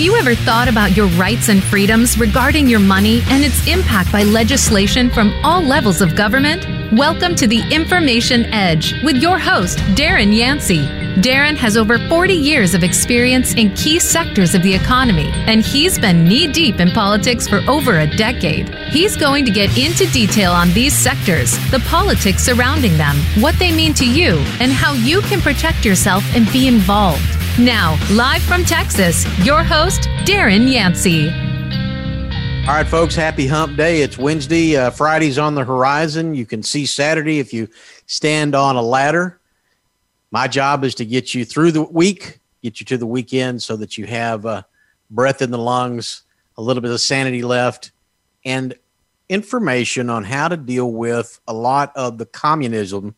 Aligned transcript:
Have 0.00 0.06
you 0.06 0.16
ever 0.16 0.34
thought 0.34 0.66
about 0.66 0.96
your 0.96 1.08
rights 1.08 1.50
and 1.50 1.62
freedoms 1.62 2.16
regarding 2.16 2.66
your 2.66 2.80
money 2.80 3.20
and 3.26 3.44
its 3.44 3.68
impact 3.68 4.10
by 4.10 4.22
legislation 4.22 5.10
from 5.10 5.30
all 5.44 5.60
levels 5.60 6.00
of 6.00 6.16
government? 6.16 6.64
Welcome 6.90 7.34
to 7.34 7.46
the 7.46 7.60
Information 7.70 8.46
Edge 8.46 8.94
with 9.02 9.16
your 9.18 9.38
host, 9.38 9.76
Darren 9.96 10.34
Yancey. 10.34 10.86
Darren 11.20 11.54
has 11.54 11.76
over 11.76 11.98
40 12.08 12.32
years 12.32 12.72
of 12.72 12.82
experience 12.82 13.52
in 13.56 13.74
key 13.74 13.98
sectors 13.98 14.54
of 14.54 14.62
the 14.62 14.72
economy, 14.72 15.30
and 15.34 15.60
he's 15.60 15.98
been 15.98 16.24
knee 16.24 16.50
deep 16.50 16.80
in 16.80 16.90
politics 16.92 17.46
for 17.46 17.60
over 17.68 17.98
a 17.98 18.16
decade. 18.16 18.70
He's 18.88 19.18
going 19.18 19.44
to 19.44 19.50
get 19.50 19.76
into 19.76 20.10
detail 20.12 20.52
on 20.52 20.70
these 20.70 20.96
sectors, 20.96 21.58
the 21.70 21.80
politics 21.80 22.42
surrounding 22.42 22.96
them, 22.96 23.16
what 23.42 23.58
they 23.58 23.70
mean 23.70 23.92
to 23.94 24.10
you, 24.10 24.38
and 24.60 24.72
how 24.72 24.94
you 24.94 25.20
can 25.20 25.42
protect 25.42 25.84
yourself 25.84 26.24
and 26.34 26.50
be 26.54 26.68
involved. 26.68 27.39
Now, 27.58 27.98
live 28.12 28.42
from 28.42 28.64
Texas, 28.64 29.26
your 29.44 29.62
host, 29.64 30.02
Darren 30.24 30.72
Yancey. 30.72 31.28
All 32.66 32.76
right, 32.76 32.86
folks, 32.86 33.14
happy 33.14 33.46
hump 33.46 33.76
day. 33.76 34.00
It's 34.02 34.16
Wednesday. 34.16 34.76
Uh, 34.76 34.90
Friday's 34.90 35.36
on 35.36 35.56
the 35.56 35.64
horizon. 35.64 36.34
You 36.34 36.46
can 36.46 36.62
see 36.62 36.86
Saturday 36.86 37.38
if 37.38 37.52
you 37.52 37.68
stand 38.06 38.54
on 38.54 38.76
a 38.76 38.82
ladder. 38.82 39.40
My 40.30 40.46
job 40.46 40.84
is 40.84 40.94
to 40.94 41.04
get 41.04 41.34
you 41.34 41.44
through 41.44 41.72
the 41.72 41.82
week, 41.82 42.38
get 42.62 42.80
you 42.80 42.86
to 42.86 42.96
the 42.96 43.06
weekend 43.06 43.62
so 43.62 43.76
that 43.76 43.98
you 43.98 44.06
have 44.06 44.46
uh, 44.46 44.62
breath 45.10 45.42
in 45.42 45.50
the 45.50 45.58
lungs, 45.58 46.22
a 46.56 46.62
little 46.62 46.80
bit 46.80 46.92
of 46.92 47.00
sanity 47.00 47.42
left, 47.42 47.90
and 48.44 48.74
information 49.28 50.08
on 50.08 50.24
how 50.24 50.48
to 50.48 50.56
deal 50.56 50.90
with 50.92 51.40
a 51.46 51.52
lot 51.52 51.92
of 51.96 52.16
the 52.16 52.26
communism 52.26 53.16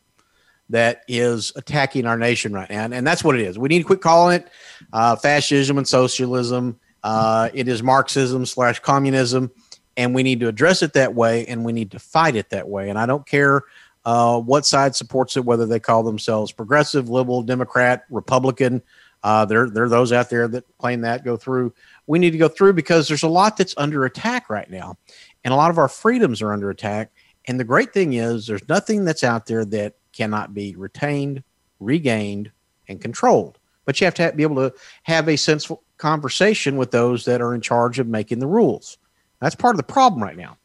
that 0.72 1.02
is 1.06 1.52
attacking 1.54 2.06
our 2.06 2.16
nation 2.16 2.52
right 2.52 2.68
now. 2.68 2.84
And 2.84 3.06
that's 3.06 3.22
what 3.22 3.38
it 3.38 3.42
is. 3.42 3.58
We 3.58 3.68
need 3.68 3.78
to 3.78 3.84
quit 3.84 4.00
calling 4.00 4.40
it 4.40 4.48
uh, 4.92 5.16
fascism 5.16 5.78
and 5.78 5.86
socialism. 5.86 6.80
Uh, 7.02 7.50
it 7.52 7.68
is 7.68 7.82
Marxism 7.82 8.46
slash 8.46 8.80
communism. 8.80 9.50
And 9.96 10.14
we 10.14 10.22
need 10.22 10.40
to 10.40 10.48
address 10.48 10.82
it 10.82 10.94
that 10.94 11.14
way 11.14 11.46
and 11.46 11.64
we 11.64 11.72
need 11.72 11.90
to 11.90 11.98
fight 11.98 12.34
it 12.34 12.48
that 12.50 12.68
way. 12.68 12.88
And 12.88 12.98
I 12.98 13.04
don't 13.04 13.26
care 13.26 13.62
uh, 14.06 14.40
what 14.40 14.64
side 14.64 14.96
supports 14.96 15.36
it, 15.36 15.44
whether 15.44 15.66
they 15.66 15.78
call 15.78 16.02
themselves 16.02 16.50
progressive, 16.50 17.10
liberal, 17.10 17.42
Democrat, 17.42 18.04
Republican. 18.10 18.82
Uh, 19.22 19.44
there, 19.44 19.68
there 19.68 19.84
are 19.84 19.90
those 19.90 20.10
out 20.10 20.30
there 20.30 20.48
that 20.48 20.64
claim 20.78 21.02
that 21.02 21.24
go 21.24 21.36
through. 21.36 21.74
We 22.06 22.18
need 22.18 22.30
to 22.30 22.38
go 22.38 22.48
through 22.48 22.72
because 22.72 23.06
there's 23.06 23.22
a 23.22 23.28
lot 23.28 23.58
that's 23.58 23.74
under 23.76 24.06
attack 24.06 24.48
right 24.48 24.68
now. 24.70 24.96
And 25.44 25.52
a 25.52 25.56
lot 25.56 25.70
of 25.70 25.78
our 25.78 25.88
freedoms 25.88 26.40
are 26.40 26.52
under 26.52 26.70
attack. 26.70 27.12
And 27.46 27.60
the 27.60 27.64
great 27.64 27.92
thing 27.92 28.14
is, 28.14 28.46
there's 28.46 28.66
nothing 28.68 29.04
that's 29.04 29.22
out 29.22 29.46
there 29.46 29.64
that 29.66 29.94
cannot 30.12 30.54
be 30.54 30.76
retained, 30.76 31.42
regained, 31.80 32.50
and 32.88 33.00
controlled. 33.00 33.58
But 33.84 34.00
you 34.00 34.04
have 34.04 34.14
to 34.14 34.22
have, 34.22 34.36
be 34.36 34.42
able 34.42 34.70
to 34.70 34.74
have 35.04 35.28
a 35.28 35.36
sensible 35.36 35.82
conversation 35.96 36.76
with 36.76 36.90
those 36.90 37.24
that 37.24 37.40
are 37.40 37.54
in 37.54 37.60
charge 37.60 37.98
of 37.98 38.06
making 38.06 38.38
the 38.38 38.46
rules. 38.46 38.98
That's 39.40 39.54
part 39.54 39.74
of 39.74 39.78
the 39.78 39.92
problem 39.92 40.22
right 40.22 40.36
now. 40.36 40.56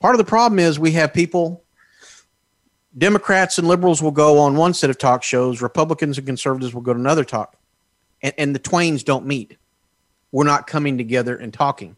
Part 0.00 0.14
of 0.14 0.18
the 0.18 0.24
problem 0.24 0.58
is 0.58 0.78
we 0.78 0.92
have 0.92 1.12
people, 1.12 1.64
Democrats 2.96 3.58
and 3.58 3.68
liberals 3.68 4.02
will 4.02 4.10
go 4.10 4.38
on 4.38 4.56
one 4.56 4.74
set 4.74 4.90
of 4.90 4.98
talk 4.98 5.22
shows, 5.22 5.62
Republicans 5.62 6.18
and 6.18 6.26
conservatives 6.26 6.74
will 6.74 6.82
go 6.82 6.92
to 6.92 6.98
another 6.98 7.24
talk, 7.24 7.56
and, 8.22 8.34
and 8.38 8.54
the 8.54 8.60
twains 8.60 9.02
don't 9.02 9.26
meet. 9.26 9.56
We're 10.30 10.44
not 10.44 10.66
coming 10.66 10.98
together 10.98 11.36
and 11.36 11.52
talking 11.52 11.94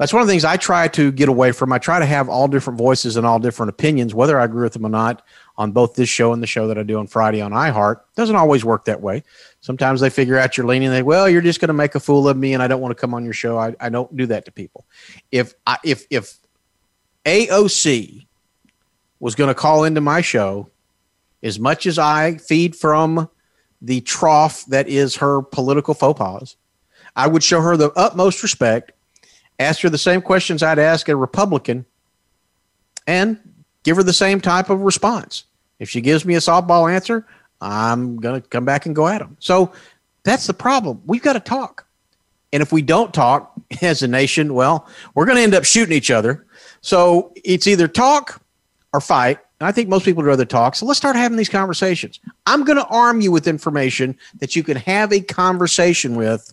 that's 0.00 0.14
one 0.14 0.22
of 0.22 0.26
the 0.26 0.32
things 0.32 0.46
I 0.46 0.56
try 0.56 0.88
to 0.88 1.12
get 1.12 1.28
away 1.28 1.52
from. 1.52 1.74
I 1.74 1.78
try 1.78 1.98
to 1.98 2.06
have 2.06 2.30
all 2.30 2.48
different 2.48 2.78
voices 2.78 3.18
and 3.18 3.26
all 3.26 3.38
different 3.38 3.68
opinions, 3.68 4.14
whether 4.14 4.40
I 4.40 4.44
agree 4.44 4.62
with 4.62 4.72
them 4.72 4.86
or 4.86 4.88
not, 4.88 5.20
on 5.60 5.72
both 5.72 5.94
this 5.94 6.08
show 6.08 6.32
and 6.32 6.42
the 6.42 6.46
show 6.46 6.66
that 6.68 6.78
I 6.78 6.82
do 6.82 6.98
on 6.98 7.06
Friday 7.06 7.42
on 7.42 7.52
iHeart. 7.52 8.00
Doesn't 8.16 8.34
always 8.34 8.64
work 8.64 8.86
that 8.86 9.02
way. 9.02 9.22
Sometimes 9.60 10.00
they 10.00 10.08
figure 10.08 10.38
out 10.38 10.56
you're 10.56 10.66
leaning. 10.66 10.88
They 10.88 11.02
well, 11.02 11.28
you're 11.28 11.42
just 11.42 11.60
going 11.60 11.68
to 11.68 11.74
make 11.74 11.94
a 11.94 12.00
fool 12.00 12.26
of 12.30 12.36
me, 12.38 12.54
and 12.54 12.62
I 12.62 12.66
don't 12.66 12.80
want 12.80 12.96
to 12.96 13.00
come 13.00 13.12
on 13.12 13.24
your 13.24 13.34
show. 13.34 13.58
I, 13.58 13.76
I 13.78 13.90
don't 13.90 14.16
do 14.16 14.24
that 14.26 14.46
to 14.46 14.52
people. 14.52 14.86
If 15.30 15.52
I, 15.66 15.76
if 15.84 16.06
if 16.08 16.38
AOC 17.26 18.26
was 19.18 19.34
going 19.34 19.48
to 19.48 19.54
call 19.54 19.84
into 19.84 20.00
my 20.00 20.22
show, 20.22 20.70
as 21.42 21.60
much 21.60 21.84
as 21.84 21.98
I 21.98 22.38
feed 22.38 22.74
from 22.74 23.28
the 23.82 24.00
trough 24.00 24.64
that 24.66 24.88
is 24.88 25.16
her 25.16 25.42
political 25.42 25.92
faux 25.92 26.18
pas, 26.18 26.56
I 27.14 27.26
would 27.26 27.42
show 27.44 27.60
her 27.60 27.76
the 27.76 27.92
utmost 27.92 28.42
respect 28.42 28.92
ask 29.60 29.82
her 29.82 29.90
the 29.90 29.98
same 29.98 30.22
questions 30.22 30.62
I'd 30.62 30.78
ask 30.78 31.06
a 31.10 31.14
Republican 31.14 31.84
and 33.06 33.38
give 33.82 33.96
her 33.96 34.02
the 34.02 34.12
same 34.12 34.40
type 34.40 34.70
of 34.70 34.80
response. 34.80 35.44
If 35.80 35.90
she 35.90 36.00
gives 36.00 36.24
me 36.24 36.36
a 36.36 36.38
softball 36.38 36.92
answer, 36.92 37.26
I'm 37.60 38.18
going 38.18 38.40
to 38.40 38.48
come 38.48 38.64
back 38.64 38.86
and 38.86 38.94
go 38.94 39.08
at 39.08 39.18
them. 39.18 39.36
So 39.40 39.72
that's 40.22 40.46
the 40.46 40.54
problem. 40.54 41.02
We've 41.06 41.22
got 41.22 41.32
to 41.32 41.40
talk. 41.40 41.86
And 42.52 42.62
if 42.62 42.72
we 42.72 42.82
don't 42.82 43.12
talk 43.12 43.52
as 43.82 44.02
a 44.02 44.08
nation, 44.08 44.54
well, 44.54 44.86
we're 45.14 45.26
going 45.26 45.36
to 45.36 45.42
end 45.42 45.54
up 45.54 45.64
shooting 45.64 45.96
each 45.96 46.10
other. 46.10 46.46
So 46.80 47.32
it's 47.44 47.66
either 47.66 47.88
talk 47.88 48.40
or 48.92 49.00
fight. 49.00 49.38
And 49.58 49.66
I 49.66 49.72
think 49.72 49.88
most 49.88 50.04
people 50.04 50.22
would 50.22 50.28
rather 50.28 50.46
talk. 50.46 50.74
So 50.74 50.86
let's 50.86 50.98
start 50.98 51.16
having 51.16 51.36
these 51.36 51.48
conversations. 51.48 52.18
I'm 52.46 52.64
going 52.64 52.78
to 52.78 52.86
arm 52.86 53.20
you 53.20 53.30
with 53.30 53.46
information 53.46 54.16
that 54.38 54.56
you 54.56 54.62
can 54.62 54.76
have 54.76 55.12
a 55.12 55.20
conversation 55.20 56.16
with 56.16 56.52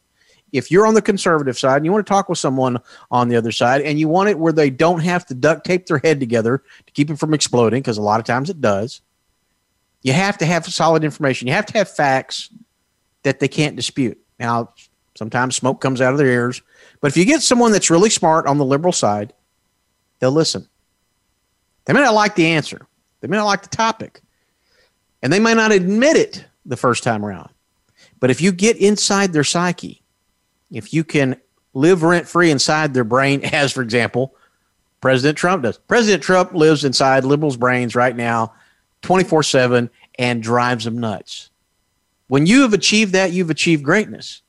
if 0.52 0.72
you're 0.72 0.88
on 0.88 0.94
the 0.94 1.02
conservative 1.02 1.58
side 1.58 1.78
and 1.78 1.86
you 1.86 1.92
want 1.92 2.06
to 2.06 2.10
talk 2.10 2.30
with 2.30 2.38
someone 2.38 2.78
on 3.12 3.28
the 3.30 3.36
other 3.36 3.52
side 3.52 3.82
and 3.82 4.00
you 4.00 4.08
want 4.08 4.30
it 4.30 4.40
where 4.40 4.54
they 4.54 4.70
don't 4.70 5.00
have 5.00 5.26
to 5.26 5.34
duct 5.34 5.66
tape 5.66 5.86
their 5.88 6.00
head 6.00 6.20
together 6.20 6.64
to 6.86 6.94
keep 6.94 7.10
it 7.10 7.20
from 7.20 7.34
exploding, 7.34 7.82
because 7.82 7.98
a 7.98 8.02
lot 8.02 8.20
of 8.20 8.26
times 8.26 8.50
it 8.50 8.62
does, 8.62 9.02
you 10.02 10.14
have 10.14 10.38
to 10.38 10.46
have 10.46 10.66
solid 10.66 11.04
information. 11.04 11.48
You 11.48 11.54
have 11.54 11.66
to 11.68 11.78
have 11.78 11.90
facts 11.90 12.50
that 13.24 13.40
they 13.40 13.48
can't 13.48 13.76
dispute. 13.76 14.18
Now, 14.40 14.74
sometimes 15.16 15.56
smoke 15.56 15.82
comes 15.82 16.02
out 16.02 16.14
of 16.14 16.18
their 16.18 16.28
ears, 16.28 16.62
but 17.02 17.12
if 17.12 17.18
you 17.18 17.26
get 17.26 17.42
someone 17.42 17.72
that's 17.72 17.90
really 17.90 18.10
smart 18.10 18.48
on 18.48 18.58
the 18.58 18.66
liberal 18.66 18.94
side, 18.94 19.34
they'll 20.20 20.32
listen. 20.32 20.68
They 21.86 21.94
may 21.94 22.02
not 22.02 22.14
like 22.14 22.36
the 22.36 22.48
answer, 22.48 22.86
they 23.22 23.28
may 23.28 23.38
not 23.38 23.46
like 23.46 23.64
the 23.64 23.70
topic, 23.70 24.22
and 25.22 25.32
they 25.32 25.40
may 25.40 25.54
not 25.54 25.72
admit 25.72 26.18
it 26.18 26.46
the 26.66 26.78
first 26.78 27.04
time 27.04 27.26
around. 27.26 27.50
But 28.20 28.30
if 28.30 28.42
you 28.42 28.52
get 28.52 28.78
inside 28.78 29.34
their 29.34 29.44
psyche, 29.44 30.02
if 30.72 30.94
you 30.94 31.04
can 31.04 31.40
live 31.74 32.04
rent 32.04 32.28
free 32.28 32.52
inside 32.52 32.94
their 32.94 33.04
brain, 33.04 33.44
as 33.54 33.72
for 33.72 33.82
example, 33.82 34.36
President 35.02 35.38
Trump 35.38 35.64
does. 35.64 35.78
President 35.78 36.24
Trump 36.24 36.54
lives 36.54 36.84
inside 36.84 37.24
liberals' 37.24 37.58
brains 37.58 37.96
right 37.96 38.16
now, 38.16 38.54
24 39.02 39.44
7, 39.44 39.90
and 40.20 40.44
drives 40.44 40.86
them 40.86 40.98
nuts. 40.98 41.50
When 42.28 42.46
you 42.46 42.62
have 42.62 42.74
achieved 42.74 43.14
that, 43.14 43.32
you've 43.32 43.50
achieved 43.50 43.84
greatness. 43.84 44.42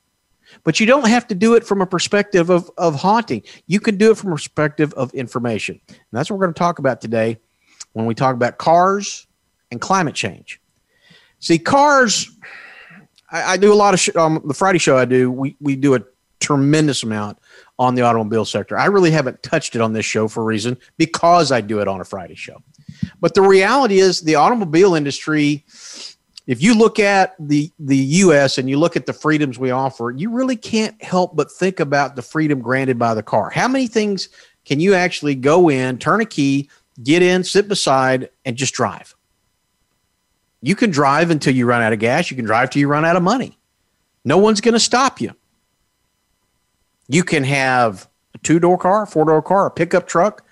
But 0.63 0.79
you 0.79 0.85
don't 0.85 1.07
have 1.07 1.27
to 1.27 1.35
do 1.35 1.53
it 1.53 1.63
from 1.63 1.81
a 1.81 1.85
perspective 1.85 2.49
of, 2.49 2.69
of 2.77 2.95
haunting. 2.95 3.43
You 3.67 3.79
can 3.79 3.97
do 3.97 4.11
it 4.11 4.17
from 4.17 4.31
a 4.31 4.35
perspective 4.35 4.93
of 4.95 5.13
information. 5.13 5.79
And 5.87 5.97
that's 6.11 6.29
what 6.29 6.37
we're 6.37 6.47
going 6.47 6.55
to 6.55 6.59
talk 6.59 6.79
about 6.79 7.01
today 7.01 7.39
when 7.93 8.05
we 8.05 8.15
talk 8.15 8.35
about 8.35 8.57
cars 8.57 9.27
and 9.71 9.79
climate 9.79 10.15
change. 10.15 10.59
See, 11.39 11.59
cars 11.59 12.29
I, 13.31 13.53
I 13.53 13.57
do 13.57 13.71
a 13.71 13.75
lot 13.75 13.93
of 13.93 13.99
sh- 13.99 14.15
um, 14.15 14.41
the 14.45 14.53
Friday 14.53 14.79
show. 14.79 14.97
I 14.97 15.05
do. 15.05 15.31
We 15.31 15.55
we 15.59 15.75
do 15.75 15.95
a 15.95 16.01
tremendous 16.39 17.03
amount 17.03 17.37
on 17.77 17.95
the 17.95 18.01
automobile 18.01 18.45
sector. 18.45 18.77
I 18.77 18.85
really 18.85 19.11
haven't 19.11 19.41
touched 19.43 19.75
it 19.75 19.81
on 19.81 19.93
this 19.93 20.05
show 20.05 20.27
for 20.27 20.41
a 20.41 20.45
reason 20.45 20.77
because 20.97 21.51
I 21.51 21.61
do 21.61 21.79
it 21.79 21.87
on 21.87 22.01
a 22.01 22.05
Friday 22.05 22.35
show. 22.35 22.61
But 23.19 23.33
the 23.33 23.41
reality 23.41 23.99
is, 23.99 24.21
the 24.21 24.35
automobile 24.35 24.95
industry. 24.95 25.65
If 26.47 26.63
you 26.63 26.73
look 26.73 26.99
at 26.99 27.35
the 27.39 27.71
the 27.77 27.97
U.S. 27.97 28.57
and 28.57 28.69
you 28.69 28.79
look 28.79 28.95
at 28.95 29.05
the 29.05 29.13
freedoms 29.13 29.59
we 29.59 29.69
offer, 29.69 30.09
you 30.09 30.31
really 30.31 30.55
can't 30.55 31.01
help 31.03 31.35
but 31.35 31.51
think 31.51 31.79
about 31.79 32.15
the 32.15 32.23
freedom 32.23 32.59
granted 32.59 32.97
by 32.97 33.13
the 33.13 33.21
car. 33.21 33.51
How 33.51 33.67
many 33.67 33.85
things 33.85 34.29
can 34.65 34.79
you 34.79 34.95
actually 34.95 35.35
go 35.35 35.69
in, 35.69 35.99
turn 35.99 36.21
a 36.21 36.25
key, 36.25 36.69
get 37.03 37.21
in, 37.21 37.43
sit 37.43 37.67
beside, 37.67 38.29
and 38.45 38.55
just 38.55 38.73
drive? 38.73 39.15
You 40.61 40.75
can 40.75 40.89
drive 40.89 41.29
until 41.29 41.55
you 41.55 41.65
run 41.65 41.81
out 41.81 41.93
of 41.93 41.99
gas. 41.99 42.29
You 42.29 42.35
can 42.35 42.45
drive 42.45 42.69
till 42.69 42.79
you 42.79 42.87
run 42.87 43.05
out 43.05 43.15
of 43.15 43.23
money. 43.23 43.57
No 44.25 44.37
one's 44.37 44.61
going 44.61 44.73
to 44.73 44.79
stop 44.79 45.21
you. 45.21 45.33
You 47.07 47.23
can 47.23 47.43
have 47.43 48.07
a 48.35 48.37
two 48.39 48.59
door 48.59 48.77
car, 48.77 49.05
four 49.05 49.25
door 49.25 49.41
car, 49.41 49.67
a 49.67 49.71
pickup 49.71 50.07
truck, 50.07 50.45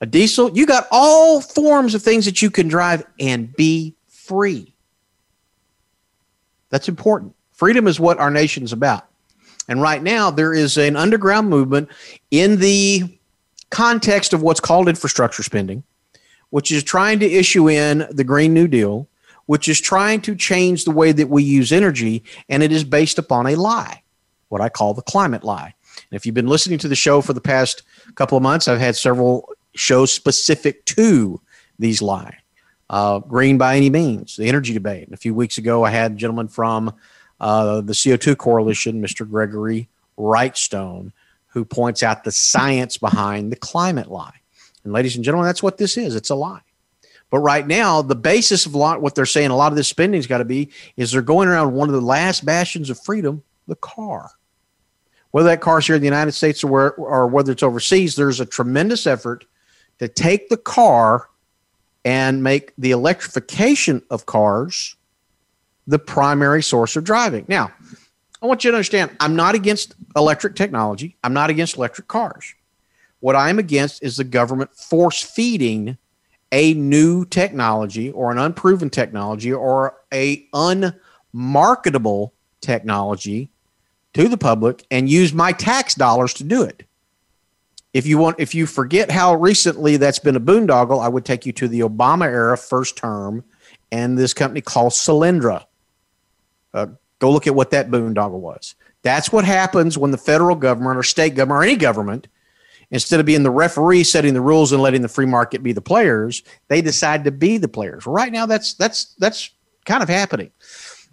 a 0.00 0.06
diesel. 0.06 0.56
You 0.56 0.66
got 0.66 0.86
all 0.90 1.40
forms 1.40 1.94
of 1.94 2.02
things 2.02 2.24
that 2.24 2.42
you 2.42 2.50
can 2.50 2.68
drive 2.68 3.04
and 3.18 3.54
be 3.54 3.94
free. 4.08 4.74
That's 6.70 6.88
important. 6.88 7.34
Freedom 7.52 7.86
is 7.86 7.98
what 7.98 8.18
our 8.18 8.30
nation's 8.30 8.72
about. 8.72 9.06
And 9.68 9.82
right 9.82 10.02
now, 10.02 10.30
there 10.30 10.54
is 10.54 10.76
an 10.76 10.96
underground 10.96 11.48
movement 11.48 11.88
in 12.30 12.58
the 12.58 13.18
context 13.70 14.32
of 14.32 14.42
what's 14.42 14.60
called 14.60 14.88
infrastructure 14.88 15.42
spending, 15.42 15.82
which 16.50 16.72
is 16.72 16.82
trying 16.82 17.18
to 17.20 17.26
issue 17.26 17.68
in 17.68 18.06
the 18.10 18.24
Green 18.24 18.54
New 18.54 18.68
Deal 18.68 19.08
which 19.48 19.66
is 19.66 19.80
trying 19.80 20.20
to 20.20 20.36
change 20.36 20.84
the 20.84 20.90
way 20.90 21.10
that 21.10 21.30
we 21.30 21.42
use 21.42 21.72
energy, 21.72 22.22
and 22.50 22.62
it 22.62 22.70
is 22.70 22.84
based 22.84 23.18
upon 23.18 23.46
a 23.46 23.54
lie, 23.54 24.02
what 24.50 24.60
I 24.60 24.68
call 24.68 24.92
the 24.92 25.00
climate 25.00 25.42
lie. 25.42 25.74
And 26.10 26.16
if 26.16 26.26
you've 26.26 26.34
been 26.34 26.48
listening 26.48 26.78
to 26.80 26.88
the 26.88 26.94
show 26.94 27.22
for 27.22 27.32
the 27.32 27.40
past 27.40 27.82
couple 28.14 28.36
of 28.36 28.42
months, 28.42 28.68
I've 28.68 28.78
had 28.78 28.94
several 28.94 29.48
shows 29.74 30.12
specific 30.12 30.84
to 30.86 31.40
these 31.78 32.02
lies. 32.02 32.34
Uh, 32.90 33.18
green 33.18 33.58
by 33.58 33.76
any 33.76 33.90
means, 33.90 34.36
the 34.36 34.48
energy 34.48 34.72
debate. 34.72 35.08
A 35.12 35.16
few 35.16 35.34
weeks 35.34 35.58
ago, 35.58 35.84
I 35.84 35.90
had 35.90 36.12
a 36.12 36.14
gentleman 36.16 36.48
from 36.48 36.94
uh, 37.40 37.82
the 37.82 37.92
CO2 37.92 38.36
Coalition, 38.38 39.02
Mr. 39.02 39.28
Gregory 39.28 39.88
Wrightstone, 40.18 41.12
who 41.48 41.64
points 41.64 42.02
out 42.02 42.24
the 42.24 42.32
science 42.32 42.96
behind 42.96 43.52
the 43.52 43.56
climate 43.56 44.10
lie. 44.10 44.40
And 44.84 44.92
ladies 44.92 45.16
and 45.16 45.24
gentlemen, 45.24 45.46
that's 45.46 45.62
what 45.62 45.76
this 45.76 45.96
is. 45.96 46.16
It's 46.16 46.30
a 46.30 46.34
lie. 46.34 46.62
But 47.30 47.40
right 47.40 47.66
now, 47.66 48.00
the 48.00 48.14
basis 48.14 48.64
of 48.64 48.74
lot, 48.74 49.02
what 49.02 49.14
they're 49.14 49.26
saying, 49.26 49.50
a 49.50 49.56
lot 49.56 49.70
of 49.70 49.76
this 49.76 49.88
spending's 49.88 50.26
got 50.26 50.38
to 50.38 50.46
be, 50.46 50.70
is 50.96 51.12
they're 51.12 51.20
going 51.20 51.48
around 51.48 51.74
one 51.74 51.88
of 51.88 51.94
the 51.94 52.00
last 52.00 52.44
bastions 52.44 52.88
of 52.88 52.98
freedom, 52.98 53.42
the 53.66 53.76
car. 53.76 54.30
Whether 55.30 55.50
that 55.50 55.60
car's 55.60 55.86
here 55.86 55.96
in 55.96 56.00
the 56.00 56.06
United 56.06 56.32
States 56.32 56.64
or, 56.64 56.68
where, 56.68 56.94
or 56.94 57.26
whether 57.26 57.52
it's 57.52 57.62
overseas, 57.62 58.16
there's 58.16 58.40
a 58.40 58.46
tremendous 58.46 59.06
effort 59.06 59.44
to 59.98 60.08
take 60.08 60.48
the 60.48 60.56
car 60.56 61.28
and 62.04 62.42
make 62.42 62.72
the 62.78 62.90
electrification 62.90 64.02
of 64.10 64.26
cars 64.26 64.96
the 65.86 65.98
primary 65.98 66.62
source 66.62 66.96
of 66.96 67.04
driving. 67.04 67.44
Now, 67.48 67.72
I 68.40 68.46
want 68.46 68.62
you 68.62 68.70
to 68.70 68.76
understand 68.76 69.10
I'm 69.20 69.34
not 69.34 69.54
against 69.54 69.94
electric 70.14 70.54
technology, 70.54 71.16
I'm 71.24 71.32
not 71.32 71.50
against 71.50 71.76
electric 71.76 72.08
cars. 72.08 72.54
What 73.20 73.34
I'm 73.34 73.58
against 73.58 74.02
is 74.02 74.16
the 74.16 74.24
government 74.24 74.74
force 74.74 75.22
feeding 75.22 75.98
a 76.52 76.72
new 76.74 77.24
technology 77.24 78.10
or 78.10 78.30
an 78.30 78.38
unproven 78.38 78.90
technology 78.90 79.52
or 79.52 79.96
a 80.12 80.46
unmarketable 80.52 82.32
technology 82.60 83.50
to 84.14 84.28
the 84.28 84.38
public 84.38 84.86
and 84.90 85.10
use 85.10 85.32
my 85.32 85.52
tax 85.52 85.94
dollars 85.94 86.32
to 86.34 86.44
do 86.44 86.62
it. 86.62 86.84
If 87.98 88.06
you 88.06 88.16
want, 88.16 88.38
if 88.38 88.54
you 88.54 88.66
forget 88.66 89.10
how 89.10 89.34
recently 89.34 89.96
that's 89.96 90.20
been 90.20 90.36
a 90.36 90.40
boondoggle, 90.40 91.02
I 91.02 91.08
would 91.08 91.24
take 91.24 91.44
you 91.44 91.52
to 91.54 91.66
the 91.66 91.80
Obama 91.80 92.26
era 92.26 92.56
first 92.56 92.96
term 92.96 93.42
and 93.90 94.16
this 94.16 94.32
company 94.32 94.60
called 94.60 94.92
Solyndra. 94.92 95.64
Uh, 96.72 96.86
go 97.18 97.32
look 97.32 97.48
at 97.48 97.56
what 97.56 97.72
that 97.72 97.90
boondoggle 97.90 98.38
was. 98.38 98.76
That's 99.02 99.32
what 99.32 99.44
happens 99.44 99.98
when 99.98 100.12
the 100.12 100.16
federal 100.16 100.54
government 100.54 100.96
or 100.96 101.02
state 101.02 101.34
government 101.34 101.58
or 101.58 101.64
any 101.64 101.74
government 101.74 102.28
instead 102.92 103.18
of 103.18 103.26
being 103.26 103.42
the 103.42 103.50
referee 103.50 104.04
setting 104.04 104.32
the 104.32 104.40
rules 104.40 104.70
and 104.70 104.80
letting 104.80 105.02
the 105.02 105.08
free 105.08 105.26
market 105.26 105.64
be 105.64 105.72
the 105.72 105.80
players, 105.80 106.44
they 106.68 106.80
decide 106.80 107.24
to 107.24 107.32
be 107.32 107.58
the 107.58 107.66
players. 107.66 108.06
Right 108.06 108.30
now, 108.30 108.46
that's 108.46 108.74
that's 108.74 109.16
that's 109.18 109.50
kind 109.86 110.04
of 110.04 110.08
happening. 110.08 110.52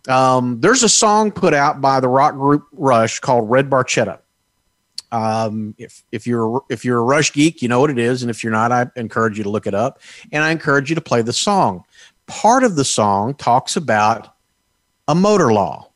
Um, 0.07 0.61
there's 0.61 0.83
a 0.83 0.89
song 0.89 1.31
put 1.31 1.55
out 1.55 1.81
by 1.81 1.99
the 1.99 2.09
rock 2.09 2.35
group 2.35 2.67
Rush 2.73 3.21
called 3.21 3.49
Red 3.49 3.71
Barchetta. 3.71 4.19
Um, 5.11 5.75
if 5.77 6.03
if 6.11 6.27
you're 6.27 6.63
if 6.69 6.83
you're 6.83 6.99
a 6.99 7.03
Rush 7.03 7.33
geek, 7.33 7.61
you 7.61 7.67
know 7.67 7.79
what 7.79 7.89
it 7.89 7.99
is, 7.99 8.21
and 8.21 8.29
if 8.29 8.43
you're 8.43 8.51
not, 8.51 8.71
I 8.71 8.87
encourage 8.95 9.37
you 9.37 9.43
to 9.43 9.49
look 9.49 9.67
it 9.67 9.73
up, 9.73 9.99
and 10.31 10.43
I 10.43 10.51
encourage 10.51 10.89
you 10.89 10.95
to 10.95 11.01
play 11.01 11.21
the 11.21 11.33
song. 11.33 11.83
Part 12.27 12.63
of 12.63 12.75
the 12.75 12.85
song 12.85 13.35
talks 13.35 13.75
about 13.75 14.35
a 15.07 15.15
motor 15.15 15.53
law 15.53 15.89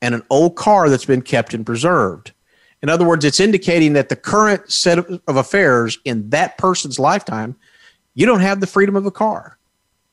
and 0.00 0.14
an 0.14 0.22
old 0.30 0.56
car 0.56 0.88
that's 0.88 1.04
been 1.04 1.22
kept 1.22 1.54
and 1.54 1.66
preserved. 1.66 2.32
In 2.82 2.88
other 2.88 3.04
words, 3.04 3.24
it's 3.24 3.40
indicating 3.40 3.92
that 3.92 4.08
the 4.08 4.16
current 4.16 4.70
set 4.70 4.98
of, 4.98 5.20
of 5.26 5.36
affairs 5.36 5.98
in 6.04 6.30
that 6.30 6.56
person's 6.56 6.98
lifetime, 6.98 7.56
you 8.14 8.24
don't 8.24 8.40
have 8.40 8.60
the 8.60 8.66
freedom 8.66 8.96
of 8.96 9.04
a 9.04 9.10
car 9.10 9.58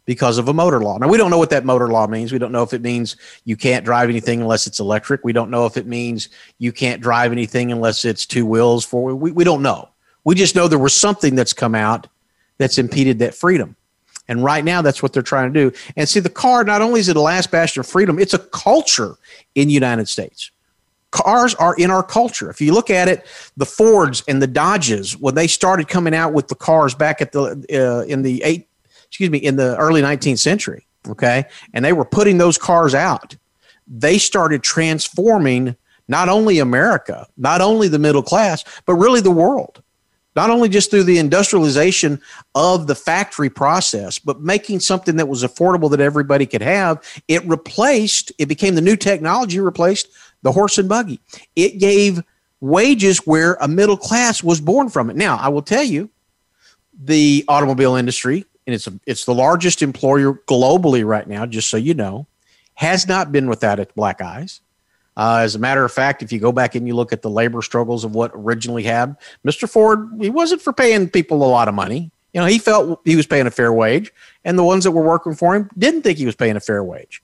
because 0.08 0.38
of 0.38 0.48
a 0.48 0.54
motor 0.54 0.80
law. 0.80 0.98
Now, 0.98 1.10
we 1.10 1.18
don't 1.18 1.30
know 1.30 1.38
what 1.38 1.50
that 1.52 1.66
motor 1.66 1.90
law 1.90 2.08
means. 2.08 2.32
We 2.32 2.40
don't 2.40 2.54
know 2.54 2.64
if 2.64 2.74
it 2.74 2.82
means 2.82 3.18
you 3.44 3.58
can't 3.58 3.84
drive 3.84 4.10
anything 4.10 4.42
unless 4.42 4.66
it's 4.66 4.80
electric. 4.80 5.24
We 5.24 5.34
don't 5.34 5.52
know 5.52 5.66
if 5.66 5.76
it 5.76 5.86
means 5.86 6.30
you 6.58 6.72
can't 6.72 7.02
drive 7.02 7.34
anything 7.34 7.74
unless 7.74 8.06
it's 8.06 8.26
two 8.26 8.46
wheels, 8.46 8.86
four. 8.86 9.14
We, 9.14 9.32
we 9.32 9.44
don't 9.44 9.62
know. 9.62 9.90
We 10.24 10.34
just 10.34 10.56
know 10.56 10.70
there 10.70 10.80
was 10.80 10.96
something 10.96 11.36
that's 11.36 11.54
come 11.54 11.76
out 11.76 12.08
that's 12.58 12.78
impeded 12.78 13.20
that 13.20 13.36
freedom. 13.36 13.76
And 14.30 14.44
right 14.44 14.64
now, 14.64 14.82
that's 14.82 15.04
what 15.04 15.12
they're 15.12 15.22
trying 15.22 15.54
to 15.54 15.70
do. 15.70 15.78
And 15.98 16.08
see, 16.08 16.22
the 16.22 16.30
car 16.30 16.64
not 16.64 16.82
only 16.82 17.02
is 17.02 17.10
it 17.10 17.18
a 17.18 17.22
last 17.22 17.52
bastion 17.52 17.82
of 17.82 17.88
freedom, 17.88 18.18
it's 18.18 18.34
a 18.34 18.40
culture 18.40 19.16
in 19.56 19.68
the 19.68 19.74
United 19.74 20.08
States 20.08 20.52
cars 21.12 21.56
are 21.56 21.74
in 21.76 21.90
our 21.90 22.04
culture. 22.04 22.50
If 22.50 22.62
you 22.62 22.74
look 22.74 22.90
at 22.90 23.08
it, 23.08 23.26
the 23.56 23.66
Fords 23.66 24.24
and 24.28 24.42
the 24.42 24.48
Dodges, 24.48 25.18
when 25.18 25.36
they 25.36 25.48
started 25.48 25.88
coming 25.88 26.14
out 26.14 26.34
with 26.34 26.48
the 26.48 26.56
cars 26.56 26.94
back 26.94 27.22
at 27.22 27.32
the 27.32 27.66
uh, 27.72 28.06
in 28.08 28.22
the 28.22 28.44
eight, 28.44 28.67
excuse 29.10 29.30
me, 29.30 29.38
in 29.38 29.56
the 29.56 29.78
early 29.78 30.02
19th 30.02 30.40
century, 30.40 30.86
okay, 31.10 31.46
and 31.74 31.84
they 31.84 31.94
were 31.94 32.06
putting 32.06 32.38
those 32.38 32.58
cars 32.58 32.94
out, 32.94 33.36
they 33.88 34.18
started 34.18 34.64
transforming 34.64 35.76
not 36.08 36.30
only 36.30 36.60
America, 36.60 37.28
not 37.38 37.62
only 37.62 37.88
the 37.88 38.00
middle 38.00 38.24
class, 38.24 38.64
but 38.86 38.94
really 38.94 39.22
the 39.22 39.32
world. 39.32 39.82
Not 40.36 40.52
only 40.52 40.70
just 40.70 40.92
through 40.92 41.06
the 41.06 41.18
industrialization 41.18 42.22
of 42.54 42.86
the 42.86 42.94
factory 42.94 43.50
process, 43.50 44.20
but 44.20 44.40
making 44.40 44.82
something 44.82 45.16
that 45.16 45.28
was 45.28 45.44
affordable 45.44 45.90
that 45.90 46.00
everybody 46.00 46.46
could 46.46 46.62
have. 46.62 47.04
It 47.28 47.44
replaced, 47.48 48.32
it 48.38 48.46
became 48.46 48.76
the 48.76 48.82
new 48.82 48.96
technology, 48.96 49.60
replaced 49.60 50.10
the 50.44 50.52
horse 50.52 50.78
and 50.78 50.88
buggy. 50.88 51.20
It 51.56 51.80
gave 51.80 52.22
wages 52.62 53.26
where 53.26 53.56
a 53.56 53.68
middle 53.68 53.98
class 53.98 54.44
was 54.44 54.62
born 54.62 54.90
from 54.90 55.10
it. 55.10 55.16
Now, 55.16 55.38
I 55.38 55.50
will 55.50 55.64
tell 55.64 55.84
you, 55.84 56.12
the 57.00 57.44
automobile 57.48 57.96
industry, 57.96 58.46
and 58.68 58.76
it's 58.76 58.86
a, 58.86 59.00
it's 59.08 59.26
the 59.26 59.34
largest 59.34 59.82
employer 59.82 60.34
globally 60.46 61.06
right 61.06 61.28
now, 61.28 61.46
just 61.46 61.70
so 61.70 61.78
you 61.78 61.94
know, 61.94 62.28
has 62.76 63.08
not 63.08 63.32
been 63.32 63.48
without 63.48 63.80
its 63.80 63.94
black 63.94 64.22
eyes. 64.22 64.60
Uh, 65.16 65.40
as 65.42 65.56
a 65.56 65.60
matter 65.60 65.84
of 65.84 65.92
fact, 65.92 66.22
if 66.22 66.32
you 66.32 66.40
go 66.40 66.52
back 66.52 66.76
and 66.76 66.86
you 66.86 66.94
look 66.94 67.12
at 67.12 67.24
the 67.24 67.30
labor 67.30 67.62
struggles 67.64 68.04
of 68.04 68.14
what 68.14 68.30
originally 68.36 68.84
had, 68.84 69.16
Mr. 69.46 69.68
Ford, 69.68 70.08
he 70.20 70.30
wasn't 70.30 70.62
for 70.62 70.74
paying 70.74 71.10
people 71.10 71.42
a 71.42 71.50
lot 71.50 71.68
of 71.68 71.74
money. 71.74 72.12
You 72.34 72.42
know, 72.42 72.46
he 72.46 72.60
felt 72.60 73.00
he 73.04 73.16
was 73.16 73.26
paying 73.26 73.48
a 73.48 73.52
fair 73.52 73.74
wage, 73.74 74.14
and 74.44 74.60
the 74.60 74.64
ones 74.64 74.84
that 74.84 74.92
were 74.92 75.02
working 75.02 75.34
for 75.34 75.56
him 75.56 75.72
didn't 75.76 76.04
think 76.04 76.20
he 76.20 76.26
was 76.26 76.36
paying 76.36 76.58
a 76.58 76.60
fair 76.60 76.84
wage. 76.84 77.24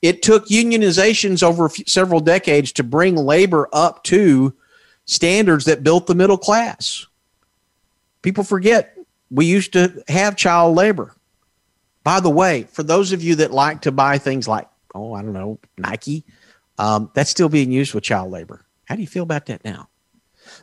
It 0.00 0.22
took 0.22 0.48
unionizations 0.48 1.44
over 1.44 1.68
several 1.86 2.18
decades 2.18 2.72
to 2.72 2.82
bring 2.82 3.14
labor 3.14 3.68
up 3.72 4.02
to 4.04 4.52
standards 5.04 5.66
that 5.66 5.84
built 5.84 6.08
the 6.08 6.14
middle 6.16 6.38
class. 6.38 7.06
People 8.22 8.42
forget 8.42 8.91
we 9.32 9.46
used 9.46 9.72
to 9.72 10.02
have 10.08 10.36
child 10.36 10.76
labor. 10.76 11.14
By 12.04 12.20
the 12.20 12.30
way, 12.30 12.64
for 12.64 12.82
those 12.82 13.12
of 13.12 13.22
you 13.22 13.36
that 13.36 13.50
like 13.50 13.82
to 13.82 13.92
buy 13.92 14.18
things 14.18 14.46
like, 14.46 14.68
oh, 14.94 15.14
I 15.14 15.22
don't 15.22 15.32
know, 15.32 15.58
Nike, 15.78 16.24
um, 16.78 17.10
that's 17.14 17.30
still 17.30 17.48
being 17.48 17.72
used 17.72 17.94
with 17.94 18.04
child 18.04 18.30
labor. 18.30 18.66
How 18.84 18.94
do 18.94 19.00
you 19.00 19.06
feel 19.08 19.22
about 19.22 19.46
that 19.46 19.64
now? 19.64 19.88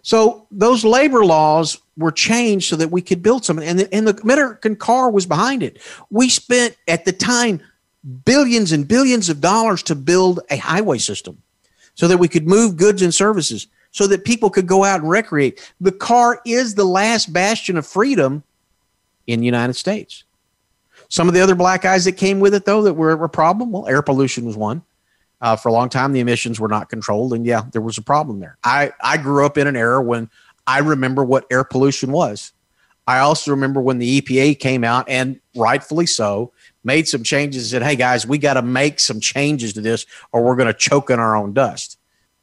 So 0.02 0.46
those 0.52 0.86
labor 0.86 1.26
laws 1.26 1.80
were 1.98 2.12
changed 2.12 2.70
so 2.70 2.76
that 2.76 2.92
we 2.92 3.02
could 3.02 3.24
build 3.24 3.44
something, 3.44 3.68
and 3.68 3.80
the, 3.80 3.94
and 3.94 4.08
the 4.08 4.20
American 4.22 4.76
car 4.76 5.10
was 5.10 5.26
behind 5.26 5.64
it. 5.64 5.82
We 6.10 6.30
spent 6.30 6.78
at 6.88 7.06
the 7.06 7.14
time 7.14 7.62
billions 8.26 8.72
and 8.72 8.88
billions 8.88 9.30
of 9.30 9.42
dollars 9.42 9.82
to 9.84 9.96
build 9.96 10.42
a 10.50 10.58
highway 10.58 11.00
system 11.00 11.42
so 11.96 12.08
that 12.08 12.18
we 12.18 12.28
could 12.28 12.48
move 12.48 12.78
goods 12.78 13.02
and 13.02 13.14
services, 13.14 13.68
so 13.92 14.06
that 14.08 14.26
people 14.26 14.50
could 14.50 14.68
go 14.68 14.84
out 14.84 15.02
and 15.02 15.10
recreate. 15.10 15.74
The 15.82 15.92
car 15.92 16.42
is 16.46 16.76
the 16.76 16.86
last 16.86 17.34
bastion 17.34 17.78
of 17.78 17.88
freedom 17.88 18.44
in 19.34 19.40
the 19.40 19.46
United 19.46 19.76
States. 19.76 20.24
Some 21.08 21.28
of 21.28 21.34
the 21.34 21.42
other 21.42 21.56
black 21.56 21.86
eyes 21.86 22.06
that 22.06 22.14
came 22.14 22.40
with 22.40 22.54
it, 22.54 22.66
though, 22.66 22.84
that 22.84 22.94
were 22.94 23.12
a 23.12 23.30
problem, 23.30 23.72
well, 23.72 23.88
air 23.88 24.02
pollution 24.02 24.46
was 24.46 24.58
one. 24.58 24.84
Uh, 25.42 25.56
for 25.56 25.70
a 25.70 25.72
long 25.72 25.88
time, 25.88 26.12
the 26.12 26.20
emissions 26.20 26.60
were 26.60 26.68
not 26.68 26.90
controlled, 26.90 27.34
and 27.34 27.46
yeah, 27.46 27.64
there 27.72 27.82
was 27.82 27.98
a 27.98 28.02
problem 28.02 28.40
there. 28.40 28.58
I, 28.64 28.92
I 29.02 29.18
grew 29.18 29.46
up 29.46 29.58
in 29.58 29.68
an 29.68 29.76
era 29.76 30.02
when 30.02 30.30
I 30.68 30.80
remember 30.80 31.24
what 31.24 31.46
air 31.50 31.64
pollution 31.64 32.12
was. 32.12 32.52
I 33.08 33.20
also 33.20 33.52
remember 33.52 33.82
when 33.82 33.98
the 33.98 34.22
EPA 34.22 34.60
came 34.60 34.84
out, 34.84 35.08
and 35.08 35.40
rightfully 35.56 36.06
so, 36.06 36.52
made 36.84 37.08
some 37.08 37.24
changes 37.24 37.64
and 37.64 37.70
said, 37.70 37.88
hey 37.88 37.96
guys, 37.96 38.28
we 38.28 38.38
got 38.38 38.54
to 38.54 38.62
make 38.62 39.00
some 39.00 39.20
changes 39.20 39.74
to 39.74 39.82
this 39.82 40.06
or 40.32 40.44
we're 40.44 40.56
going 40.56 40.68
to 40.68 40.74
choke 40.74 41.10
in 41.10 41.20
our 41.20 41.36
own 41.36 41.54
dust. 41.54 41.98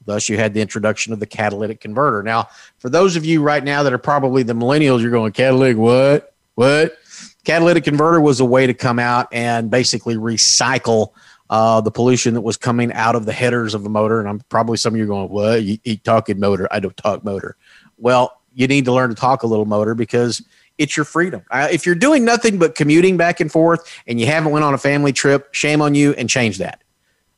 Thus, 0.05 0.28
you 0.28 0.38
had 0.38 0.55
the 0.55 0.61
introduction 0.61 1.12
of 1.12 1.21
the 1.21 1.26
catalytic 1.26 1.81
converter. 1.81 2.23
Now, 2.23 2.49
for 2.78 2.88
those 2.88 3.16
of 3.16 3.25
you 3.25 3.43
right 3.43 3.62
now 3.62 3.83
that 3.83 3.93
are 3.93 3.99
probably 3.99 4.43
the 4.43 4.52
millennials, 4.52 5.02
you're 5.02 5.11
going, 5.11 5.33
catalytic 5.33 5.76
what? 5.76 6.35
What? 6.56 6.96
Catalytic 7.44 7.84
converter 7.84 8.20
was 8.20 8.40
a 8.40 8.44
way 8.44 8.66
to 8.66 8.75
come 8.75 8.98
out 8.98 9.28
and 9.30 9.70
basically 9.70 10.16
recycle 10.16 11.12
uh, 11.48 11.80
the 11.80 11.92
pollution 11.92 12.34
that 12.34 12.40
was 12.40 12.56
coming 12.56 12.92
out 12.92 13.14
of 13.14 13.25
the 13.25 13.32
headers 13.32 13.75
of 13.75 13.86
a 13.86 13.88
motor. 13.88 14.18
And 14.18 14.28
I'm 14.28 14.40
probably 14.48 14.76
some 14.78 14.94
of 14.94 14.98
you 14.98 15.04
are 15.04 15.06
going, 15.06 15.28
what? 15.28 15.62
You, 15.62 15.78
you 15.84 15.96
talking 15.98 16.40
motor? 16.40 16.66
I 16.72 16.80
don't 16.80 16.96
talk 16.96 17.22
motor. 17.22 17.56
Well, 17.98 18.40
you 18.54 18.66
need 18.66 18.86
to 18.86 18.92
learn 18.92 19.10
to 19.10 19.14
talk 19.14 19.42
a 19.42 19.46
little 19.46 19.66
motor 19.66 19.94
because 19.94 20.42
it's 20.78 20.96
your 20.96 21.04
freedom. 21.04 21.42
Uh, 21.50 21.68
if 21.70 21.86
you're 21.86 21.94
doing 21.94 22.25
nothing 22.25 22.58
but 22.58 22.75
commuting 22.75 23.16
back 23.16 23.38
and 23.40 23.52
forth 23.52 24.02
and 24.06 24.18
you 24.18 24.26
haven't 24.26 24.50
went 24.50 24.64
on 24.64 24.75
a 24.75 24.78
family 24.78 25.12
trip, 25.12 25.52
shame 25.52 25.80
on 25.80 25.94
you 25.94 26.14
and 26.14 26.28
change 26.28 26.58
that. 26.58 26.82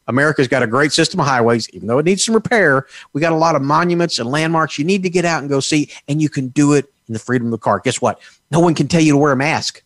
America's 0.06 0.48
got 0.48 0.62
a 0.62 0.66
great 0.66 0.92
system 0.92 1.20
of 1.20 1.26
highways, 1.26 1.68
even 1.70 1.86
though 1.86 1.98
it 1.98 2.06
needs 2.06 2.24
some 2.24 2.34
repair. 2.34 2.86
We 3.12 3.20
got 3.20 3.32
a 3.32 3.36
lot 3.36 3.56
of 3.56 3.62
monuments 3.62 4.18
and 4.18 4.30
landmarks 4.30 4.78
you 4.78 4.84
need 4.84 5.02
to 5.02 5.10
get 5.10 5.24
out 5.26 5.40
and 5.40 5.50
go 5.50 5.60
see, 5.60 5.90
and 6.06 6.22
you 6.22 6.30
can 6.30 6.48
do 6.48 6.72
it 6.72 6.90
the 7.12 7.18
freedom 7.18 7.48
of 7.48 7.52
the 7.52 7.58
car. 7.58 7.80
Guess 7.80 8.00
what? 8.00 8.20
No 8.50 8.60
one 8.60 8.74
can 8.74 8.88
tell 8.88 9.00
you 9.00 9.12
to 9.12 9.18
wear 9.18 9.32
a 9.32 9.36
mask. 9.36 9.82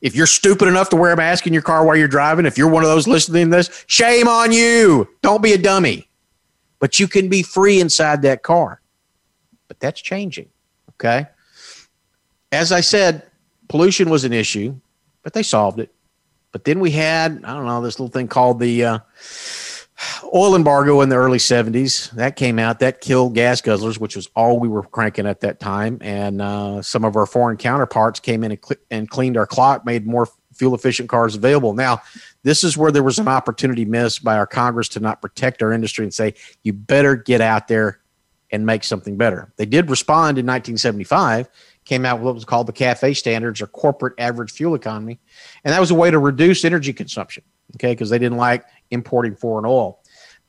If 0.00 0.14
you're 0.14 0.26
stupid 0.26 0.66
enough 0.66 0.88
to 0.90 0.96
wear 0.96 1.12
a 1.12 1.16
mask 1.16 1.46
in 1.46 1.52
your 1.52 1.62
car 1.62 1.84
while 1.84 1.96
you're 1.96 2.08
driving, 2.08 2.46
if 2.46 2.56
you're 2.56 2.70
one 2.70 2.82
of 2.82 2.88
those 2.88 3.06
listening 3.06 3.50
to 3.50 3.56
this, 3.56 3.84
shame 3.86 4.28
on 4.28 4.50
you. 4.50 5.08
Don't 5.20 5.42
be 5.42 5.52
a 5.52 5.58
dummy. 5.58 6.08
But 6.78 6.98
you 6.98 7.06
can 7.06 7.28
be 7.28 7.42
free 7.42 7.80
inside 7.80 8.22
that 8.22 8.42
car. 8.42 8.80
But 9.68 9.78
that's 9.80 10.00
changing. 10.00 10.48
Okay 10.92 11.26
as 12.52 12.72
I 12.72 12.80
said, 12.80 13.22
pollution 13.68 14.10
was 14.10 14.24
an 14.24 14.32
issue, 14.32 14.74
but 15.22 15.32
they 15.32 15.42
solved 15.42 15.80
it. 15.80 15.92
But 16.52 16.64
then 16.64 16.80
we 16.80 16.90
had, 16.90 17.44
I 17.44 17.54
don't 17.54 17.66
know, 17.66 17.80
this 17.80 18.00
little 18.00 18.12
thing 18.12 18.26
called 18.26 18.58
the, 18.58 18.84
uh, 18.84 18.98
oil 20.34 20.54
embargo 20.54 21.00
in 21.00 21.08
the 21.08 21.16
early 21.16 21.38
70s 21.38 22.10
that 22.12 22.36
came 22.36 22.58
out 22.58 22.78
that 22.80 23.00
killed 23.00 23.34
gas 23.34 23.60
guzzlers 23.60 23.98
which 23.98 24.16
was 24.16 24.28
all 24.34 24.58
we 24.58 24.68
were 24.68 24.82
cranking 24.82 25.26
at 25.26 25.40
that 25.40 25.60
time. 25.60 25.98
And 26.00 26.40
uh, 26.40 26.82
some 26.82 27.04
of 27.04 27.16
our 27.16 27.26
foreign 27.26 27.56
counterparts 27.56 28.20
came 28.20 28.44
in 28.44 28.52
and, 28.52 28.60
cl- 28.64 28.80
and 28.90 29.08
cleaned 29.10 29.36
our 29.36 29.46
clock 29.46 29.84
made 29.84 30.06
more 30.06 30.28
fuel 30.54 30.74
efficient 30.74 31.08
cars 31.08 31.34
available. 31.34 31.74
Now 31.74 32.02
this 32.42 32.64
is 32.64 32.76
where 32.76 32.92
there 32.92 33.02
was 33.02 33.18
an 33.18 33.28
opportunity 33.28 33.84
missed 33.84 34.24
by 34.24 34.36
our 34.36 34.46
congress 34.46 34.88
to 34.90 35.00
not 35.00 35.20
protect 35.20 35.62
our 35.62 35.72
industry 35.72 36.04
and 36.04 36.14
say 36.14 36.34
you 36.62 36.72
better 36.72 37.16
get 37.16 37.40
out 37.40 37.68
there 37.68 38.00
and 38.52 38.66
make 38.66 38.82
something 38.82 39.16
better. 39.16 39.52
They 39.56 39.66
did 39.66 39.90
respond 39.90 40.38
in 40.38 40.46
1975 40.46 41.48
came 41.84 42.04
out 42.04 42.18
with 42.18 42.26
what 42.26 42.34
was 42.34 42.44
called 42.44 42.66
the 42.66 42.72
cafe 42.72 43.14
standards 43.14 43.60
or 43.60 43.66
corporate 43.66 44.14
average 44.18 44.52
fuel 44.52 44.74
economy. 44.74 45.18
And 45.64 45.72
that 45.72 45.80
was 45.80 45.90
a 45.90 45.94
way 45.94 46.10
to 46.10 46.18
reduce 46.18 46.64
energy 46.64 46.92
consumption 46.92 47.42
okay 47.76 47.92
because 47.92 48.10
they 48.10 48.18
didn't 48.18 48.38
like 48.38 48.64
importing 48.90 49.34
foreign 49.34 49.64
oil 49.66 50.00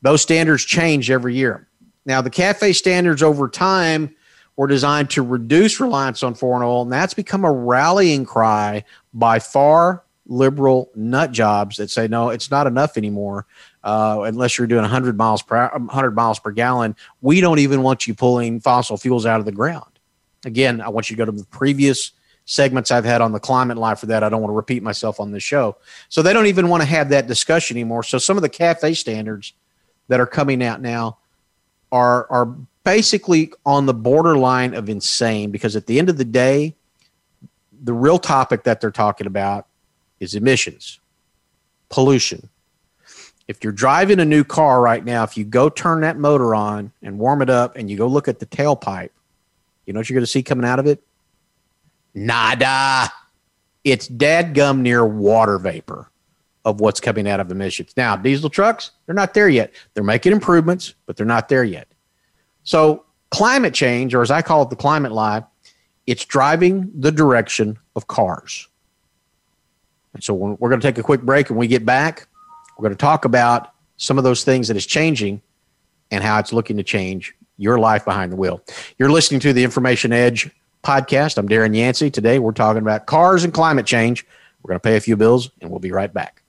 those 0.02 0.20
standards 0.20 0.64
change 0.64 1.10
every 1.10 1.34
year. 1.34 1.68
Now, 2.04 2.20
the 2.20 2.30
CAFE 2.30 2.74
standards 2.74 3.22
over 3.22 3.48
time 3.48 4.14
were 4.56 4.66
designed 4.66 5.10
to 5.10 5.22
reduce 5.22 5.80
reliance 5.80 6.22
on 6.22 6.34
foreign 6.34 6.62
oil, 6.62 6.82
and 6.82 6.92
that's 6.92 7.14
become 7.14 7.44
a 7.44 7.52
rallying 7.52 8.24
cry 8.24 8.84
by 9.14 9.38
far 9.38 10.04
liberal 10.26 10.90
nut 10.94 11.32
jobs 11.32 11.76
that 11.76 11.90
say 11.90 12.06
no, 12.06 12.28
it's 12.28 12.50
not 12.50 12.66
enough 12.66 12.96
anymore. 12.96 13.46
Uh, 13.82 14.22
unless 14.24 14.58
you're 14.58 14.66
doing 14.66 14.82
100 14.82 15.16
miles 15.16 15.42
per 15.42 15.68
100 15.68 16.12
miles 16.12 16.38
per 16.38 16.50
gallon, 16.50 16.94
we 17.20 17.40
don't 17.40 17.58
even 17.58 17.82
want 17.82 18.06
you 18.06 18.14
pulling 18.14 18.60
fossil 18.60 18.96
fuels 18.96 19.26
out 19.26 19.40
of 19.40 19.46
the 19.46 19.52
ground. 19.52 19.86
Again, 20.44 20.80
I 20.80 20.88
want 20.88 21.08
you 21.08 21.16
to 21.16 21.18
go 21.18 21.30
to 21.30 21.36
the 21.36 21.46
previous 21.46 22.12
segments 22.44 22.90
I've 22.90 23.04
had 23.04 23.20
on 23.20 23.32
the 23.32 23.40
climate 23.40 23.78
life 23.78 24.00
for 24.00 24.06
that. 24.06 24.22
I 24.22 24.28
don't 24.28 24.40
want 24.40 24.50
to 24.50 24.56
repeat 24.56 24.82
myself 24.82 25.20
on 25.20 25.30
this 25.30 25.42
show. 25.42 25.76
So 26.08 26.22
they 26.22 26.32
don't 26.32 26.46
even 26.46 26.68
want 26.68 26.82
to 26.82 26.88
have 26.88 27.08
that 27.10 27.26
discussion 27.26 27.76
anymore. 27.76 28.02
So 28.02 28.18
some 28.18 28.36
of 28.36 28.42
the 28.42 28.48
CAFE 28.48 28.96
standards 28.96 29.52
that 30.08 30.20
are 30.20 30.26
coming 30.26 30.62
out 30.62 30.80
now 30.80 31.18
are 31.90 32.26
are 32.30 32.56
basically 32.84 33.52
on 33.64 33.86
the 33.86 33.94
borderline 33.94 34.74
of 34.74 34.88
insane 34.88 35.50
because 35.50 35.76
at 35.76 35.86
the 35.86 35.98
end 35.98 36.08
of 36.08 36.18
the 36.18 36.24
day, 36.24 36.74
the 37.82 37.92
real 37.92 38.18
topic 38.18 38.64
that 38.64 38.80
they're 38.80 38.90
talking 38.90 39.26
about 39.26 39.66
is 40.20 40.34
emissions, 40.34 41.00
pollution. 41.88 42.48
If 43.48 43.62
you're 43.62 43.72
driving 43.72 44.20
a 44.20 44.24
new 44.24 44.44
car 44.44 44.80
right 44.80 45.04
now, 45.04 45.24
if 45.24 45.36
you 45.36 45.44
go 45.44 45.68
turn 45.68 46.00
that 46.02 46.16
motor 46.16 46.54
on 46.54 46.92
and 47.02 47.18
warm 47.18 47.42
it 47.42 47.50
up 47.50 47.76
and 47.76 47.90
you 47.90 47.96
go 47.96 48.06
look 48.06 48.28
at 48.28 48.38
the 48.38 48.46
tailpipe, 48.46 49.10
you 49.84 49.92
know 49.92 50.00
what 50.00 50.08
you're 50.08 50.14
going 50.14 50.22
to 50.22 50.30
see 50.30 50.42
coming 50.42 50.64
out 50.64 50.78
of 50.78 50.86
it? 50.86 51.02
Nada. 52.14 53.10
It's 53.84 54.08
dadgum 54.08 54.80
near 54.80 55.04
water 55.04 55.58
vapor 55.58 56.10
of 56.64 56.80
what's 56.80 57.00
coming 57.00 57.28
out 57.28 57.40
of 57.40 57.50
emissions. 57.50 57.92
Now, 57.96 58.16
diesel 58.16 58.48
trucks, 58.48 58.92
they're 59.06 59.14
not 59.14 59.34
there 59.34 59.48
yet. 59.48 59.72
They're 59.94 60.04
making 60.04 60.32
improvements, 60.32 60.94
but 61.06 61.16
they're 61.16 61.26
not 61.26 61.48
there 61.48 61.64
yet. 61.64 61.88
So, 62.62 63.04
climate 63.30 63.74
change, 63.74 64.14
or 64.14 64.22
as 64.22 64.30
I 64.30 64.42
call 64.42 64.62
it, 64.62 64.70
the 64.70 64.76
climate 64.76 65.10
lie, 65.10 65.42
it's 66.06 66.24
driving 66.24 66.90
the 66.94 67.10
direction 67.10 67.78
of 67.96 68.06
cars. 68.06 68.68
And 70.14 70.22
so, 70.22 70.34
we're 70.34 70.68
going 70.68 70.80
to 70.80 70.86
take 70.86 70.98
a 70.98 71.02
quick 71.02 71.22
break 71.22 71.50
and 71.50 71.58
we 71.58 71.66
get 71.66 71.84
back, 71.84 72.28
we're 72.76 72.82
going 72.82 72.96
to 72.96 73.00
talk 73.00 73.24
about 73.24 73.72
some 73.96 74.18
of 74.18 74.24
those 74.24 74.44
things 74.44 74.68
that 74.68 74.76
is 74.76 74.86
changing 74.86 75.42
and 76.10 76.22
how 76.22 76.38
it's 76.38 76.52
looking 76.52 76.76
to 76.76 76.82
change 76.82 77.34
your 77.56 77.78
life 77.78 78.04
behind 78.04 78.30
the 78.32 78.36
wheel. 78.36 78.62
You're 78.98 79.10
listening 79.10 79.40
to 79.40 79.52
the 79.52 79.64
Information 79.64 80.12
Edge 80.12 80.50
podcast. 80.82 81.38
I'm 81.38 81.48
Darren 81.48 81.76
Yancey. 81.76 82.10
Today, 82.10 82.38
we're 82.38 82.52
talking 82.52 82.82
about 82.82 83.06
cars 83.06 83.44
and 83.44 83.54
climate 83.54 83.86
change. 83.86 84.26
We're 84.62 84.68
going 84.68 84.80
to 84.80 84.82
pay 84.82 84.96
a 84.96 85.00
few 85.00 85.16
bills 85.16 85.50
and 85.60 85.70
we'll 85.70 85.80
be 85.80 85.92
right 85.92 86.12
back. 86.12 86.42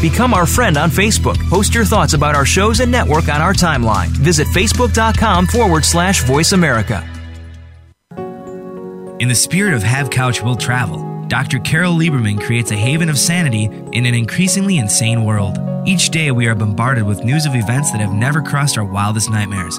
Become 0.00 0.34
our 0.34 0.46
friend 0.46 0.76
on 0.76 0.90
Facebook. 0.90 1.36
Post 1.48 1.74
your 1.74 1.84
thoughts 1.84 2.12
about 2.12 2.34
our 2.34 2.44
shows 2.44 2.80
and 2.80 2.92
network 2.92 3.28
on 3.28 3.40
our 3.40 3.54
timeline. 3.54 4.08
Visit 4.08 4.46
facebook.com 4.48 5.46
forward 5.46 5.84
slash 5.84 6.22
voice 6.24 6.52
America. 6.52 7.04
In 9.18 9.28
the 9.28 9.34
spirit 9.34 9.72
of 9.72 9.82
Have 9.82 10.10
Couch 10.10 10.42
Will 10.42 10.56
Travel, 10.56 11.26
Dr. 11.28 11.58
Carol 11.60 11.94
Lieberman 11.94 12.40
creates 12.40 12.70
a 12.70 12.76
haven 12.76 13.08
of 13.08 13.18
sanity 13.18 13.64
in 13.92 14.04
an 14.04 14.14
increasingly 14.14 14.76
insane 14.76 15.24
world. 15.24 15.58
Each 15.88 16.10
day, 16.10 16.30
we 16.30 16.46
are 16.46 16.54
bombarded 16.54 17.04
with 17.04 17.24
news 17.24 17.46
of 17.46 17.54
events 17.54 17.90
that 17.92 18.00
have 18.00 18.12
never 18.12 18.42
crossed 18.42 18.76
our 18.76 18.84
wildest 18.84 19.30
nightmares. 19.30 19.78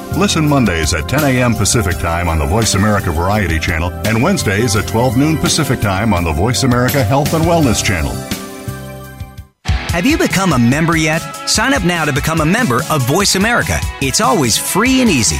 Listen 0.17 0.47
Mondays 0.47 0.93
at 0.93 1.07
10 1.07 1.23
a.m. 1.23 1.55
Pacific 1.55 1.97
Time 1.97 2.27
on 2.27 2.37
the 2.37 2.45
Voice 2.45 2.75
America 2.75 3.11
Variety 3.11 3.57
Channel 3.57 3.91
and 4.05 4.21
Wednesdays 4.21 4.75
at 4.75 4.87
12 4.87 5.17
noon 5.17 5.37
Pacific 5.37 5.79
Time 5.79 6.13
on 6.13 6.23
the 6.23 6.31
Voice 6.31 6.63
America 6.63 7.03
Health 7.03 7.33
and 7.33 7.43
Wellness 7.45 7.83
Channel. 7.83 8.11
Have 9.65 10.05
you 10.05 10.17
become 10.17 10.53
a 10.53 10.59
member 10.59 10.95
yet? 10.95 11.19
Sign 11.49 11.73
up 11.73 11.83
now 11.83 12.05
to 12.05 12.13
become 12.13 12.41
a 12.41 12.45
member 12.45 12.81
of 12.89 13.07
Voice 13.07 13.35
America. 13.35 13.77
It's 14.01 14.21
always 14.21 14.57
free 14.57 15.01
and 15.01 15.09
easy. 15.09 15.39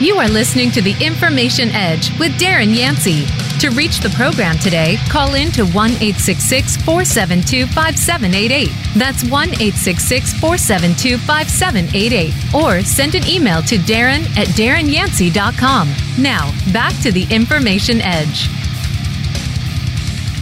You 0.00 0.18
are 0.18 0.28
listening 0.28 0.70
to 0.72 0.80
the 0.80 0.94
Information 1.04 1.70
Edge 1.70 2.16
with 2.20 2.30
Darren 2.38 2.72
Yancey. 2.72 3.26
To 3.58 3.70
reach 3.70 3.98
the 3.98 4.10
program 4.10 4.56
today, 4.58 4.96
call 5.08 5.34
in 5.34 5.50
to 5.50 5.64
1 5.66 5.90
866 5.90 6.76
472 6.76 7.66
5788. 7.66 8.70
That's 8.94 9.24
1 9.24 9.48
866 9.48 10.38
472 10.38 11.18
5788. 11.18 12.54
Or 12.54 12.80
send 12.84 13.16
an 13.16 13.26
email 13.26 13.60
to 13.62 13.74
Darren 13.78 14.22
at 14.38 14.46
darrenyancey.com. 14.54 15.88
Now, 16.22 16.52
back 16.72 16.94
to 17.02 17.10
the 17.10 17.26
Information 17.34 18.00
Edge. 18.00 18.48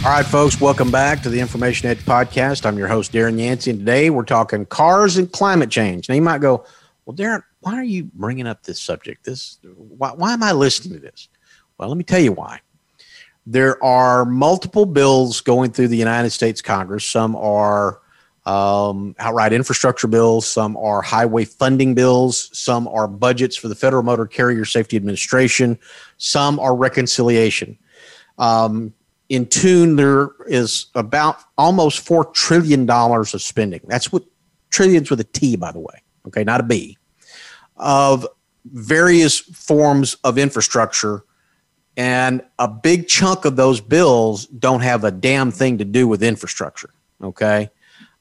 All 0.05 0.11
right, 0.11 0.23
folks, 0.23 0.61
welcome 0.61 0.91
back 0.91 1.23
to 1.23 1.29
the 1.31 1.39
Information 1.39 1.89
Edge 1.89 2.05
podcast. 2.05 2.63
I'm 2.63 2.77
your 2.77 2.89
host, 2.89 3.11
Darren 3.11 3.39
Yancey, 3.39 3.71
and 3.71 3.79
today 3.79 4.11
we're 4.11 4.23
talking 4.23 4.67
cars 4.67 5.17
and 5.17 5.31
climate 5.31 5.71
change. 5.71 6.07
Now, 6.09 6.13
you 6.13 6.21
might 6.21 6.41
go, 6.41 6.63
Well, 7.07 7.15
Darren, 7.15 7.41
why 7.59 7.75
are 7.75 7.83
you 7.83 8.05
bringing 8.13 8.47
up 8.47 8.63
this 8.63 8.81
subject? 8.81 9.25
This, 9.25 9.59
why, 9.63 10.11
why 10.11 10.33
am 10.33 10.43
I 10.43 10.51
listening 10.51 10.95
to 10.95 10.99
this? 10.99 11.29
Well, 11.77 11.89
let 11.89 11.97
me 11.97 12.03
tell 12.03 12.19
you 12.19 12.31
why. 12.31 12.61
There 13.45 13.81
are 13.83 14.25
multiple 14.25 14.85
bills 14.85 15.41
going 15.41 15.71
through 15.71 15.87
the 15.87 15.97
United 15.97 16.31
States 16.31 16.61
Congress. 16.61 17.05
Some 17.05 17.35
are 17.35 18.01
um, 18.47 19.13
outright 19.19 19.51
infrastructure 19.51 20.07
bills, 20.07 20.47
some 20.47 20.77
are 20.77 21.01
highway 21.01 21.43
funding 21.43 21.93
bills, 21.93 22.49
some 22.57 22.87
are 22.87 23.07
budgets 23.07 23.57
for 23.57 23.67
the 23.67 23.75
Federal 23.75 24.03
Motor 24.03 24.25
Carrier 24.25 24.63
Safety 24.63 24.95
Administration, 24.95 25.77
some 26.17 26.57
are 26.57 26.73
reconciliation. 26.73 27.77
Um, 28.37 28.93
in 29.27 29.47
tune, 29.47 29.97
there 29.97 30.29
is 30.47 30.85
about 30.95 31.39
almost 31.57 32.07
$4 32.07 32.33
trillion 32.33 32.89
of 32.89 33.41
spending. 33.41 33.81
That's 33.85 34.13
what 34.13 34.23
trillions 34.69 35.09
with 35.09 35.19
a 35.19 35.25
T, 35.25 35.57
by 35.57 35.73
the 35.73 35.79
way, 35.79 36.01
okay, 36.27 36.45
not 36.45 36.61
a 36.61 36.63
B, 36.63 36.97
of 37.77 38.27
various 38.65 39.39
forms 39.39 40.15
of 40.23 40.37
infrastructure. 40.37 41.23
And 41.95 42.43
a 42.59 42.67
big 42.67 43.07
chunk 43.07 43.45
of 43.45 43.55
those 43.55 43.81
bills 43.81 44.45
don't 44.47 44.81
have 44.81 45.03
a 45.03 45.11
damn 45.11 45.51
thing 45.51 45.79
to 45.79 45.85
do 45.85 46.07
with 46.07 46.21
infrastructure, 46.21 46.91
okay? 47.23 47.71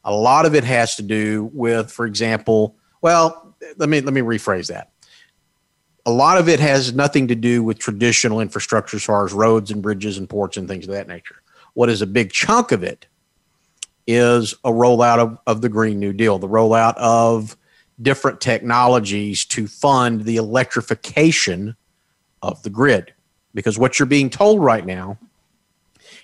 A 0.05 0.13
lot 0.13 0.47
of 0.47 0.55
it 0.55 0.65
has 0.65 0.97
to 0.97 1.03
do 1.03 1.51
with, 1.53 1.91
for 1.91 2.07
example, 2.07 2.77
well, 3.03 3.55
let 3.77 3.89
me 3.89 4.01
let 4.01 4.15
me 4.15 4.21
rephrase 4.21 4.69
that. 4.69 4.91
A 6.07 6.11
lot 6.11 6.39
of 6.39 6.49
it 6.49 6.61
has 6.61 6.95
nothing 6.95 7.29
to 7.29 7.35
do 7.35 7.63
with 7.63 7.79
traditional 7.79 8.41
infrastructure 8.41 8.97
as 8.97 9.05
far 9.05 9.27
as 9.27 9.33
roads 9.33 9.71
and 9.71 9.83
bridges 9.83 10.19
and 10.19 10.29
ports 10.29 10.57
and 10.57 10.69
things 10.69 10.87
of 10.87 10.95
that 10.95 11.09
nature. 11.09 11.43
What 11.75 11.91
is 11.91 12.01
a 12.01 12.07
big 12.07 12.33
chunk 12.33 12.73
of 12.73 12.83
it 12.83 13.07
is 14.07 14.55
a 14.65 14.71
rollout 14.71 15.19
of, 15.19 15.39
of 15.47 15.61
the 15.61 15.69
Green 15.69 15.99
New 15.99 16.13
Deal, 16.13 16.39
the 16.39 16.49
rollout 16.49 16.97
of 16.97 17.57
different 18.00 18.41
technologies 18.41 19.45
to 19.47 19.67
fund 19.67 20.25
the 20.25 20.37
electrification 20.37 21.76
of 22.43 22.62
the 22.62 22.71
grid. 22.71 23.12
Because 23.55 23.79
what 23.79 23.99
you're 23.99 24.07
being 24.07 24.31
told 24.31 24.62
right 24.62 24.85
now 24.85 25.19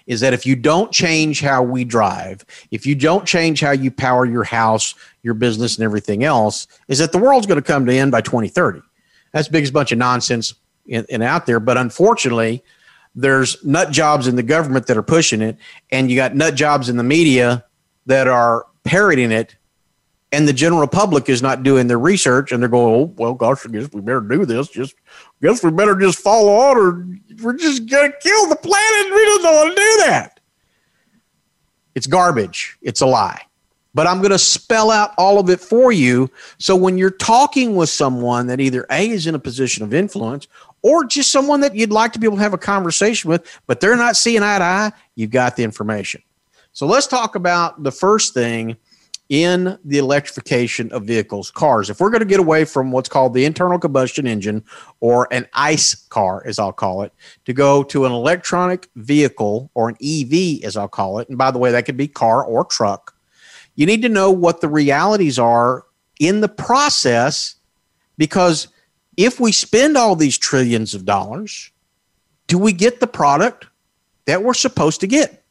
is 0.06 0.20
that 0.20 0.34
if 0.34 0.44
you 0.44 0.56
don't 0.56 0.92
change 0.92 1.40
how 1.40 1.62
we 1.62 1.84
drive, 1.84 2.44
if 2.70 2.86
you 2.86 2.94
don't 2.94 3.26
change 3.26 3.60
how 3.60 3.70
you 3.70 3.90
power 3.90 4.24
your 4.24 4.44
house, 4.44 4.94
your 5.22 5.34
business, 5.34 5.76
and 5.76 5.84
everything 5.84 6.24
else, 6.24 6.66
is 6.88 6.98
that 6.98 7.12
the 7.12 7.18
world's 7.18 7.46
going 7.46 7.60
to 7.60 7.66
come 7.66 7.86
to 7.86 7.92
end 7.92 8.10
by 8.10 8.20
2030. 8.20 8.80
That's 9.32 9.48
the 9.48 9.52
biggest 9.52 9.72
bunch 9.72 9.92
of 9.92 9.98
nonsense 9.98 10.54
in, 10.86 11.06
in 11.08 11.22
out 11.22 11.46
there. 11.46 11.60
But 11.60 11.78
unfortunately, 11.78 12.62
there's 13.14 13.62
nut 13.64 13.90
jobs 13.90 14.26
in 14.26 14.36
the 14.36 14.42
government 14.42 14.86
that 14.86 14.96
are 14.96 15.02
pushing 15.02 15.40
it, 15.40 15.56
and 15.90 16.10
you 16.10 16.16
got 16.16 16.34
nut 16.34 16.54
jobs 16.54 16.88
in 16.88 16.96
the 16.96 17.04
media 17.04 17.64
that 18.06 18.26
are 18.26 18.66
parroting 18.84 19.30
it 19.30 19.56
and 20.32 20.48
the 20.48 20.52
general 20.52 20.88
public 20.88 21.28
is 21.28 21.42
not 21.42 21.62
doing 21.62 21.86
their 21.86 21.98
research 21.98 22.52
and 22.52 22.62
they're 22.62 22.68
going, 22.70 22.94
oh, 22.94 23.14
well, 23.16 23.34
gosh, 23.34 23.66
I 23.66 23.70
guess 23.70 23.92
we 23.92 24.00
better 24.00 24.22
do 24.22 24.46
this. 24.46 24.68
Just 24.68 24.94
guess 25.42 25.62
we 25.62 25.70
better 25.70 25.94
just 25.94 26.18
follow 26.18 26.54
on 26.54 26.76
or 26.78 27.06
we're 27.42 27.56
just 27.56 27.86
going 27.86 28.10
to 28.10 28.18
kill 28.18 28.48
the 28.48 28.56
planet. 28.56 29.14
We 29.14 29.24
don't 29.24 29.44
want 29.44 29.76
to 29.76 29.82
do 29.82 29.96
that. 30.06 30.40
It's 31.94 32.06
garbage. 32.06 32.78
It's 32.80 33.02
a 33.02 33.06
lie. 33.06 33.42
But 33.94 34.06
I'm 34.06 34.18
going 34.18 34.30
to 34.30 34.38
spell 34.38 34.90
out 34.90 35.12
all 35.18 35.38
of 35.38 35.50
it 35.50 35.60
for 35.60 35.92
you. 35.92 36.30
So 36.56 36.74
when 36.74 36.96
you're 36.96 37.10
talking 37.10 37.76
with 37.76 37.90
someone 37.90 38.46
that 38.46 38.58
either 38.58 38.86
A 38.90 39.10
is 39.10 39.26
in 39.26 39.34
a 39.34 39.38
position 39.38 39.84
of 39.84 39.92
influence 39.92 40.48
or 40.80 41.04
just 41.04 41.30
someone 41.30 41.60
that 41.60 41.76
you'd 41.76 41.92
like 41.92 42.14
to 42.14 42.18
be 42.18 42.26
able 42.26 42.38
to 42.38 42.42
have 42.42 42.54
a 42.54 42.58
conversation 42.58 43.28
with, 43.28 43.60
but 43.66 43.80
they're 43.80 43.96
not 43.96 44.16
seeing 44.16 44.42
eye 44.42 44.58
to 44.58 44.64
eye, 44.64 44.92
you've 45.14 45.30
got 45.30 45.56
the 45.56 45.62
information. 45.62 46.22
So 46.72 46.86
let's 46.86 47.06
talk 47.06 47.34
about 47.34 47.82
the 47.82 47.92
first 47.92 48.32
thing 48.32 48.78
in 49.32 49.78
the 49.82 49.96
electrification 49.96 50.92
of 50.92 51.04
vehicles, 51.04 51.50
cars. 51.50 51.88
If 51.88 52.00
we're 52.00 52.10
going 52.10 52.20
to 52.20 52.26
get 52.26 52.38
away 52.38 52.66
from 52.66 52.92
what's 52.92 53.08
called 53.08 53.32
the 53.32 53.46
internal 53.46 53.78
combustion 53.78 54.26
engine 54.26 54.62
or 55.00 55.26
an 55.30 55.48
ICE 55.54 55.94
car, 56.10 56.42
as 56.44 56.58
I'll 56.58 56.70
call 56.70 57.00
it, 57.00 57.14
to 57.46 57.54
go 57.54 57.82
to 57.84 58.04
an 58.04 58.12
electronic 58.12 58.90
vehicle 58.94 59.70
or 59.72 59.88
an 59.88 59.96
EV, 60.04 60.62
as 60.64 60.76
I'll 60.76 60.86
call 60.86 61.18
it, 61.18 61.30
and 61.30 61.38
by 61.38 61.50
the 61.50 61.58
way, 61.58 61.70
that 61.72 61.86
could 61.86 61.96
be 61.96 62.08
car 62.08 62.44
or 62.44 62.62
truck, 62.62 63.14
you 63.74 63.86
need 63.86 64.02
to 64.02 64.10
know 64.10 64.30
what 64.30 64.60
the 64.60 64.68
realities 64.68 65.38
are 65.38 65.86
in 66.20 66.42
the 66.42 66.48
process 66.48 67.54
because 68.18 68.68
if 69.16 69.40
we 69.40 69.50
spend 69.50 69.96
all 69.96 70.14
these 70.14 70.36
trillions 70.36 70.92
of 70.92 71.06
dollars, 71.06 71.70
do 72.48 72.58
we 72.58 72.74
get 72.74 73.00
the 73.00 73.06
product 73.06 73.66
that 74.26 74.42
we're 74.42 74.52
supposed 74.52 75.00
to 75.00 75.06
get? 75.06 75.42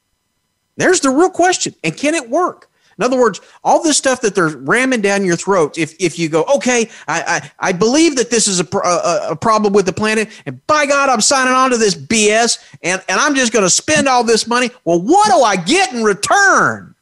There's 0.76 1.00
the 1.00 1.10
real 1.10 1.32
question. 1.32 1.74
And 1.84 1.98
can 1.98 2.14
it 2.14 2.30
work? 2.30 2.68
In 3.02 3.06
other 3.06 3.18
words, 3.18 3.42
all 3.64 3.82
this 3.82 3.98
stuff 3.98 4.22
that 4.22 4.36
they're 4.36 4.56
ramming 4.58 5.02
down 5.02 5.26
your 5.26 5.36
throat, 5.36 5.76
if, 5.76 5.96
if 6.00 6.20
you 6.20 6.30
go, 6.30 6.44
okay, 6.56 6.88
I, 7.08 7.42
I, 7.60 7.70
I 7.70 7.72
believe 7.72 8.16
that 8.18 8.30
this 8.30 8.48
is 8.48 8.60
a, 8.60 8.78
a, 8.78 9.32
a, 9.32 9.36
problem 9.36 9.74
with 9.74 9.88
the 9.88 9.92
planet, 9.92 10.30
and 10.46 10.64
by 10.68 10.86
God, 10.86 11.10
I'm 11.10 11.20
signing 11.20 11.52
on 11.52 11.72
to 11.72 11.78
this 11.78 11.96
BS, 11.96 12.64
and, 12.84 13.02
and 13.10 13.20
I'm 13.20 13.34
just 13.34 13.52
going 13.52 13.66
to 13.66 13.72
spend 13.72 14.08
all 14.08 14.24
this 14.24 14.46
money. 14.46 14.70
Well, 14.86 15.02
what 15.02 15.32
do 15.32 15.42
I 15.42 15.56
get 15.56 15.92
in 15.92 16.04
return? 16.04 16.94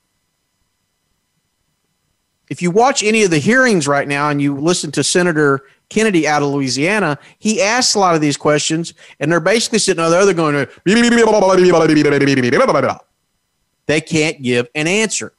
If 2.49 2.61
you 2.61 2.71
watch 2.71 3.03
any 3.03 3.23
of 3.23 3.31
the 3.31 3.39
hearings 3.39 3.85
right 3.85 4.07
now 4.07 4.29
and 4.29 4.41
you 4.41 4.55
listen 4.55 4.93
to 4.93 5.03
Senator 5.03 5.65
Kennedy 5.89 6.25
out 6.25 6.41
of 6.41 6.47
Louisiana, 6.47 7.19
he 7.39 7.61
asks 7.61 7.95
a 7.95 7.99
lot 7.99 8.15
of 8.15 8.21
these 8.21 8.37
questions, 8.37 8.93
and 9.19 9.29
they're 9.29 9.41
basically 9.41 9.79
sitting 9.79 10.01
there, 10.01 10.23
they're 10.23 10.33
going, 10.33 10.65
they 13.85 13.99
can't 13.99 14.41
give 14.41 14.69
an 14.75 14.87
answer. 14.87 15.33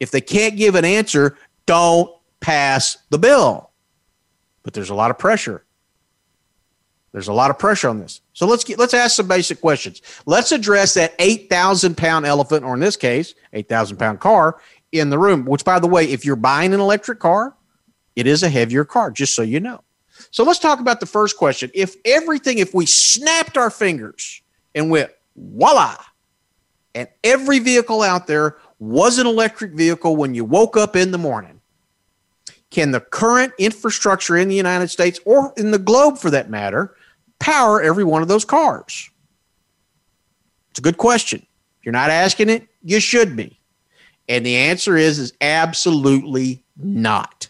If 0.00 0.10
they 0.10 0.20
can't 0.20 0.56
give 0.56 0.74
an 0.74 0.84
answer, 0.84 1.36
don't 1.66 2.10
pass 2.40 2.98
the 3.10 3.18
bill. 3.18 3.70
But 4.62 4.74
there's 4.74 4.90
a 4.90 4.94
lot 4.94 5.10
of 5.10 5.18
pressure. 5.18 5.64
There's 7.12 7.28
a 7.28 7.32
lot 7.32 7.50
of 7.50 7.58
pressure 7.58 7.88
on 7.88 7.98
this. 7.98 8.20
So 8.34 8.46
let's 8.46 8.62
get 8.62 8.78
let's 8.78 8.92
ask 8.92 9.16
some 9.16 9.26
basic 9.26 9.60
questions. 9.60 10.02
Let's 10.26 10.52
address 10.52 10.92
that 10.94 11.14
8,000 11.18 11.96
pound 11.96 12.26
elephant, 12.26 12.62
or 12.62 12.74
in 12.74 12.80
this 12.80 12.96
case, 12.96 13.34
8,000 13.54 13.96
pound 13.96 14.20
car 14.20 14.60
in 14.92 15.08
the 15.08 15.18
room, 15.18 15.46
which 15.46 15.64
by 15.64 15.78
the 15.78 15.86
way, 15.86 16.04
if 16.04 16.26
you're 16.26 16.36
buying 16.36 16.74
an 16.74 16.80
electric 16.80 17.18
car, 17.18 17.56
it 18.16 18.26
is 18.26 18.42
a 18.42 18.50
heavier 18.50 18.84
car, 18.84 19.10
just 19.10 19.34
so 19.34 19.42
you 19.42 19.60
know. 19.60 19.82
So 20.30 20.44
let's 20.44 20.58
talk 20.58 20.80
about 20.80 21.00
the 21.00 21.06
first 21.06 21.38
question. 21.38 21.70
If 21.74 21.96
everything, 22.04 22.58
if 22.58 22.74
we 22.74 22.84
snapped 22.84 23.56
our 23.56 23.70
fingers 23.70 24.42
and 24.74 24.90
went 24.90 25.10
voila, 25.36 25.96
and 26.94 27.08
every 27.24 27.58
vehicle 27.58 28.02
out 28.02 28.26
there 28.26 28.56
was 28.78 29.18
an 29.18 29.26
electric 29.26 29.72
vehicle 29.72 30.16
when 30.16 30.34
you 30.34 30.44
woke 30.44 30.76
up 30.76 30.96
in 30.96 31.10
the 31.10 31.18
morning, 31.18 31.60
can 32.70 32.90
the 32.90 33.00
current 33.00 33.52
infrastructure 33.58 34.36
in 34.36 34.48
the 34.48 34.54
United 34.54 34.88
States 34.88 35.20
or 35.24 35.52
in 35.56 35.70
the 35.70 35.78
globe 35.78 36.18
for 36.18 36.30
that 36.30 36.50
matter 36.50 36.94
power 37.38 37.80
every 37.80 38.04
one 38.04 38.22
of 38.22 38.28
those 38.28 38.44
cars? 38.44 39.10
It's 40.70 40.78
a 40.78 40.82
good 40.82 40.98
question. 40.98 41.40
If 41.78 41.86
you're 41.86 41.92
not 41.92 42.10
asking 42.10 42.50
it, 42.50 42.66
you 42.82 43.00
should 43.00 43.36
be. 43.36 43.58
And 44.28 44.44
the 44.44 44.56
answer 44.56 44.96
is 44.96 45.18
is 45.18 45.32
absolutely 45.40 46.62
not. 46.76 47.48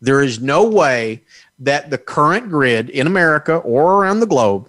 There 0.00 0.22
is 0.22 0.40
no 0.40 0.68
way 0.68 1.22
that 1.58 1.90
the 1.90 1.98
current 1.98 2.50
grid 2.50 2.90
in 2.90 3.06
America 3.06 3.56
or 3.56 3.94
around 3.94 4.20
the 4.20 4.26
globe 4.26 4.68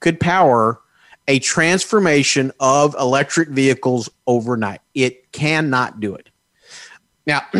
could 0.00 0.18
power 0.18 0.80
a 1.28 1.38
transformation 1.38 2.52
of 2.60 2.94
electric 2.98 3.48
vehicles 3.48 4.08
overnight. 4.26 4.80
It 4.94 5.32
cannot 5.32 6.00
do 6.00 6.14
it. 6.14 6.28
Now, 7.26 7.42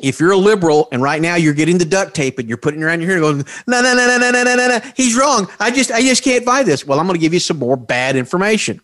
if 0.00 0.20
you're 0.20 0.32
a 0.32 0.36
liberal 0.36 0.88
and 0.92 1.02
right 1.02 1.20
now 1.20 1.34
you're 1.34 1.54
getting 1.54 1.78
the 1.78 1.84
duct 1.84 2.14
tape 2.14 2.38
and 2.38 2.48
you're 2.48 2.58
putting 2.58 2.80
it 2.80 2.84
around 2.84 3.00
your 3.00 3.10
hair 3.10 3.20
going, 3.20 3.38
no, 3.66 3.80
no, 3.82 3.94
no, 3.94 4.06
no, 4.06 4.18
no, 4.18 4.30
no, 4.30 4.44
no, 4.44 4.56
no, 4.56 4.68
no, 4.68 4.80
he's 4.96 5.16
wrong. 5.16 5.48
I 5.58 5.70
just, 5.70 5.90
I 5.90 6.00
just 6.02 6.22
can't 6.22 6.44
buy 6.44 6.62
this. 6.62 6.86
Well, 6.86 7.00
I'm 7.00 7.06
going 7.06 7.18
to 7.18 7.20
give 7.20 7.34
you 7.34 7.40
some 7.40 7.58
more 7.58 7.76
bad 7.76 8.16
information. 8.16 8.80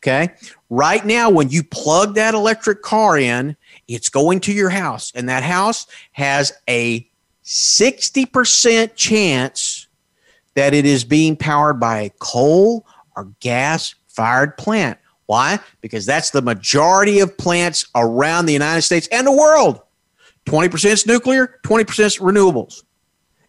Okay. 0.00 0.32
Right 0.70 1.04
now, 1.04 1.28
when 1.30 1.48
you 1.50 1.62
plug 1.64 2.14
that 2.14 2.34
electric 2.34 2.82
car 2.82 3.18
in, 3.18 3.56
it's 3.88 4.08
going 4.08 4.40
to 4.40 4.52
your 4.52 4.70
house, 4.70 5.12
and 5.14 5.28
that 5.28 5.42
house 5.42 5.86
has 6.12 6.52
a 6.68 7.08
60% 7.44 8.94
chance 8.94 9.77
that 10.58 10.74
it 10.74 10.84
is 10.84 11.04
being 11.04 11.36
powered 11.36 11.78
by 11.78 12.00
a 12.00 12.10
coal 12.18 12.84
or 13.14 13.32
gas 13.38 13.94
fired 14.08 14.58
plant. 14.58 14.98
Why? 15.26 15.60
Because 15.82 16.04
that's 16.04 16.30
the 16.30 16.42
majority 16.42 17.20
of 17.20 17.38
plants 17.38 17.86
around 17.94 18.46
the 18.46 18.54
United 18.54 18.82
States 18.82 19.06
and 19.12 19.24
the 19.24 19.30
world. 19.30 19.80
20% 20.46 20.84
is 20.86 21.06
nuclear, 21.06 21.60
20% 21.64 22.04
is 22.04 22.18
renewables. 22.18 22.82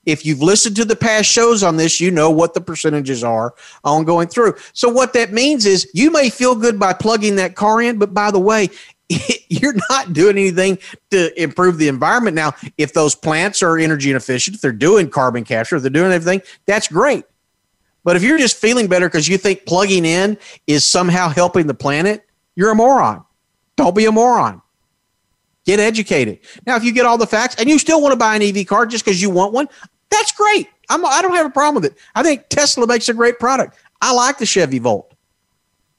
If 0.06 0.24
you've 0.24 0.44
listened 0.44 0.76
to 0.76 0.86
the 0.86 0.96
past 0.96 1.28
shows 1.28 1.64
on 1.64 1.78
this, 1.78 2.00
you 2.00 2.12
know 2.12 2.30
what 2.30 2.54
the 2.54 2.62
percentages 2.62 3.24
are 3.24 3.56
on 3.84 4.04
going 4.04 4.28
through. 4.28 4.54
So, 4.74 4.88
what 4.88 5.14
that 5.14 5.34
means 5.34 5.66
is 5.66 5.90
you 5.96 6.12
may 6.12 6.30
feel 6.30 6.54
good 6.54 6.78
by 6.80 6.94
plugging 6.94 7.38
that 7.38 7.56
car 7.56 7.82
in, 7.82 7.98
but 7.98 8.14
by 8.14 8.30
the 8.30 8.40
way, 8.40 8.70
you're 9.50 9.76
not 9.90 10.14
doing 10.14 10.38
anything 10.38 10.78
to 11.12 11.42
improve 11.42 11.78
the 11.78 11.88
environment. 11.88 12.36
Now, 12.36 12.54
if 12.78 12.94
those 12.94 13.16
plants 13.16 13.62
are 13.64 13.78
energy 13.78 14.12
inefficient, 14.12 14.56
if 14.56 14.62
they're 14.62 14.72
doing 14.72 15.10
carbon 15.10 15.44
capture, 15.44 15.76
if 15.76 15.82
they're 15.82 15.90
doing 15.90 16.12
everything, 16.12 16.42
that's 16.66 16.88
great. 16.88 17.26
But 18.04 18.16
if 18.16 18.24
you're 18.24 18.38
just 18.38 18.58
feeling 18.58 18.88
better 18.88 19.08
because 19.08 19.28
you 19.28 19.38
think 19.38 19.66
plugging 19.66 20.06
in 20.06 20.38
is 20.68 20.86
somehow 20.86 21.30
helping 21.30 21.68
the 21.68 21.74
planet, 21.74 22.26
you're 22.56 22.72
a 22.72 22.76
moron. 22.76 23.26
Don't 23.76 23.96
be 23.96 24.06
a 24.06 24.12
moron. 24.12 24.62
Get 25.66 25.80
educated. 25.80 26.40
Now, 26.66 26.76
if 26.76 26.84
you 26.84 26.94
get 26.94 27.06
all 27.06 27.18
the 27.18 27.28
facts 27.28 27.56
and 27.60 27.70
you 27.70 27.78
still 27.78 28.02
want 28.02 28.14
to 28.14 28.18
buy 28.18 28.36
an 28.36 28.42
EV 28.42 28.66
car 28.66 28.86
just 28.86 29.04
because 29.04 29.22
you 29.22 29.30
want 29.30 29.54
one, 29.54 29.68
that's 30.10 30.32
great. 30.32 30.68
I'm, 30.90 31.06
I 31.06 31.22
don't 31.22 31.36
have 31.36 31.46
a 31.46 31.52
problem 31.52 31.76
with 31.76 31.92
it. 31.92 31.98
I 32.16 32.24
think 32.24 32.50
Tesla 32.50 32.88
makes 32.88 33.10
a 33.10 33.14
great 33.14 33.40
product. 33.40 33.78
I 34.02 34.14
like 34.14 34.38
the 34.38 34.46
Chevy 34.46 34.80
Volt, 34.80 35.14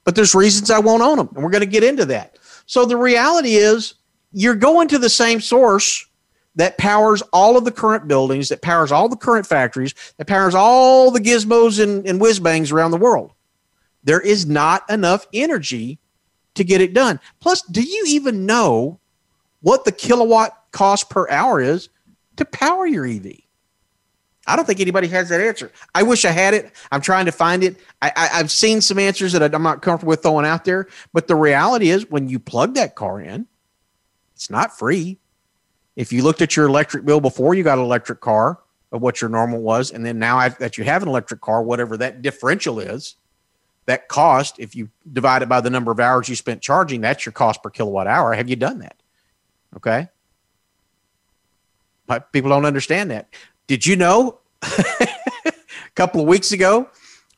but 0.04 0.16
there's 0.16 0.34
reasons 0.34 0.70
I 0.70 0.78
won't 0.78 1.02
own 1.02 1.18
them, 1.18 1.28
and 1.34 1.44
we're 1.44 1.50
going 1.50 1.60
to 1.60 1.66
get 1.66 1.84
into 1.84 2.06
that. 2.06 2.38
So 2.70 2.84
the 2.84 2.96
reality 2.96 3.56
is 3.56 3.94
you're 4.30 4.54
going 4.54 4.86
to 4.88 4.98
the 5.00 5.10
same 5.10 5.40
source 5.40 6.06
that 6.54 6.78
powers 6.78 7.20
all 7.32 7.56
of 7.56 7.64
the 7.64 7.72
current 7.72 8.06
buildings, 8.06 8.48
that 8.50 8.62
powers 8.62 8.92
all 8.92 9.08
the 9.08 9.16
current 9.16 9.44
factories, 9.44 9.92
that 10.18 10.28
powers 10.28 10.54
all 10.54 11.10
the 11.10 11.18
gizmos 11.18 11.82
and, 11.82 12.06
and 12.06 12.20
whiz 12.20 12.38
bangs 12.38 12.70
around 12.70 12.92
the 12.92 12.96
world. 12.96 13.32
There 14.04 14.20
is 14.20 14.46
not 14.46 14.88
enough 14.88 15.26
energy 15.34 15.98
to 16.54 16.62
get 16.62 16.80
it 16.80 16.94
done. 16.94 17.18
Plus, 17.40 17.60
do 17.62 17.82
you 17.82 18.04
even 18.06 18.46
know 18.46 19.00
what 19.62 19.84
the 19.84 19.90
kilowatt 19.90 20.56
cost 20.70 21.10
per 21.10 21.28
hour 21.28 21.60
is 21.60 21.88
to 22.36 22.44
power 22.44 22.86
your 22.86 23.04
EV? 23.04 23.32
I 24.50 24.56
don't 24.56 24.64
think 24.64 24.80
anybody 24.80 25.06
has 25.08 25.28
that 25.28 25.40
answer. 25.40 25.70
I 25.94 26.02
wish 26.02 26.24
I 26.24 26.30
had 26.32 26.54
it. 26.54 26.72
I'm 26.90 27.00
trying 27.00 27.26
to 27.26 27.32
find 27.32 27.62
it. 27.62 27.76
I, 28.02 28.12
I, 28.16 28.26
have 28.38 28.50
seen 28.50 28.80
some 28.80 28.98
answers 28.98 29.32
that 29.32 29.54
I'm 29.54 29.62
not 29.62 29.80
comfortable 29.80 30.10
with 30.10 30.22
throwing 30.22 30.44
out 30.44 30.64
there. 30.64 30.88
But 31.12 31.28
the 31.28 31.36
reality 31.36 31.90
is, 31.90 32.10
when 32.10 32.28
you 32.28 32.40
plug 32.40 32.74
that 32.74 32.96
car 32.96 33.20
in, 33.20 33.46
it's 34.34 34.50
not 34.50 34.76
free. 34.76 35.18
If 35.94 36.12
you 36.12 36.22
looked 36.22 36.42
at 36.42 36.56
your 36.56 36.66
electric 36.66 37.04
bill 37.04 37.20
before 37.20 37.54
you 37.54 37.62
got 37.62 37.78
an 37.78 37.84
electric 37.84 38.20
car 38.20 38.58
of 38.90 39.00
what 39.00 39.20
your 39.20 39.30
normal 39.30 39.60
was, 39.60 39.92
and 39.92 40.04
then 40.04 40.18
now 40.18 40.48
that 40.48 40.76
you 40.76 40.82
have 40.82 41.02
an 41.02 41.08
electric 41.08 41.40
car, 41.40 41.62
whatever 41.62 41.96
that 41.98 42.20
differential 42.20 42.80
is, 42.80 43.14
that 43.86 44.08
cost, 44.08 44.58
if 44.58 44.74
you 44.74 44.88
divide 45.12 45.42
it 45.42 45.48
by 45.48 45.60
the 45.60 45.70
number 45.70 45.92
of 45.92 46.00
hours 46.00 46.28
you 46.28 46.34
spent 46.34 46.60
charging, 46.60 47.00
that's 47.00 47.24
your 47.24 47.32
cost 47.32 47.62
per 47.62 47.70
kilowatt 47.70 48.08
hour. 48.08 48.32
Have 48.32 48.50
you 48.50 48.56
done 48.56 48.80
that? 48.80 48.96
Okay. 49.76 50.08
But 52.06 52.32
people 52.32 52.50
don't 52.50 52.64
understand 52.64 53.12
that. 53.12 53.28
Did 53.70 53.86
you 53.86 53.94
know 53.94 54.40
a 54.62 55.52
couple 55.94 56.20
of 56.20 56.26
weeks 56.26 56.50
ago, 56.50 56.88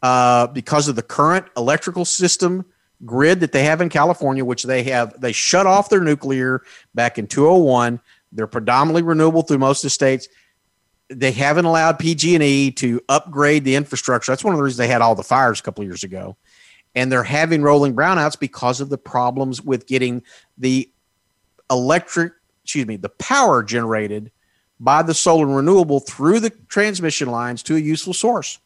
uh, 0.03 0.47
because 0.47 0.89
of 0.89 0.97
the 0.97 1.03
current 1.03 1.45
electrical 1.59 2.07
system 2.07 2.65
grid 3.05 3.41
that 3.41 3.53
they 3.53 3.65
have 3.65 3.83
in 3.83 3.91
California, 3.91 4.43
which 4.43 4.63
they 4.63 4.83
have, 4.85 5.21
they 5.21 5.33
shut 5.33 5.67
off 5.67 5.91
their 5.91 6.01
nuclear 6.01 6.63
back 6.95 7.19
in 7.19 7.27
201. 7.27 8.01
They're 8.33 8.47
predominantly 8.47 9.03
renewable 9.03 9.43
through 9.43 9.59
most 9.59 9.85
of 9.85 9.89
the 9.89 9.91
states. 9.91 10.27
They 11.11 11.33
haven't 11.33 11.67
allowed 11.67 11.99
PG&E 11.99 12.71
to 12.71 13.03
upgrade 13.11 13.65
the 13.65 13.77
infrastructure. 13.77 14.33
That's 14.33 14.43
one 14.43 14.55
of 14.55 14.59
the 14.59 14.65
reasons 14.65 14.79
they 14.79 14.89
had 14.89 15.03
all 15.03 15.15
the 15.15 15.23
fires 15.23 15.61
a 15.61 15.63
couple 15.63 15.83
of 15.83 15.89
years 15.89 16.03
ago. 16.03 16.39
And 16.95 17.13
they're 17.13 17.25
having 17.25 17.61
rolling 17.61 17.95
brownouts 17.95 18.41
because 18.41 18.81
of 18.81 18.89
the 18.89 18.97
problems 18.97 19.61
with 19.61 19.87
getting 19.87 20.23
the 20.57 20.91
electric, 21.71 22.33
excuse 22.65 22.87
me, 22.87 22.97
the 22.97 23.11
power 23.11 23.63
generated 23.63 24.33
by 24.83 25.01
the 25.01 25.15
solar 25.15 25.47
renewable 25.47 26.01
through 26.01 26.41
the 26.41 26.51
transmission 26.51 27.29
lines 27.29 27.63
to 27.63 27.77
a 27.77 27.79
useful 27.79 28.13
source. 28.13 28.59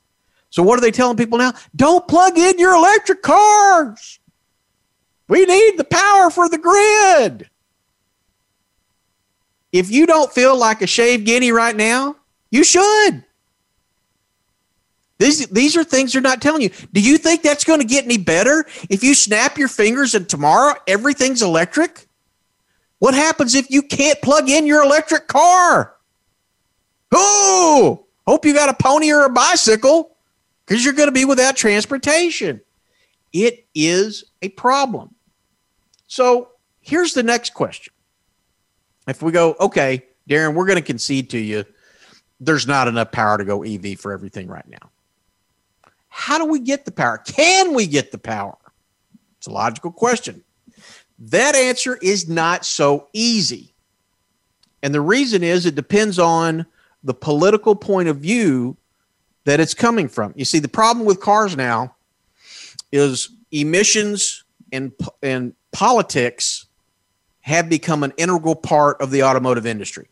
So 0.49 0.63
what 0.63 0.79
are 0.79 0.81
they 0.81 0.91
telling 0.91 1.19
people 1.19 1.37
now? 1.37 1.53
Don't 1.77 2.09
plug 2.09 2.39
in 2.39 2.59
your 2.59 2.75
electric 2.75 3.21
cars. 3.21 4.19
We 5.29 5.45
need 5.45 5.77
the 5.77 5.85
power 5.85 6.31
for 6.31 6.49
the 6.49 6.57
grid. 6.57 7.51
If 9.73 9.91
you 9.91 10.07
don't 10.07 10.33
feel 10.33 10.57
like 10.57 10.81
a 10.81 10.87
shaved 10.87 11.27
guinea 11.27 11.53
right 11.53 11.77
now, 11.77 12.17
you 12.51 12.65
should. 12.65 13.23
These, 15.19 15.49
these 15.49 15.77
are 15.77 15.85
things 15.85 16.13
they're 16.13 16.23
not 16.23 16.41
telling 16.41 16.63
you. 16.63 16.71
Do 16.93 17.03
you 17.03 17.19
think 17.19 17.43
that's 17.43 17.65
going 17.65 17.81
to 17.81 17.87
get 17.87 18.05
any 18.05 18.17
better 18.19 18.65
if 18.89 19.03
you 19.03 19.15
snap 19.15 19.59
your 19.59 19.69
fingers 19.69 20.15
and 20.15 20.27
tomorrow 20.27 20.75
everything's 20.87 21.43
electric? 21.43 22.07
What 23.01 23.15
happens 23.15 23.55
if 23.55 23.71
you 23.71 23.83
can't 23.83 24.21
plug 24.23 24.49
in 24.49 24.67
your 24.67 24.83
electric 24.83 25.27
car? 25.27 25.96
Oh, 27.13 28.07
hope 28.27 28.45
you 28.45 28.55
got 28.55 28.69
a 28.69 28.75
pony 28.75 29.13
or 29.13 29.25
a 29.25 29.31
bicycle 29.31 30.17
because 30.65 30.85
you're 30.85 30.95
going 30.95 31.09
to 31.09 31.13
be 31.13 31.25
without 31.25 31.57
transportation. 31.57 32.61
It 33.33 33.67
is 33.75 34.25
a 34.43 34.49
problem. 34.51 35.15
So 36.07 36.51
here's 36.81 37.15
the 37.15 37.23
next 37.23 37.55
question. 37.55 37.93
If 39.07 39.23
we 39.23 39.33
go, 39.33 39.55
okay, 39.61 40.05
Darren, 40.29 40.55
we're 40.55 40.67
going 40.67 40.79
to 40.79 40.83
concede 40.83 41.31
to 41.31 41.39
you, 41.39 41.65
there's 42.41 42.67
not 42.67 42.89
enough 42.89 43.13
power 43.13 43.39
to 43.39 43.45
go 43.45 43.63
EV 43.63 43.99
for 43.99 44.13
everything 44.13 44.49
right 44.49 44.67
now. 44.69 44.91
How 46.09 46.39
do 46.39 46.47
we 46.47 46.61
get 46.61 46.85
the 46.85 46.93
power? 46.93 47.19
Can 47.19 47.75
we 47.75 47.87
get 47.87 48.11
the 48.11 48.19
power? 48.19 48.57
It's 49.39 49.47
a 49.47 49.51
logical 49.51 49.93
question. 49.93 50.43
That 51.19 51.55
answer 51.55 51.99
is 52.01 52.29
not 52.29 52.65
so 52.65 53.09
easy. 53.13 53.75
And 54.83 54.95
the 54.95 55.01
reason 55.01 55.43
is 55.43 55.67
it 55.67 55.75
depends 55.75 56.19
on 56.19 56.67
the 57.07 57.15
political 57.15 57.77
point 57.77 58.09
of 58.09 58.19
view 58.19 58.77
that 59.45 59.61
it's 59.61 59.75
coming 59.75 60.09
from. 60.09 60.35
You 60.37 60.45
see, 60.45 60.59
the 60.59 60.69
problem 60.69 61.07
with 61.07 61.21
cars 61.21 61.57
now 61.57 61.95
is 62.91 63.31
emissions 63.53 64.45
and, 64.73 64.93
and 65.23 65.55
politics 65.73 66.67
have 67.41 67.69
become 67.69 68.03
an 68.03 68.13
integral 68.17 68.57
part 68.57 69.01
of 69.01 69.13
the 69.13 69.23
automotive 69.23 69.67
industry. 69.67 70.09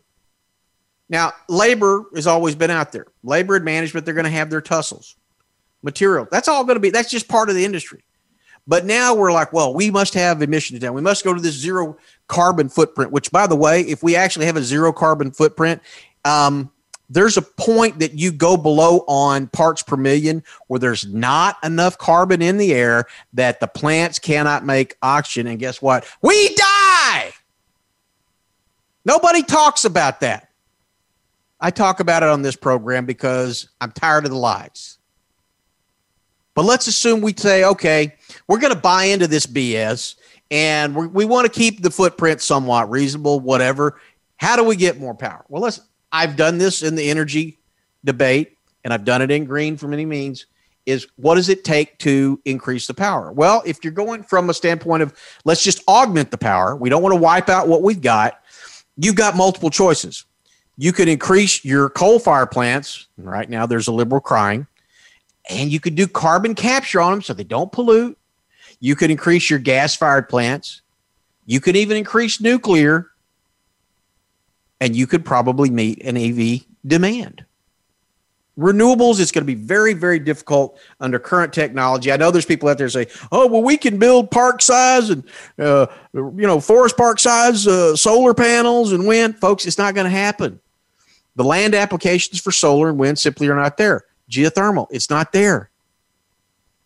Now, 1.09 1.33
labor 1.49 2.05
has 2.15 2.27
always 2.27 2.55
been 2.55 2.71
out 2.71 2.93
there. 2.93 3.07
Labor 3.23 3.57
and 3.57 3.65
management, 3.65 4.05
they're 4.05 4.15
going 4.15 4.23
to 4.23 4.31
have 4.31 4.49
their 4.49 4.61
tussles. 4.61 5.17
Material, 5.83 6.27
that's 6.31 6.47
all 6.47 6.63
going 6.63 6.77
to 6.77 6.79
be, 6.79 6.89
that's 6.89 7.11
just 7.11 7.27
part 7.27 7.49
of 7.49 7.55
the 7.55 7.65
industry. 7.65 8.05
But 8.65 8.85
now 8.85 9.13
we're 9.13 9.33
like, 9.33 9.53
well, 9.53 9.73
we 9.73 9.91
must 9.91 10.13
have 10.15 10.41
emissions 10.41 10.79
down. 10.79 10.93
We 10.93 11.01
must 11.01 11.23
go 11.23 11.33
to 11.33 11.41
this 11.41 11.53
zero 11.53 11.97
carbon 12.27 12.69
footprint, 12.69 13.11
which, 13.11 13.31
by 13.31 13.45
the 13.47 13.55
way, 13.55 13.81
if 13.81 14.01
we 14.01 14.15
actually 14.15 14.45
have 14.47 14.55
a 14.55 14.63
zero 14.63 14.91
carbon 14.91 15.31
footprint, 15.31 15.81
um, 16.23 16.71
there's 17.09 17.37
a 17.37 17.41
point 17.41 17.99
that 17.99 18.13
you 18.13 18.31
go 18.31 18.57
below 18.57 19.03
on 19.07 19.47
parts 19.47 19.83
per 19.83 19.95
million 19.95 20.43
where 20.67 20.79
there's 20.79 21.05
not 21.05 21.57
enough 21.63 21.97
carbon 21.97 22.41
in 22.41 22.57
the 22.57 22.73
air 22.73 23.05
that 23.33 23.59
the 23.59 23.67
plants 23.67 24.19
cannot 24.19 24.65
make 24.65 24.95
oxygen. 25.01 25.47
And 25.47 25.59
guess 25.59 25.81
what? 25.81 26.07
We 26.21 26.55
die. 26.55 27.31
Nobody 29.05 29.43
talks 29.43 29.85
about 29.85 30.21
that. 30.21 30.49
I 31.59 31.69
talk 31.69 31.99
about 31.99 32.23
it 32.23 32.29
on 32.29 32.41
this 32.41 32.55
program 32.55 33.05
because 33.05 33.69
I'm 33.79 33.91
tired 33.91 34.25
of 34.25 34.31
the 34.31 34.37
lies. 34.37 34.97
But 36.55 36.65
let's 36.65 36.87
assume 36.87 37.21
we 37.21 37.33
say, 37.35 37.65
okay, 37.65 38.15
we're 38.47 38.59
going 38.59 38.73
to 38.73 38.79
buy 38.79 39.05
into 39.05 39.27
this 39.27 39.45
BS 39.45 40.15
and 40.51 40.95
we 41.13 41.25
want 41.25 41.51
to 41.51 41.51
keep 41.51 41.81
the 41.81 41.91
footprint 41.91 42.41
somewhat 42.41 42.89
reasonable, 42.89 43.39
whatever. 43.39 43.99
How 44.37 44.55
do 44.55 44.63
we 44.63 44.75
get 44.75 44.99
more 44.99 45.15
power? 45.15 45.45
Well, 45.49 45.61
let's 45.61 45.81
I've 46.15 46.37
done 46.37 46.57
this 46.57 46.81
in 46.81 46.95
the 46.95 47.09
energy 47.09 47.59
debate, 48.05 48.57
and 48.85 48.93
I've 48.93 49.03
done 49.03 49.21
it 49.21 49.31
in 49.31 49.43
green 49.43 49.75
for 49.75 49.89
many 49.89 50.05
means. 50.05 50.45
Is 50.85 51.07
what 51.17 51.35
does 51.35 51.49
it 51.49 51.65
take 51.65 51.97
to 51.99 52.39
increase 52.45 52.87
the 52.87 52.93
power? 52.93 53.33
Well, 53.33 53.61
if 53.65 53.83
you're 53.83 53.91
going 53.91 54.23
from 54.23 54.49
a 54.49 54.53
standpoint 54.53 55.03
of 55.03 55.13
let's 55.43 55.61
just 55.61 55.85
augment 55.89 56.31
the 56.31 56.37
power, 56.37 56.73
we 56.75 56.89
don't 56.89 57.01
want 57.03 57.13
to 57.13 57.19
wipe 57.19 57.49
out 57.49 57.67
what 57.67 57.81
we've 57.81 58.01
got. 58.01 58.39
You've 58.95 59.15
got 59.15 59.35
multiple 59.35 59.69
choices. 59.69 60.23
You 60.77 60.93
could 60.93 61.09
increase 61.09 61.65
your 61.65 61.89
coal 61.89 62.17
fire 62.19 62.45
plants. 62.45 63.07
Right 63.17 63.49
now, 63.49 63.65
there's 63.65 63.87
a 63.87 63.91
liberal 63.91 64.21
crying, 64.21 64.67
and 65.49 65.69
you 65.69 65.81
could 65.81 65.95
do 65.95 66.07
carbon 66.07 66.55
capture 66.55 67.01
on 67.01 67.11
them 67.11 67.21
so 67.23 67.33
they 67.33 67.43
don't 67.43 67.73
pollute. 67.73 68.17
You 68.79 68.95
could 68.95 69.11
increase 69.11 69.49
your 69.49 69.59
gas 69.59 69.95
fired 69.95 70.29
plants. 70.29 70.81
You 71.45 71.59
could 71.59 71.75
even 71.75 71.97
increase 71.97 72.39
nuclear 72.39 73.09
and 74.79 74.95
you 74.95 75.07
could 75.07 75.25
probably 75.25 75.69
meet 75.69 76.03
an 76.03 76.17
EV 76.17 76.65
demand. 76.85 77.45
Renewables, 78.57 79.19
it's 79.19 79.31
going 79.31 79.41
to 79.41 79.45
be 79.45 79.55
very, 79.55 79.93
very 79.93 80.17
difficult 80.17 80.79
under 81.01 81.19
current 81.19 81.51
technology. 81.51 82.09
I 82.09 82.15
know 82.15 82.31
there's 82.31 82.45
people 82.45 82.69
out 82.69 82.77
there 82.77 82.87
say, 82.87 83.07
"Oh, 83.29 83.47
well, 83.47 83.61
we 83.61 83.75
can 83.75 83.99
build 83.99 84.31
park 84.31 84.61
size 84.61 85.09
and 85.09 85.25
uh, 85.59 85.87
you 86.13 86.47
know 86.47 86.61
forest 86.61 86.95
park 86.95 87.19
size 87.19 87.67
uh, 87.67 87.97
solar 87.97 88.33
panels 88.33 88.93
and 88.93 89.05
wind." 89.05 89.37
Folks, 89.39 89.65
it's 89.65 89.77
not 89.77 89.93
going 89.93 90.05
to 90.05 90.09
happen. 90.09 90.61
The 91.35 91.43
land 91.43 91.75
applications 91.75 92.39
for 92.39 92.53
solar 92.53 92.87
and 92.87 92.97
wind 92.97 93.19
simply 93.19 93.49
are 93.49 93.55
not 93.55 93.75
there. 93.75 94.05
Geothermal, 94.31 94.87
it's 94.89 95.09
not 95.09 95.33
there. 95.33 95.69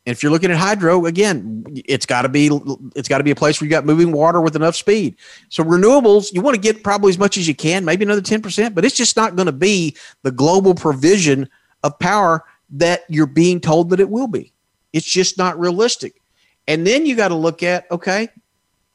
And 0.06 0.16
if 0.16 0.24
you're 0.24 0.32
looking 0.32 0.50
at 0.50 0.58
hydro, 0.58 1.06
again, 1.06 1.66
it's 1.86 2.06
got 2.06 2.24
to 2.24 2.30
be 2.30 2.50
it's 2.96 3.08
got 3.08 3.20
to 3.20 3.24
be 3.24 3.32
a 3.32 3.36
place 3.36 3.60
where 3.60 3.66
you 3.66 3.70
got 3.70 3.86
moving 3.86 4.12
water 4.12 4.42
with 4.42 4.56
enough 4.56 4.76
speed. 4.76 5.18
So 5.50 5.64
renewables, 5.64 6.34
you 6.34 6.42
want 6.42 6.56
to 6.56 6.62
get 6.62 6.84
probably 6.84 7.10
as 7.10 7.20
much 7.20 7.38
as 7.38 7.48
you 7.48 7.54
can, 7.54 7.86
maybe 7.86 8.06
another 8.06 8.22
10%, 8.22 8.74
but 8.74 8.86
it's 8.86 8.96
just 8.96 9.18
not 9.18 9.36
going 9.36 9.46
to 9.46 9.52
be 9.52 9.96
the 10.24 10.32
global 10.32 10.74
provision 10.74 11.50
of 11.84 12.00
power 12.00 12.44
that 12.72 13.04
you're 13.10 13.28
being 13.28 13.60
told 13.60 13.90
that 13.90 14.00
it 14.00 14.10
will 14.10 14.28
be. 14.28 14.54
It's 14.94 15.06
just 15.06 15.38
not 15.38 15.60
realistic. 15.60 16.22
And 16.68 16.86
then 16.86 17.06
you 17.06 17.16
got 17.16 17.30
to 17.30 17.36
look 17.36 17.64
at, 17.64 17.90
okay, 17.92 18.30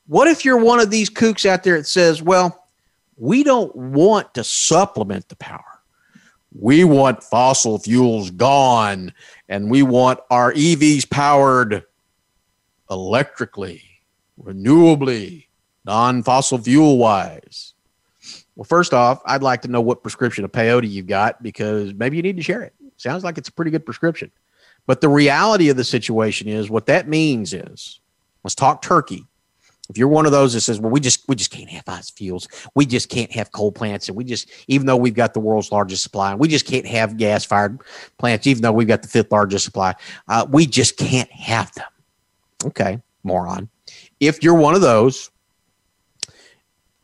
what 0.07 0.29
if 0.29 0.45
you're 0.45 0.59
one 0.59 0.81
of 0.81 0.91
these 0.91 1.11
kooks 1.11 1.47
out 1.47 1.63
there 1.63 1.77
that 1.77 1.87
says, 1.87 2.23
well, 2.23 2.69
we 3.17 3.45
don't 3.45 3.75
want 3.75 4.35
to 4.35 4.45
supplement 4.45 5.29
the 5.29 5.37
power. 5.37 5.74
We 6.55 6.85
want 6.85 7.23
fossil 7.23 7.79
fuels 7.79 8.31
gone 8.31 9.13
and 9.49 9.71
we 9.71 9.83
want 9.83 10.21
our 10.31 10.53
EVs 10.53 11.11
powered 11.11 11.85
electrically, 12.91 13.83
renewably, 14.41 15.47
non 15.85 16.23
fossil 16.23 16.59
fuel 16.59 16.97
wise. 16.97 17.75
Well, 18.57 18.65
first 18.65 18.95
off, 18.95 19.21
I'd 19.27 19.43
like 19.43 19.63
to 19.63 19.69
know 19.69 19.81
what 19.81 20.03
prescription 20.03 20.45
of 20.45 20.53
peyote 20.53 20.89
you've 20.89 21.09
got 21.09 21.43
because 21.43 21.93
maybe 21.93 22.17
you 22.17 22.23
need 22.23 22.37
to 22.37 22.43
share 22.43 22.63
it. 22.63 22.73
Sounds 22.97 23.25
like 23.25 23.37
it's 23.37 23.49
a 23.49 23.53
pretty 23.53 23.73
good 23.73 23.85
prescription. 23.85 24.31
But 24.87 25.01
the 25.01 25.09
reality 25.09 25.71
of 25.71 25.77
the 25.77 25.85
situation 25.85 26.47
is 26.47 26.71
what 26.71 26.87
that 26.87 27.09
means 27.09 27.53
is 27.53 28.01
let's 28.45 28.55
talk 28.55 28.81
turkey. 28.81 29.27
If 29.91 29.99
you're 29.99 30.09
one 30.09 30.25
of 30.25 30.33
those 30.33 30.55
that 30.55 30.63
says, 30.63 30.81
"Well, 30.81 30.91
we 30.91 31.01
just 31.01 31.29
we 31.29 31.37
just 31.37 31.51
can't 31.51 31.69
have 31.69 31.85
fossil 31.85 32.15
fuels, 32.17 32.49
we 32.75 32.87
just 32.87 33.11
can't 33.11 33.31
have 33.33 33.53
coal 33.53 33.71
plants, 33.71 34.09
and 34.09 34.17
we 34.17 34.25
just 34.25 34.51
even 34.67 34.87
though 34.87 34.97
we've 34.97 35.15
got 35.15 35.35
the 35.35 35.41
world's 35.41 35.71
largest 35.71 36.03
supply, 36.03 36.35
we 36.35 36.49
just 36.49 36.67
can't 36.67 36.87
have 36.87 37.19
gas 37.19 37.45
fired 37.45 37.81
plants, 38.19 38.47
even 38.47 38.63
though 38.63 38.73
we've 38.73 38.89
got 38.89 39.03
the 39.03 39.09
fifth 39.09 39.31
largest 39.31 39.65
supply, 39.65 39.95
uh, 40.29 40.47
we 40.51 40.67
just 40.67 40.97
can't 40.97 41.31
have 41.31 41.73
them." 41.75 41.89
Okay, 42.65 43.01
moron. 43.25 43.69
If 44.21 44.43
you're 44.43 44.55
one 44.55 44.75
of 44.75 44.81
those, 44.81 45.31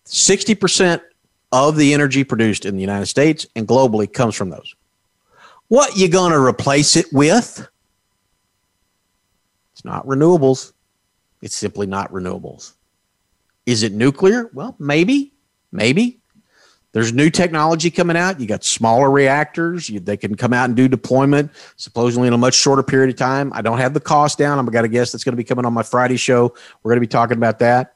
sixty 0.04 0.54
percent 0.54 1.02
of 1.52 1.76
the 1.76 1.92
energy 1.92 2.24
produced 2.24 2.64
in 2.64 2.76
the 2.76 2.80
United 2.80 3.06
States 3.06 3.46
and 3.56 3.66
globally 3.66 4.10
comes 4.10 4.34
from 4.34 4.50
those. 4.50 4.74
What 5.68 5.96
you 5.96 6.08
to 6.32 6.40
replace 6.40 6.96
it 6.96 7.06
with? 7.12 7.68
It's 9.72 9.84
not 9.84 10.06
renewables. 10.06 10.72
It's 11.40 11.56
simply 11.56 11.86
not 11.86 12.12
renewables. 12.12 12.72
Is 13.66 13.82
it 13.82 13.92
nuclear? 13.92 14.50
Well, 14.52 14.76
maybe, 14.78 15.34
maybe. 15.72 16.20
There's 16.92 17.12
new 17.12 17.30
technology 17.30 17.90
coming 17.90 18.16
out. 18.16 18.40
You 18.40 18.46
got 18.46 18.64
smaller 18.64 19.10
reactors. 19.10 19.88
You, 19.88 20.00
they 20.00 20.16
can 20.16 20.34
come 20.34 20.52
out 20.52 20.64
and 20.64 20.76
do 20.76 20.88
deployment 20.88 21.52
supposedly 21.76 22.26
in 22.26 22.34
a 22.34 22.38
much 22.38 22.54
shorter 22.54 22.82
period 22.82 23.10
of 23.10 23.16
time. 23.16 23.52
I 23.54 23.62
don't 23.62 23.78
have 23.78 23.94
the 23.94 24.00
cost 24.00 24.38
down. 24.38 24.58
I'm 24.58 24.66
got 24.66 24.82
to 24.82 24.88
guess 24.88 25.12
that's 25.12 25.22
going 25.22 25.32
to 25.32 25.36
be 25.36 25.44
coming 25.44 25.64
on 25.64 25.72
my 25.72 25.84
Friday 25.84 26.16
show. 26.16 26.54
We're 26.82 26.90
going 26.90 26.96
to 26.96 27.00
be 27.00 27.06
talking 27.06 27.36
about 27.36 27.60
that. 27.60 27.94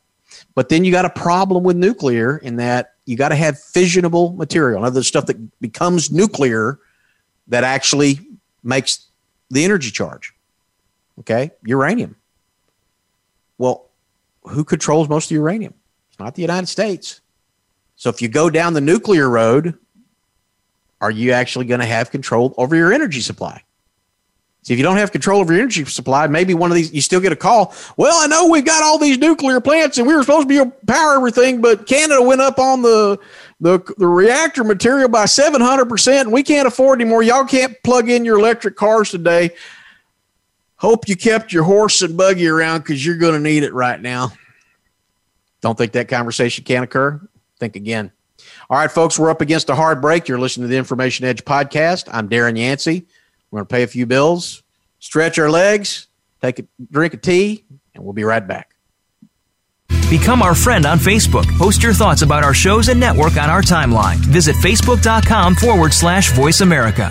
But 0.54 0.68
then 0.68 0.84
you 0.84 0.92
got 0.92 1.04
a 1.04 1.10
problem 1.10 1.64
with 1.64 1.76
nuclear 1.76 2.38
in 2.38 2.56
that 2.56 2.94
you 3.04 3.16
got 3.16 3.30
to 3.30 3.34
have 3.34 3.56
fissionable 3.56 4.36
material, 4.36 4.84
other 4.84 5.02
stuff 5.02 5.26
that 5.26 5.60
becomes 5.60 6.10
nuclear 6.10 6.78
that 7.48 7.64
actually 7.64 8.20
makes 8.62 9.08
the 9.50 9.64
energy 9.64 9.90
charge. 9.90 10.32
Okay, 11.18 11.50
uranium. 11.64 12.16
Well, 13.58 13.90
who 14.42 14.64
controls 14.64 15.08
most 15.08 15.26
of 15.26 15.28
the 15.30 15.34
uranium? 15.36 15.74
It's 16.10 16.18
not 16.18 16.34
the 16.34 16.42
United 16.42 16.66
States. 16.66 17.20
So 17.96 18.10
if 18.10 18.20
you 18.20 18.28
go 18.28 18.50
down 18.50 18.74
the 18.74 18.80
nuclear 18.80 19.28
road, 19.28 19.74
are 21.00 21.10
you 21.10 21.32
actually 21.32 21.66
going 21.66 21.80
to 21.80 21.86
have 21.86 22.10
control 22.10 22.54
over 22.56 22.74
your 22.74 22.92
energy 22.92 23.20
supply? 23.20 23.62
See, 24.64 24.72
if 24.72 24.78
you 24.78 24.82
don't 24.82 24.96
have 24.96 25.12
control 25.12 25.40
over 25.40 25.52
your 25.52 25.60
energy 25.60 25.84
supply, 25.84 26.26
maybe 26.26 26.54
one 26.54 26.70
of 26.70 26.74
these, 26.74 26.90
you 26.90 27.02
still 27.02 27.20
get 27.20 27.32
a 27.32 27.36
call. 27.36 27.74
Well, 27.98 28.16
I 28.16 28.26
know 28.26 28.48
we've 28.48 28.64
got 28.64 28.82
all 28.82 28.98
these 28.98 29.18
nuclear 29.18 29.60
plants 29.60 29.98
and 29.98 30.06
we 30.06 30.14
were 30.14 30.22
supposed 30.22 30.48
to 30.48 30.64
be 30.64 30.70
power 30.86 31.16
everything, 31.16 31.60
but 31.60 31.86
Canada 31.86 32.22
went 32.22 32.40
up 32.40 32.58
on 32.58 32.80
the, 32.80 33.18
the, 33.60 33.80
the 33.98 34.06
reactor 34.06 34.64
material 34.64 35.10
by 35.10 35.24
700% 35.24 36.20
and 36.22 36.32
we 36.32 36.42
can't 36.42 36.66
afford 36.66 37.02
anymore. 37.02 37.22
Y'all 37.22 37.44
can't 37.44 37.76
plug 37.82 38.08
in 38.08 38.24
your 38.24 38.38
electric 38.38 38.74
cars 38.74 39.10
today. 39.10 39.50
Hope 40.84 41.08
you 41.08 41.16
kept 41.16 41.50
your 41.50 41.62
horse 41.62 42.02
and 42.02 42.14
buggy 42.14 42.46
around 42.46 42.80
because 42.80 43.06
you're 43.06 43.16
going 43.16 43.32
to 43.32 43.40
need 43.40 43.62
it 43.62 43.72
right 43.72 43.98
now. 43.98 44.32
Don't 45.62 45.78
think 45.78 45.92
that 45.92 46.08
conversation 46.08 46.62
can 46.62 46.82
occur? 46.82 47.26
Think 47.58 47.74
again. 47.74 48.12
All 48.68 48.76
right, 48.76 48.90
folks, 48.90 49.18
we're 49.18 49.30
up 49.30 49.40
against 49.40 49.70
a 49.70 49.74
hard 49.74 50.02
break. 50.02 50.28
You're 50.28 50.38
listening 50.38 50.64
to 50.64 50.68
the 50.68 50.76
Information 50.76 51.24
Edge 51.24 51.42
podcast. 51.42 52.10
I'm 52.12 52.28
Darren 52.28 52.58
Yancey. 52.58 53.06
We're 53.50 53.60
going 53.60 53.66
to 53.66 53.74
pay 53.74 53.82
a 53.84 53.86
few 53.86 54.04
bills, 54.04 54.62
stretch 54.98 55.38
our 55.38 55.48
legs, 55.48 56.08
take 56.42 56.58
a 56.58 56.64
drink 56.90 57.14
of 57.14 57.22
tea, 57.22 57.64
and 57.94 58.04
we'll 58.04 58.12
be 58.12 58.24
right 58.24 58.46
back. 58.46 58.74
Become 60.10 60.42
our 60.42 60.54
friend 60.54 60.84
on 60.84 60.98
Facebook. 60.98 61.46
Post 61.56 61.82
your 61.82 61.94
thoughts 61.94 62.20
about 62.20 62.44
our 62.44 62.52
shows 62.52 62.90
and 62.90 63.00
network 63.00 63.38
on 63.38 63.48
our 63.48 63.62
timeline. 63.62 64.16
Visit 64.16 64.54
facebook.com 64.56 65.54
forward 65.54 65.94
slash 65.94 66.30
voice 66.32 66.60
America. 66.60 67.10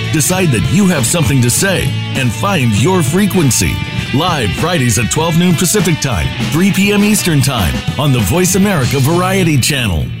decide 0.11 0.49
that 0.49 0.71
you 0.73 0.87
have 0.87 1.05
something 1.05 1.41
to 1.41 1.49
say, 1.49 1.85
and 2.19 2.31
find 2.31 2.71
your 2.81 3.01
frequency. 3.03 3.73
Live 4.13 4.51
Fridays 4.53 4.99
at 4.99 5.11
12 5.11 5.37
noon 5.37 5.55
Pacific 5.55 5.99
Time, 5.99 6.27
3 6.51 6.71
p.m. 6.73 7.03
Eastern 7.03 7.41
Time 7.41 7.73
on 7.99 8.11
the 8.11 8.19
Voice 8.19 8.55
America 8.55 8.99
Variety 8.99 9.57
Channel. 9.57 10.20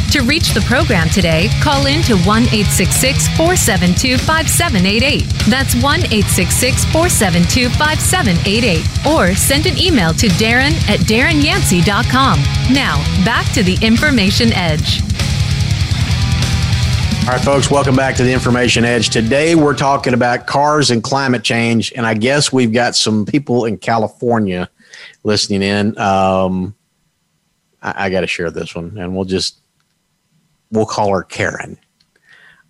To 0.11 0.23
reach 0.23 0.53
the 0.53 0.59
program 0.67 1.07
today, 1.07 1.47
call 1.61 1.85
in 1.85 2.01
to 2.01 2.17
1 2.17 2.43
866 2.43 3.29
472 3.37 4.17
5788. 4.17 5.23
That's 5.49 5.73
1 5.75 5.99
866 6.11 6.83
472 6.91 7.69
5788. 7.69 9.07
Or 9.07 9.33
send 9.33 9.67
an 9.67 9.79
email 9.79 10.11
to 10.15 10.27
Darren 10.35 10.73
at 10.89 10.99
DarrenYancey.com. 11.07 12.39
Now, 12.75 12.97
back 13.23 13.53
to 13.53 13.63
the 13.63 13.77
Information 13.81 14.51
Edge. 14.51 15.01
All 17.21 17.37
right, 17.37 17.41
folks, 17.41 17.71
welcome 17.71 17.95
back 17.95 18.17
to 18.17 18.23
the 18.23 18.33
Information 18.33 18.83
Edge. 18.83 19.11
Today 19.11 19.55
we're 19.55 19.73
talking 19.73 20.13
about 20.13 20.45
cars 20.45 20.91
and 20.91 21.01
climate 21.01 21.43
change, 21.43 21.93
and 21.95 22.05
I 22.05 22.15
guess 22.15 22.51
we've 22.51 22.73
got 22.73 22.97
some 22.97 23.25
people 23.25 23.63
in 23.63 23.77
California 23.77 24.69
listening 25.23 25.61
in. 25.61 25.97
Um, 25.97 26.75
I, 27.81 28.07
I 28.07 28.09
got 28.09 28.21
to 28.21 28.27
share 28.27 28.51
this 28.51 28.75
one, 28.75 28.97
and 28.97 29.15
we'll 29.15 29.23
just 29.23 29.60
we'll 30.71 30.85
call 30.85 31.13
her 31.13 31.23
Karen. 31.23 31.77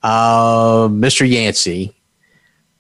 Uh, 0.04 0.88
Mr. 0.88 1.30
Yancey, 1.30 1.96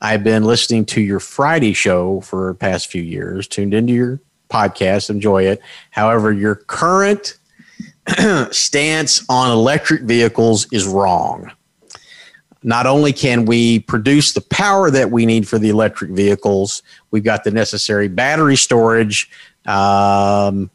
I've 0.01 0.23
been 0.23 0.43
listening 0.43 0.85
to 0.85 1.01
your 1.01 1.19
Friday 1.19 1.73
show 1.73 2.21
for 2.21 2.55
past 2.55 2.87
few 2.87 3.03
years, 3.03 3.47
tuned 3.47 3.73
into 3.73 3.93
your 3.93 4.19
podcast, 4.49 5.09
enjoy 5.09 5.43
it. 5.43 5.61
However, 5.91 6.33
your 6.33 6.55
current 6.55 7.37
stance 8.51 9.23
on 9.29 9.51
electric 9.51 10.01
vehicles 10.01 10.67
is 10.71 10.87
wrong. 10.87 11.51
Not 12.63 12.85
only 12.85 13.11
can 13.13 13.45
we 13.45 13.79
produce 13.79 14.33
the 14.33 14.41
power 14.41 14.91
that 14.91 15.09
we 15.09 15.25
need 15.25 15.47
for 15.47 15.57
the 15.57 15.69
electric 15.69 16.11
vehicles, 16.11 16.83
we've 17.09 17.23
got 17.23 17.43
the 17.43 17.51
necessary 17.51 18.07
battery 18.07 18.55
storage. 18.55 19.29
Um, 19.65 20.69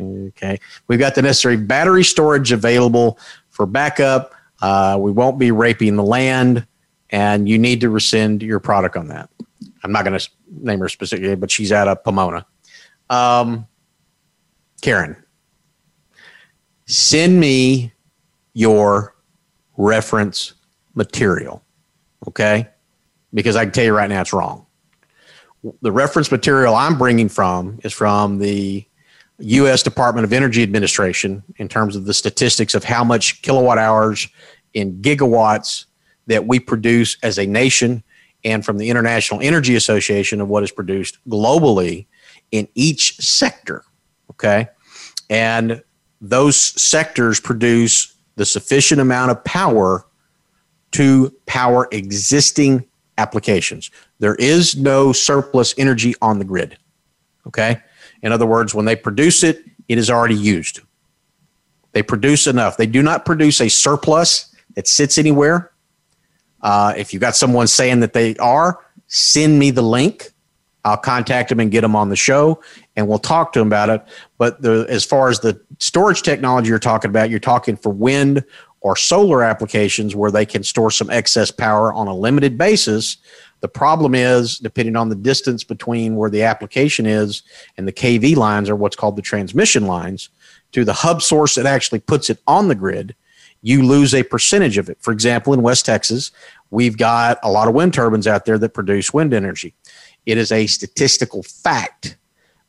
Okay. 0.00 0.58
We've 0.88 0.98
got 0.98 1.14
the 1.14 1.22
necessary 1.22 1.56
battery 1.56 2.04
storage 2.04 2.52
available 2.52 3.18
for 3.50 3.66
backup. 3.66 4.34
Uh, 4.60 4.96
we 5.00 5.12
won't 5.12 5.38
be 5.38 5.50
raping 5.50 5.96
the 5.96 6.02
land, 6.02 6.66
and 7.10 7.48
you 7.48 7.58
need 7.58 7.80
to 7.82 7.90
rescind 7.90 8.42
your 8.42 8.60
product 8.60 8.96
on 8.96 9.08
that. 9.08 9.30
I'm 9.82 9.92
not 9.92 10.04
going 10.04 10.18
to 10.18 10.28
name 10.50 10.80
her 10.80 10.88
specifically, 10.88 11.34
but 11.36 11.50
she's 11.50 11.72
out 11.72 11.88
of 11.88 12.02
Pomona. 12.02 12.46
Um, 13.10 13.66
Karen, 14.80 15.16
send 16.86 17.38
me 17.38 17.92
your 18.54 19.14
reference 19.76 20.54
material. 20.94 21.62
Okay. 22.28 22.68
Because 23.32 23.56
I 23.56 23.64
can 23.64 23.72
tell 23.72 23.84
you 23.84 23.94
right 23.94 24.08
now 24.08 24.20
it's 24.20 24.32
wrong. 24.32 24.66
The 25.82 25.92
reference 25.92 26.30
material 26.30 26.74
I'm 26.74 26.98
bringing 26.98 27.28
from 27.28 27.80
is 27.82 27.92
from 27.92 28.38
the 28.38 28.86
U.S. 29.38 29.82
Department 29.82 30.24
of 30.24 30.32
Energy 30.32 30.62
Administration 30.62 31.42
in 31.56 31.68
terms 31.68 31.96
of 31.96 32.04
the 32.04 32.14
statistics 32.14 32.74
of 32.74 32.84
how 32.84 33.02
much 33.02 33.42
kilowatt 33.42 33.78
hours 33.78 34.28
in 34.74 35.00
gigawatts 35.02 35.86
that 36.26 36.46
we 36.46 36.58
produce 36.58 37.16
as 37.22 37.38
a 37.38 37.46
nation, 37.46 38.02
and 38.44 38.64
from 38.64 38.78
the 38.78 38.90
International 38.90 39.40
Energy 39.40 39.74
Association 39.74 40.40
of 40.40 40.48
what 40.48 40.62
is 40.62 40.70
produced 40.70 41.18
globally 41.28 42.06
in 42.50 42.68
each 42.74 43.16
sector. 43.16 43.84
Okay. 44.30 44.68
And 45.30 45.82
those 46.20 46.56
sectors 46.56 47.40
produce 47.40 48.14
the 48.36 48.44
sufficient 48.44 49.00
amount 49.00 49.30
of 49.30 49.42
power 49.44 50.06
to 50.92 51.34
power 51.46 51.88
existing 51.90 52.86
applications. 53.18 53.90
There 54.18 54.34
is 54.36 54.76
no 54.76 55.12
surplus 55.12 55.74
energy 55.78 56.14
on 56.20 56.38
the 56.38 56.44
grid. 56.44 56.76
Okay. 57.46 57.80
In 58.24 58.32
other 58.32 58.46
words, 58.46 58.74
when 58.74 58.86
they 58.86 58.96
produce 58.96 59.44
it, 59.44 59.62
it 59.86 59.98
is 59.98 60.10
already 60.10 60.34
used. 60.34 60.80
They 61.92 62.02
produce 62.02 62.46
enough. 62.46 62.78
They 62.78 62.86
do 62.86 63.02
not 63.02 63.24
produce 63.24 63.60
a 63.60 63.68
surplus 63.68 64.52
that 64.74 64.88
sits 64.88 65.18
anywhere. 65.18 65.70
Uh, 66.62 66.94
if 66.96 67.12
you've 67.12 67.20
got 67.20 67.36
someone 67.36 67.66
saying 67.66 68.00
that 68.00 68.14
they 68.14 68.34
are, 68.36 68.80
send 69.06 69.58
me 69.58 69.70
the 69.70 69.82
link. 69.82 70.32
I'll 70.86 70.96
contact 70.96 71.50
them 71.50 71.60
and 71.60 71.70
get 71.70 71.82
them 71.82 71.94
on 71.94 72.08
the 72.08 72.16
show, 72.16 72.62
and 72.96 73.08
we'll 73.08 73.18
talk 73.18 73.52
to 73.52 73.58
them 73.58 73.68
about 73.68 73.90
it. 73.90 74.02
But 74.38 74.60
the, 74.60 74.86
as 74.88 75.04
far 75.04 75.28
as 75.28 75.40
the 75.40 75.60
storage 75.78 76.22
technology 76.22 76.70
you're 76.70 76.78
talking 76.78 77.10
about, 77.10 77.30
you're 77.30 77.40
talking 77.40 77.76
for 77.76 77.90
wind 77.90 78.42
or 78.80 78.96
solar 78.96 79.42
applications 79.42 80.14
where 80.14 80.30
they 80.30 80.44
can 80.44 80.62
store 80.62 80.90
some 80.90 81.10
excess 81.10 81.50
power 81.50 81.92
on 81.92 82.06
a 82.06 82.14
limited 82.14 82.58
basis. 82.58 83.18
The 83.64 83.68
problem 83.68 84.14
is, 84.14 84.58
depending 84.58 84.94
on 84.94 85.08
the 85.08 85.14
distance 85.14 85.64
between 85.64 86.16
where 86.16 86.28
the 86.28 86.42
application 86.42 87.06
is 87.06 87.42
and 87.78 87.88
the 87.88 87.94
KV 87.94 88.36
lines, 88.36 88.68
or 88.68 88.76
what's 88.76 88.94
called 88.94 89.16
the 89.16 89.22
transmission 89.22 89.86
lines, 89.86 90.28
to 90.72 90.84
the 90.84 90.92
hub 90.92 91.22
source 91.22 91.54
that 91.54 91.64
actually 91.64 92.00
puts 92.00 92.28
it 92.28 92.40
on 92.46 92.68
the 92.68 92.74
grid, 92.74 93.14
you 93.62 93.82
lose 93.82 94.12
a 94.12 94.22
percentage 94.22 94.76
of 94.76 94.90
it. 94.90 94.98
For 95.00 95.12
example, 95.12 95.54
in 95.54 95.62
West 95.62 95.86
Texas, 95.86 96.30
we've 96.70 96.98
got 96.98 97.38
a 97.42 97.50
lot 97.50 97.66
of 97.66 97.72
wind 97.72 97.94
turbines 97.94 98.26
out 98.26 98.44
there 98.44 98.58
that 98.58 98.74
produce 98.74 99.14
wind 99.14 99.32
energy. 99.32 99.72
It 100.26 100.36
is 100.36 100.52
a 100.52 100.66
statistical 100.66 101.42
fact 101.42 102.18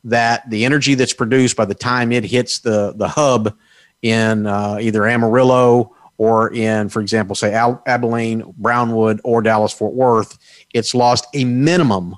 that 0.06 0.50
the 0.50 0.64
energy 0.64 0.96
that's 0.96 1.12
produced 1.12 1.58
by 1.58 1.66
the 1.66 1.76
time 1.76 2.14
it 2.14 2.24
hits 2.24 2.60
the, 2.60 2.94
the 2.96 3.10
hub 3.10 3.54
in 4.02 4.48
uh, 4.48 4.78
either 4.80 5.06
Amarillo 5.06 5.94
or 6.18 6.54
in, 6.54 6.90
for 6.90 7.02
example, 7.02 7.36
say 7.36 7.54
Al- 7.54 7.82
Abilene, 7.86 8.54
Brownwood, 8.58 9.20
or 9.24 9.42
Dallas 9.42 9.74
Fort 9.74 9.94
Worth, 9.94 10.38
it's 10.74 10.96
lost 10.96 11.26
a 11.34 11.44
minimum 11.46 12.16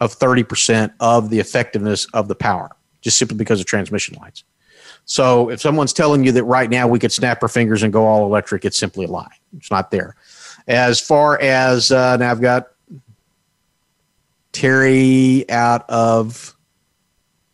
of 0.00 0.18
30% 0.18 0.92
of 1.00 1.30
the 1.30 1.38
effectiveness 1.38 2.06
of 2.12 2.28
the 2.28 2.34
power 2.34 2.70
just 3.00 3.18
simply 3.18 3.36
because 3.36 3.60
of 3.60 3.66
transmission 3.66 4.16
lines. 4.18 4.44
So 5.04 5.48
if 5.48 5.60
someone's 5.60 5.92
telling 5.92 6.24
you 6.24 6.32
that 6.32 6.44
right 6.44 6.68
now 6.68 6.88
we 6.88 6.98
could 6.98 7.12
snap 7.12 7.40
our 7.42 7.48
fingers 7.48 7.84
and 7.84 7.92
go 7.92 8.04
all 8.04 8.26
electric, 8.26 8.64
it's 8.64 8.76
simply 8.76 9.04
a 9.04 9.08
lie. 9.08 9.30
It's 9.56 9.70
not 9.70 9.92
there. 9.92 10.16
As 10.66 11.00
far 11.00 11.40
as 11.40 11.92
uh, 11.92 12.16
now, 12.16 12.30
I've 12.32 12.40
got 12.40 12.66
Terry 14.50 15.48
out 15.48 15.88
of 15.88 16.56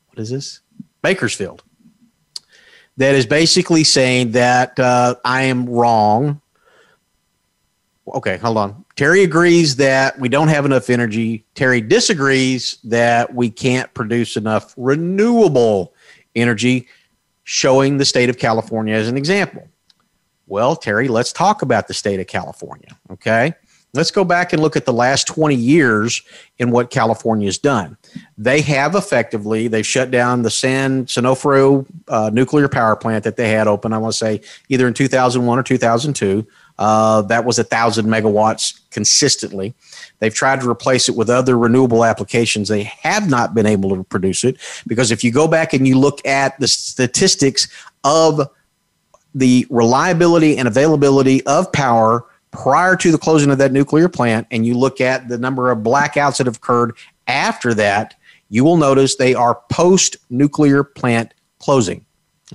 what 0.08 0.18
is 0.18 0.30
this? 0.30 0.60
Bakersfield 1.02 1.62
that 2.96 3.14
is 3.14 3.26
basically 3.26 3.84
saying 3.84 4.32
that 4.32 4.78
uh, 4.78 5.14
I 5.24 5.42
am 5.42 5.68
wrong. 5.68 6.40
Okay, 8.06 8.36
hold 8.36 8.58
on. 8.58 8.84
Terry 8.96 9.22
agrees 9.22 9.76
that 9.76 10.18
we 10.18 10.28
don't 10.28 10.48
have 10.48 10.66
enough 10.66 10.90
energy. 10.90 11.44
Terry 11.54 11.80
disagrees 11.80 12.78
that 12.84 13.34
we 13.34 13.48
can't 13.48 13.92
produce 13.94 14.36
enough 14.36 14.74
renewable 14.76 15.94
energy, 16.34 16.88
showing 17.44 17.98
the 17.98 18.04
state 18.04 18.28
of 18.28 18.38
California 18.38 18.94
as 18.94 19.08
an 19.08 19.16
example. 19.16 19.66
Well, 20.46 20.76
Terry, 20.76 21.08
let's 21.08 21.32
talk 21.32 21.62
about 21.62 21.88
the 21.88 21.94
state 21.94 22.20
of 22.20 22.26
California. 22.26 22.98
Okay. 23.10 23.54
Let's 23.94 24.10
go 24.10 24.24
back 24.24 24.54
and 24.54 24.62
look 24.62 24.74
at 24.74 24.86
the 24.86 24.92
last 24.92 25.26
20 25.26 25.54
years 25.54 26.22
in 26.58 26.70
what 26.70 26.88
California 26.88 27.46
has 27.46 27.58
done. 27.58 27.98
They 28.38 28.62
have 28.62 28.94
effectively, 28.94 29.68
they've 29.68 29.86
shut 29.86 30.10
down 30.10 30.42
the 30.42 30.50
San 30.50 31.04
Onofre 31.04 31.86
uh, 32.08 32.30
nuclear 32.32 32.68
power 32.68 32.96
plant 32.96 33.24
that 33.24 33.36
they 33.36 33.50
had 33.50 33.66
open, 33.66 33.92
I 33.92 33.98
want 33.98 34.14
to 34.14 34.18
say 34.18 34.40
either 34.70 34.88
in 34.88 34.94
2001 34.94 35.58
or 35.58 35.62
2002. 35.62 36.46
Uh, 36.78 37.20
that 37.22 37.44
was 37.44 37.58
a 37.58 37.64
thousand 37.64 38.06
megawatts 38.06 38.80
consistently. 38.90 39.74
They've 40.20 40.32
tried 40.32 40.62
to 40.62 40.70
replace 40.70 41.10
it 41.10 41.16
with 41.16 41.28
other 41.28 41.58
renewable 41.58 42.02
applications. 42.02 42.68
They 42.68 42.84
have 42.84 43.28
not 43.28 43.52
been 43.52 43.66
able 43.66 43.94
to 43.94 44.04
produce 44.04 44.42
it 44.42 44.56
because 44.86 45.10
if 45.10 45.22
you 45.22 45.30
go 45.30 45.46
back 45.46 45.74
and 45.74 45.86
you 45.86 45.98
look 45.98 46.26
at 46.26 46.58
the 46.60 46.66
statistics 46.66 47.68
of 48.04 48.48
the 49.34 49.66
reliability 49.68 50.56
and 50.56 50.66
availability 50.66 51.44
of 51.46 51.70
power 51.72 52.24
prior 52.52 52.94
to 52.96 53.10
the 53.10 53.18
closing 53.18 53.50
of 53.50 53.58
that 53.58 53.72
nuclear 53.72 54.08
plant 54.08 54.46
and 54.50 54.64
you 54.64 54.74
look 54.74 55.00
at 55.00 55.28
the 55.28 55.38
number 55.38 55.70
of 55.70 55.78
blackouts 55.78 56.36
that 56.36 56.46
have 56.46 56.56
occurred 56.56 56.96
after 57.26 57.74
that, 57.74 58.14
you 58.50 58.62
will 58.62 58.76
notice 58.76 59.16
they 59.16 59.34
are 59.34 59.60
post 59.70 60.16
nuclear 60.30 60.84
plant 60.84 61.34
closing. 61.58 62.04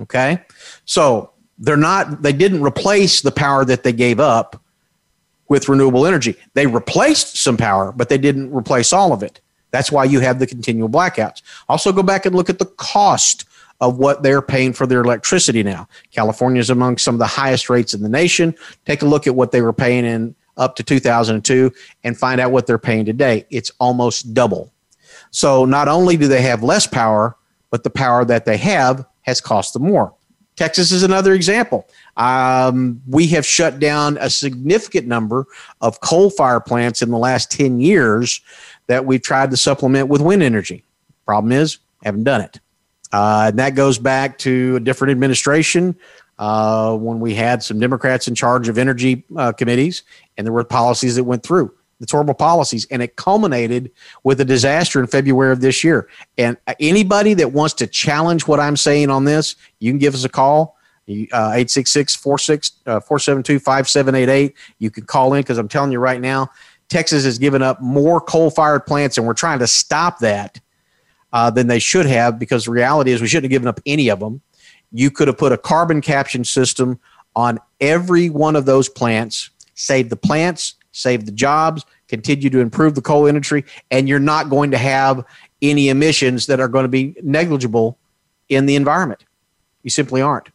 Okay. 0.00 0.40
So 0.84 1.32
they're 1.58 1.76
not, 1.76 2.22
they 2.22 2.32
didn't 2.32 2.62
replace 2.62 3.20
the 3.20 3.32
power 3.32 3.64
that 3.64 3.82
they 3.82 3.92
gave 3.92 4.20
up 4.20 4.62
with 5.48 5.68
renewable 5.68 6.06
energy. 6.06 6.36
They 6.54 6.66
replaced 6.66 7.36
some 7.38 7.56
power, 7.56 7.90
but 7.90 8.08
they 8.08 8.18
didn't 8.18 8.54
replace 8.54 8.92
all 8.92 9.12
of 9.12 9.22
it. 9.22 9.40
That's 9.70 9.90
why 9.90 10.04
you 10.04 10.20
have 10.20 10.38
the 10.38 10.46
continual 10.46 10.88
blackouts. 10.88 11.42
Also, 11.68 11.92
go 11.92 12.02
back 12.02 12.26
and 12.26 12.34
look 12.34 12.48
at 12.48 12.58
the 12.58 12.66
cost 12.66 13.44
of 13.80 13.98
what 13.98 14.22
they're 14.22 14.42
paying 14.42 14.72
for 14.72 14.86
their 14.86 15.00
electricity 15.00 15.62
now. 15.62 15.88
California 16.10 16.60
is 16.60 16.70
among 16.70 16.98
some 16.98 17.14
of 17.14 17.18
the 17.18 17.26
highest 17.26 17.70
rates 17.70 17.94
in 17.94 18.02
the 18.02 18.08
nation. 18.08 18.54
Take 18.84 19.02
a 19.02 19.06
look 19.06 19.26
at 19.26 19.34
what 19.34 19.52
they 19.52 19.62
were 19.62 19.72
paying 19.72 20.04
in 20.04 20.34
up 20.56 20.74
to 20.76 20.82
2002 20.82 21.72
and 22.02 22.18
find 22.18 22.40
out 22.40 22.50
what 22.50 22.66
they're 22.66 22.78
paying 22.78 23.04
today. 23.04 23.46
It's 23.50 23.70
almost 23.78 24.34
double. 24.34 24.72
So 25.30 25.64
not 25.64 25.88
only 25.88 26.16
do 26.16 26.26
they 26.26 26.42
have 26.42 26.62
less 26.62 26.86
power, 26.86 27.36
but 27.70 27.84
the 27.84 27.90
power 27.90 28.24
that 28.24 28.44
they 28.44 28.56
have 28.56 29.06
has 29.22 29.40
cost 29.40 29.74
them 29.74 29.82
more. 29.82 30.14
Texas 30.56 30.90
is 30.90 31.04
another 31.04 31.34
example. 31.34 31.86
Um, 32.16 33.00
we 33.06 33.28
have 33.28 33.46
shut 33.46 33.78
down 33.78 34.18
a 34.20 34.28
significant 34.28 35.06
number 35.06 35.46
of 35.80 36.00
coal 36.00 36.30
fire 36.30 36.58
plants 36.58 37.00
in 37.00 37.10
the 37.10 37.18
last 37.18 37.52
10 37.52 37.78
years 37.78 38.40
that 38.88 39.06
we've 39.06 39.22
tried 39.22 39.52
to 39.52 39.56
supplement 39.56 40.08
with 40.08 40.20
wind 40.20 40.42
energy. 40.42 40.84
Problem 41.24 41.52
is, 41.52 41.78
haven't 42.02 42.24
done 42.24 42.40
it. 42.40 42.58
Uh, 43.12 43.46
and 43.48 43.58
that 43.58 43.74
goes 43.74 43.98
back 43.98 44.38
to 44.38 44.76
a 44.76 44.80
different 44.80 45.10
administration 45.10 45.96
uh, 46.38 46.96
when 46.96 47.20
we 47.20 47.34
had 47.34 47.62
some 47.62 47.80
Democrats 47.80 48.28
in 48.28 48.34
charge 48.34 48.68
of 48.68 48.78
energy 48.78 49.24
uh, 49.36 49.52
committees, 49.52 50.02
and 50.36 50.46
there 50.46 50.52
were 50.52 50.64
policies 50.64 51.16
that 51.16 51.24
went 51.24 51.42
through. 51.42 51.72
It's 52.00 52.12
horrible 52.12 52.34
policies, 52.34 52.86
and 52.90 53.02
it 53.02 53.16
culminated 53.16 53.90
with 54.22 54.40
a 54.40 54.44
disaster 54.44 55.00
in 55.00 55.08
February 55.08 55.52
of 55.52 55.60
this 55.60 55.82
year. 55.82 56.08
And 56.36 56.56
anybody 56.78 57.34
that 57.34 57.52
wants 57.52 57.74
to 57.74 57.88
challenge 57.88 58.46
what 58.46 58.60
I'm 58.60 58.76
saying 58.76 59.10
on 59.10 59.24
this, 59.24 59.56
you 59.80 59.90
can 59.90 59.98
give 59.98 60.14
us 60.14 60.24
a 60.24 60.28
call. 60.28 60.76
Uh, 61.08 61.56
866 61.56 62.14
472 62.16 63.58
5788. 63.58 64.54
You 64.78 64.90
can 64.90 65.06
call 65.06 65.32
in 65.32 65.40
because 65.40 65.56
I'm 65.56 65.66
telling 65.66 65.90
you 65.90 65.98
right 65.98 66.20
now, 66.20 66.50
Texas 66.90 67.24
has 67.24 67.38
given 67.38 67.62
up 67.62 67.80
more 67.80 68.20
coal 68.20 68.50
fired 68.50 68.84
plants, 68.84 69.16
and 69.16 69.26
we're 69.26 69.32
trying 69.32 69.58
to 69.60 69.66
stop 69.66 70.18
that 70.18 70.60
uh, 71.32 71.50
than 71.50 71.66
they 71.66 71.78
should 71.78 72.06
have 72.06 72.38
because 72.38 72.64
the 72.64 72.70
reality 72.70 73.12
is 73.12 73.20
we 73.20 73.28
shouldn't 73.28 73.44
have 73.44 73.50
given 73.50 73.68
up 73.68 73.80
any 73.86 74.08
of 74.08 74.20
them. 74.20 74.40
You 74.92 75.10
could 75.10 75.28
have 75.28 75.38
put 75.38 75.52
a 75.52 75.58
carbon 75.58 76.00
capture 76.00 76.44
system 76.44 76.98
on 77.36 77.58
every 77.80 78.30
one 78.30 78.56
of 78.56 78.64
those 78.64 78.88
plants, 78.88 79.50
save 79.74 80.10
the 80.10 80.16
plants, 80.16 80.74
save 80.92 81.26
the 81.26 81.32
jobs, 81.32 81.84
continue 82.08 82.50
to 82.50 82.60
improve 82.60 82.94
the 82.94 83.02
coal 83.02 83.26
industry, 83.26 83.64
and 83.90 84.08
you're 84.08 84.18
not 84.18 84.48
going 84.48 84.70
to 84.70 84.78
have 84.78 85.24
any 85.60 85.88
emissions 85.88 86.46
that 86.46 86.60
are 86.60 86.68
going 86.68 86.84
to 86.84 86.88
be 86.88 87.14
negligible 87.22 87.98
in 88.48 88.66
the 88.66 88.76
environment. 88.76 89.24
You 89.82 89.90
simply 89.90 90.22
aren't. 90.22 90.48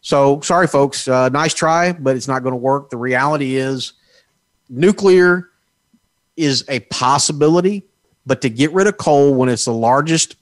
So, 0.00 0.40
sorry, 0.40 0.66
folks. 0.66 1.06
Uh, 1.06 1.28
nice 1.28 1.54
try, 1.54 1.92
but 1.92 2.16
it's 2.16 2.28
not 2.28 2.42
going 2.42 2.52
to 2.52 2.58
work. 2.58 2.90
The 2.90 2.96
reality 2.96 3.56
is, 3.56 3.92
nuclear 4.68 5.48
is 6.36 6.64
a 6.68 6.80
possibility, 6.80 7.84
but 8.26 8.40
to 8.42 8.50
get 8.50 8.72
rid 8.72 8.86
of 8.86 8.96
coal 8.96 9.34
when 9.34 9.48
it's 9.48 9.64
the 9.64 9.72
largest 9.72 10.36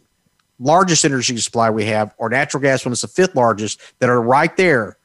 largest 0.60 1.04
energy 1.04 1.36
supply 1.38 1.70
we 1.70 1.86
have, 1.86 2.14
or 2.18 2.28
natural 2.28 2.60
gas 2.60 2.84
when 2.84 2.92
it's 2.92 3.00
the 3.00 3.08
fifth 3.08 3.34
largest, 3.34 3.80
that 3.98 4.10
are 4.10 4.20
right 4.20 4.56
there 4.56 4.98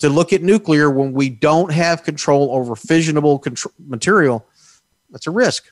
to 0.00 0.08
look 0.08 0.32
at 0.32 0.42
nuclear 0.42 0.90
when 0.90 1.12
we 1.12 1.28
don't 1.30 1.70
have 1.70 2.02
control 2.02 2.50
over 2.52 2.74
fissionable 2.74 3.40
control 3.40 3.72
material, 3.86 4.44
that's 5.10 5.26
a 5.26 5.30
risk. 5.30 5.70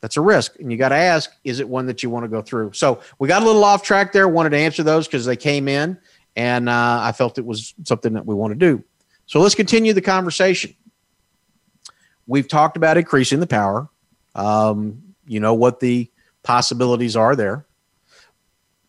That's 0.00 0.16
a 0.16 0.20
risk. 0.20 0.58
And 0.60 0.70
you 0.70 0.78
got 0.78 0.90
to 0.90 0.96
ask, 0.96 1.32
is 1.44 1.60
it 1.60 1.68
one 1.68 1.86
that 1.86 2.02
you 2.02 2.10
want 2.10 2.24
to 2.24 2.28
go 2.28 2.42
through? 2.42 2.72
So 2.72 3.00
we 3.18 3.26
got 3.26 3.42
a 3.42 3.46
little 3.46 3.64
off 3.64 3.82
track 3.82 4.12
there. 4.12 4.28
Wanted 4.28 4.50
to 4.50 4.58
answer 4.58 4.82
those 4.82 5.06
because 5.06 5.24
they 5.24 5.36
came 5.36 5.66
in 5.66 5.98
and 6.36 6.68
uh, 6.68 7.00
I 7.02 7.12
felt 7.12 7.38
it 7.38 7.44
was 7.44 7.74
something 7.84 8.12
that 8.12 8.26
we 8.26 8.34
want 8.34 8.52
to 8.52 8.58
do. 8.58 8.84
So 9.26 9.40
let's 9.40 9.54
continue 9.54 9.92
the 9.92 10.00
conversation. 10.00 10.74
We've 12.26 12.46
talked 12.46 12.76
about 12.76 12.96
increasing 12.96 13.40
the 13.40 13.46
power. 13.46 13.88
Um, 14.34 15.07
you 15.28 15.40
know 15.40 15.54
what 15.54 15.80
the 15.80 16.10
possibilities 16.42 17.16
are 17.16 17.36
there. 17.36 17.66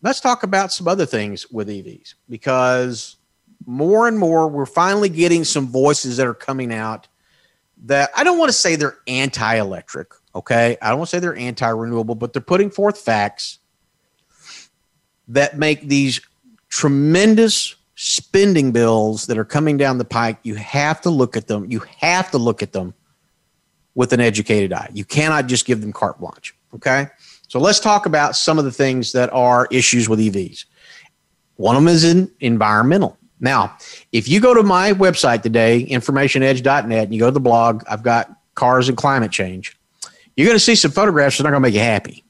Let's 0.01 0.21
talk 0.21 0.43
about 0.43 0.71
some 0.71 0.87
other 0.87 1.05
things 1.05 1.49
with 1.51 1.67
EVs 1.67 2.13
because 2.29 3.17
more 3.65 4.07
and 4.07 4.17
more 4.17 4.47
we're 4.47 4.65
finally 4.65 5.09
getting 5.09 5.43
some 5.43 5.67
voices 5.67 6.17
that 6.17 6.25
are 6.25 6.33
coming 6.33 6.73
out 6.73 7.07
that 7.83 8.09
I 8.15 8.23
don't 8.23 8.37
want 8.37 8.49
to 8.49 8.53
say 8.53 8.75
they're 8.75 8.99
anti 9.07 9.55
electric. 9.55 10.11
Okay. 10.35 10.77
I 10.81 10.89
don't 10.89 10.99
want 10.99 11.09
to 11.09 11.15
say 11.15 11.19
they're 11.19 11.35
anti 11.35 11.69
renewable, 11.69 12.15
but 12.15 12.33
they're 12.33 12.41
putting 12.41 12.69
forth 12.69 12.99
facts 12.99 13.59
that 15.27 15.57
make 15.57 15.87
these 15.87 16.21
tremendous 16.69 17.75
spending 17.95 18.71
bills 18.71 19.25
that 19.27 19.37
are 19.37 19.45
coming 19.45 19.77
down 19.77 19.97
the 19.97 20.05
pike. 20.05 20.37
You 20.43 20.55
have 20.55 21.01
to 21.01 21.09
look 21.09 21.35
at 21.35 21.47
them. 21.47 21.69
You 21.69 21.83
have 21.97 22.31
to 22.31 22.37
look 22.37 22.63
at 22.63 22.71
them 22.71 22.93
with 23.99 24.13
an 24.13 24.21
educated 24.21 24.71
eye. 24.71 24.89
You 24.93 25.03
cannot 25.03 25.47
just 25.47 25.65
give 25.65 25.81
them 25.81 25.91
carte 25.91 26.21
blanche. 26.21 26.55
Okay. 26.73 27.07
So 27.49 27.59
let's 27.59 27.81
talk 27.81 28.05
about 28.05 28.33
some 28.33 28.57
of 28.57 28.63
the 28.63 28.71
things 28.71 29.11
that 29.11 29.29
are 29.33 29.67
issues 29.71 30.07
with 30.07 30.19
EVs. 30.19 30.63
One 31.57 31.75
of 31.75 31.83
them 31.83 31.89
is 31.89 32.05
in 32.05 32.31
environmental. 32.39 33.17
Now, 33.41 33.75
if 34.13 34.29
you 34.29 34.39
go 34.39 34.53
to 34.53 34.63
my 34.63 34.93
website 34.93 35.41
today, 35.41 35.85
informationedge.net, 35.85 37.03
and 37.03 37.13
you 37.13 37.19
go 37.19 37.25
to 37.25 37.33
the 37.33 37.41
blog, 37.41 37.83
I've 37.89 38.01
got 38.01 38.33
cars 38.55 38.87
and 38.87 38.97
climate 38.97 39.31
change. 39.31 39.77
You're 40.37 40.47
going 40.47 40.55
to 40.55 40.63
see 40.63 40.75
some 40.75 40.91
photographs 40.91 41.37
that 41.37 41.45
are 41.45 41.51
going 41.51 41.61
to 41.61 41.67
make 41.67 41.73
you 41.73 41.81
happy. 41.81 42.23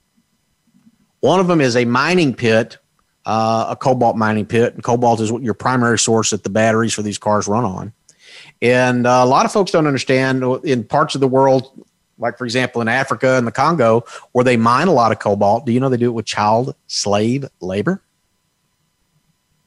One 1.19 1.39
of 1.39 1.45
them 1.45 1.61
is 1.61 1.75
a 1.75 1.85
mining 1.85 2.33
pit, 2.33 2.79
uh, 3.27 3.67
a 3.69 3.75
cobalt 3.75 4.17
mining 4.17 4.47
pit, 4.47 4.73
and 4.73 4.83
cobalt 4.83 5.21
is 5.21 5.29
your 5.29 5.53
primary 5.53 5.99
source 5.99 6.31
that 6.31 6.43
the 6.43 6.49
batteries 6.49 6.95
for 6.95 7.03
these 7.03 7.19
cars 7.19 7.47
run 7.47 7.63
on. 7.63 7.93
And 8.61 9.07
uh, 9.07 9.21
a 9.23 9.25
lot 9.25 9.45
of 9.45 9.51
folks 9.51 9.71
don't 9.71 9.87
understand 9.87 10.43
in 10.63 10.83
parts 10.83 11.15
of 11.15 11.21
the 11.21 11.27
world, 11.27 11.85
like 12.17 12.37
for 12.37 12.45
example 12.45 12.81
in 12.81 12.87
Africa 12.87 13.37
and 13.37 13.47
the 13.47 13.51
Congo, 13.51 14.03
where 14.33 14.43
they 14.43 14.57
mine 14.57 14.87
a 14.87 14.93
lot 14.93 15.11
of 15.11 15.19
cobalt. 15.19 15.65
Do 15.65 15.71
you 15.71 15.79
know 15.79 15.89
they 15.89 15.97
do 15.97 16.07
it 16.07 16.13
with 16.13 16.25
child 16.25 16.75
slave 16.87 17.45
labor? 17.61 18.03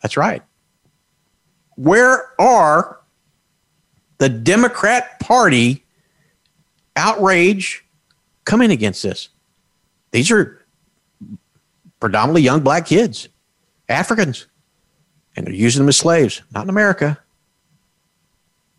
That's 0.02 0.16
right. 0.16 0.42
Where 1.76 2.38
are 2.40 3.00
the 4.18 4.28
Democrat 4.28 5.20
Party 5.20 5.84
outrage 6.96 7.84
coming 8.44 8.70
against 8.70 9.02
this? 9.02 9.30
These 10.10 10.30
are 10.30 10.62
predominantly 12.00 12.42
young 12.42 12.60
black 12.60 12.84
kids, 12.84 13.28
Africans, 13.88 14.46
and 15.34 15.46
they're 15.46 15.54
using 15.54 15.80
them 15.80 15.88
as 15.88 15.96
slaves, 15.96 16.42
not 16.52 16.64
in 16.64 16.68
America, 16.68 17.21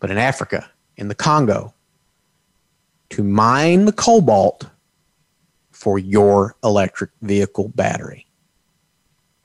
but 0.04 0.10
in 0.10 0.18
Africa, 0.18 0.70
in 0.98 1.08
the 1.08 1.14
Congo, 1.14 1.72
to 3.08 3.24
mine 3.24 3.86
the 3.86 3.92
cobalt 3.92 4.66
for 5.70 5.98
your 5.98 6.56
electric 6.62 7.10
vehicle 7.22 7.68
battery. 7.74 8.26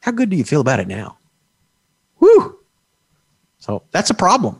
How 0.01 0.11
good 0.11 0.29
do 0.29 0.35
you 0.35 0.43
feel 0.43 0.59
about 0.59 0.81
it 0.81 0.89
now? 0.89 1.17
Whew. 2.17 2.59
So 3.59 3.83
that's 3.91 4.09
a 4.09 4.13
problem. 4.13 4.59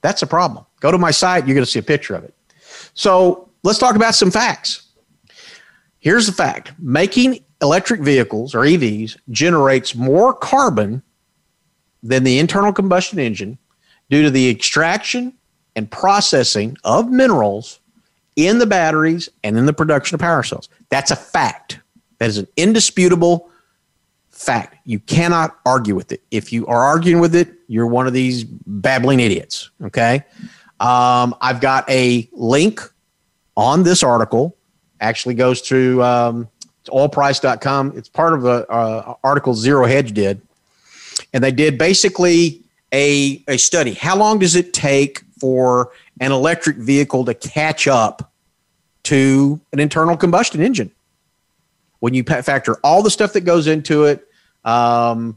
That's 0.00 0.22
a 0.22 0.26
problem. 0.26 0.64
Go 0.80 0.90
to 0.90 0.96
my 0.96 1.10
site, 1.10 1.46
you're 1.46 1.54
going 1.54 1.66
to 1.66 1.70
see 1.70 1.78
a 1.78 1.82
picture 1.82 2.14
of 2.14 2.24
it. 2.24 2.34
So 2.94 3.50
let's 3.64 3.78
talk 3.78 3.96
about 3.96 4.14
some 4.14 4.30
facts. 4.30 4.86
Here's 5.98 6.26
the 6.26 6.32
fact 6.32 6.72
making 6.78 7.44
electric 7.60 8.00
vehicles 8.00 8.54
or 8.54 8.60
EVs 8.60 9.18
generates 9.28 9.94
more 9.94 10.32
carbon 10.32 11.02
than 12.02 12.24
the 12.24 12.38
internal 12.38 12.72
combustion 12.72 13.18
engine 13.18 13.58
due 14.10 14.22
to 14.22 14.30
the 14.30 14.48
extraction 14.48 15.32
and 15.76 15.90
processing 15.90 16.76
of 16.84 17.10
minerals 17.10 17.80
in 18.36 18.58
the 18.58 18.66
batteries 18.66 19.28
and 19.42 19.56
in 19.56 19.66
the 19.66 19.72
production 19.72 20.14
of 20.14 20.20
power 20.20 20.42
cells. 20.42 20.68
That's 20.88 21.10
a 21.10 21.16
fact. 21.16 21.80
That 22.18 22.28
is 22.28 22.38
an 22.38 22.48
indisputable 22.56 23.50
fact. 24.30 24.76
You 24.84 24.98
cannot 25.00 25.56
argue 25.64 25.94
with 25.94 26.12
it. 26.12 26.22
If 26.30 26.52
you 26.52 26.66
are 26.66 26.82
arguing 26.82 27.20
with 27.20 27.34
it, 27.34 27.52
you're 27.68 27.86
one 27.86 28.06
of 28.06 28.12
these 28.12 28.44
babbling 28.44 29.20
idiots. 29.20 29.70
Okay. 29.82 30.24
Um, 30.80 31.34
I've 31.40 31.60
got 31.60 31.88
a 31.88 32.28
link 32.32 32.80
on 33.56 33.84
this 33.84 34.02
article. 34.02 34.56
Actually, 35.00 35.34
goes 35.34 35.62
to 35.62 36.02
um, 36.02 36.48
oilprice.com. 36.86 37.92
It's 37.96 38.08
part 38.08 38.32
of 38.32 38.44
an 38.44 38.64
uh, 38.68 39.14
article 39.22 39.54
Zero 39.54 39.86
Hedge 39.86 40.12
did, 40.12 40.40
and 41.32 41.42
they 41.42 41.52
did 41.52 41.78
basically 41.78 42.63
a 42.94 43.42
a 43.48 43.58
study. 43.58 43.92
How 43.92 44.16
long 44.16 44.38
does 44.38 44.54
it 44.54 44.72
take 44.72 45.22
for 45.40 45.90
an 46.20 46.32
electric 46.32 46.76
vehicle 46.76 47.24
to 47.24 47.34
catch 47.34 47.88
up 47.88 48.32
to 49.04 49.60
an 49.72 49.80
internal 49.80 50.16
combustion 50.16 50.62
engine? 50.62 50.92
When 51.98 52.14
you 52.14 52.22
factor 52.22 52.76
all 52.84 53.02
the 53.02 53.10
stuff 53.10 53.32
that 53.32 53.40
goes 53.40 53.66
into 53.66 54.04
it, 54.04 54.26
um, 54.64 55.36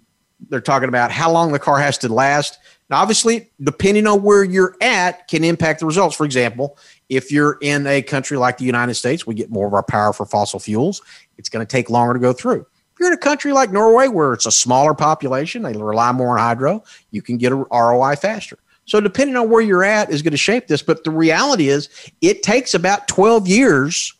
they're 0.49 0.61
talking 0.61 0.89
about 0.89 1.11
how 1.11 1.31
long 1.31 1.51
the 1.51 1.59
car 1.59 1.79
has 1.79 1.97
to 1.99 2.13
last. 2.13 2.59
Now, 2.89 3.01
obviously, 3.01 3.49
depending 3.61 4.05
on 4.05 4.21
where 4.21 4.43
you're 4.43 4.75
at, 4.79 5.27
can 5.27 5.43
impact 5.43 5.79
the 5.79 5.85
results. 5.85 6.15
For 6.15 6.25
example, 6.25 6.77
if 7.09 7.31
you're 7.31 7.57
in 7.61 7.87
a 7.87 8.01
country 8.01 8.37
like 8.37 8.57
the 8.57 8.65
United 8.65 8.93
States, 8.93 9.25
we 9.25 9.33
get 9.33 9.49
more 9.49 9.67
of 9.67 9.73
our 9.73 9.83
power 9.83 10.13
for 10.13 10.25
fossil 10.25 10.59
fuels. 10.59 11.01
It's 11.37 11.49
going 11.49 11.65
to 11.65 11.69
take 11.69 11.89
longer 11.89 12.13
to 12.13 12.19
go 12.19 12.33
through. 12.33 12.65
You're 12.99 13.09
in 13.09 13.13
a 13.13 13.17
country 13.17 13.51
like 13.51 13.71
Norway, 13.71 14.07
where 14.07 14.33
it's 14.33 14.45
a 14.45 14.51
smaller 14.51 14.93
population, 14.93 15.61
they 15.61 15.73
rely 15.73 16.11
more 16.11 16.37
on 16.37 16.39
hydro, 16.39 16.83
you 17.11 17.21
can 17.21 17.37
get 17.37 17.51
a 17.51 17.55
ROI 17.55 18.15
faster. 18.15 18.57
So, 18.85 19.01
depending 19.01 19.35
on 19.35 19.49
where 19.49 19.61
you're 19.61 19.83
at, 19.83 20.09
is 20.09 20.21
going 20.21 20.31
to 20.31 20.37
shape 20.37 20.67
this. 20.67 20.81
But 20.81 21.03
the 21.03 21.11
reality 21.11 21.67
is, 21.67 21.89
it 22.21 22.41
takes 22.41 22.73
about 22.73 23.07
12 23.07 23.47
years 23.47 24.13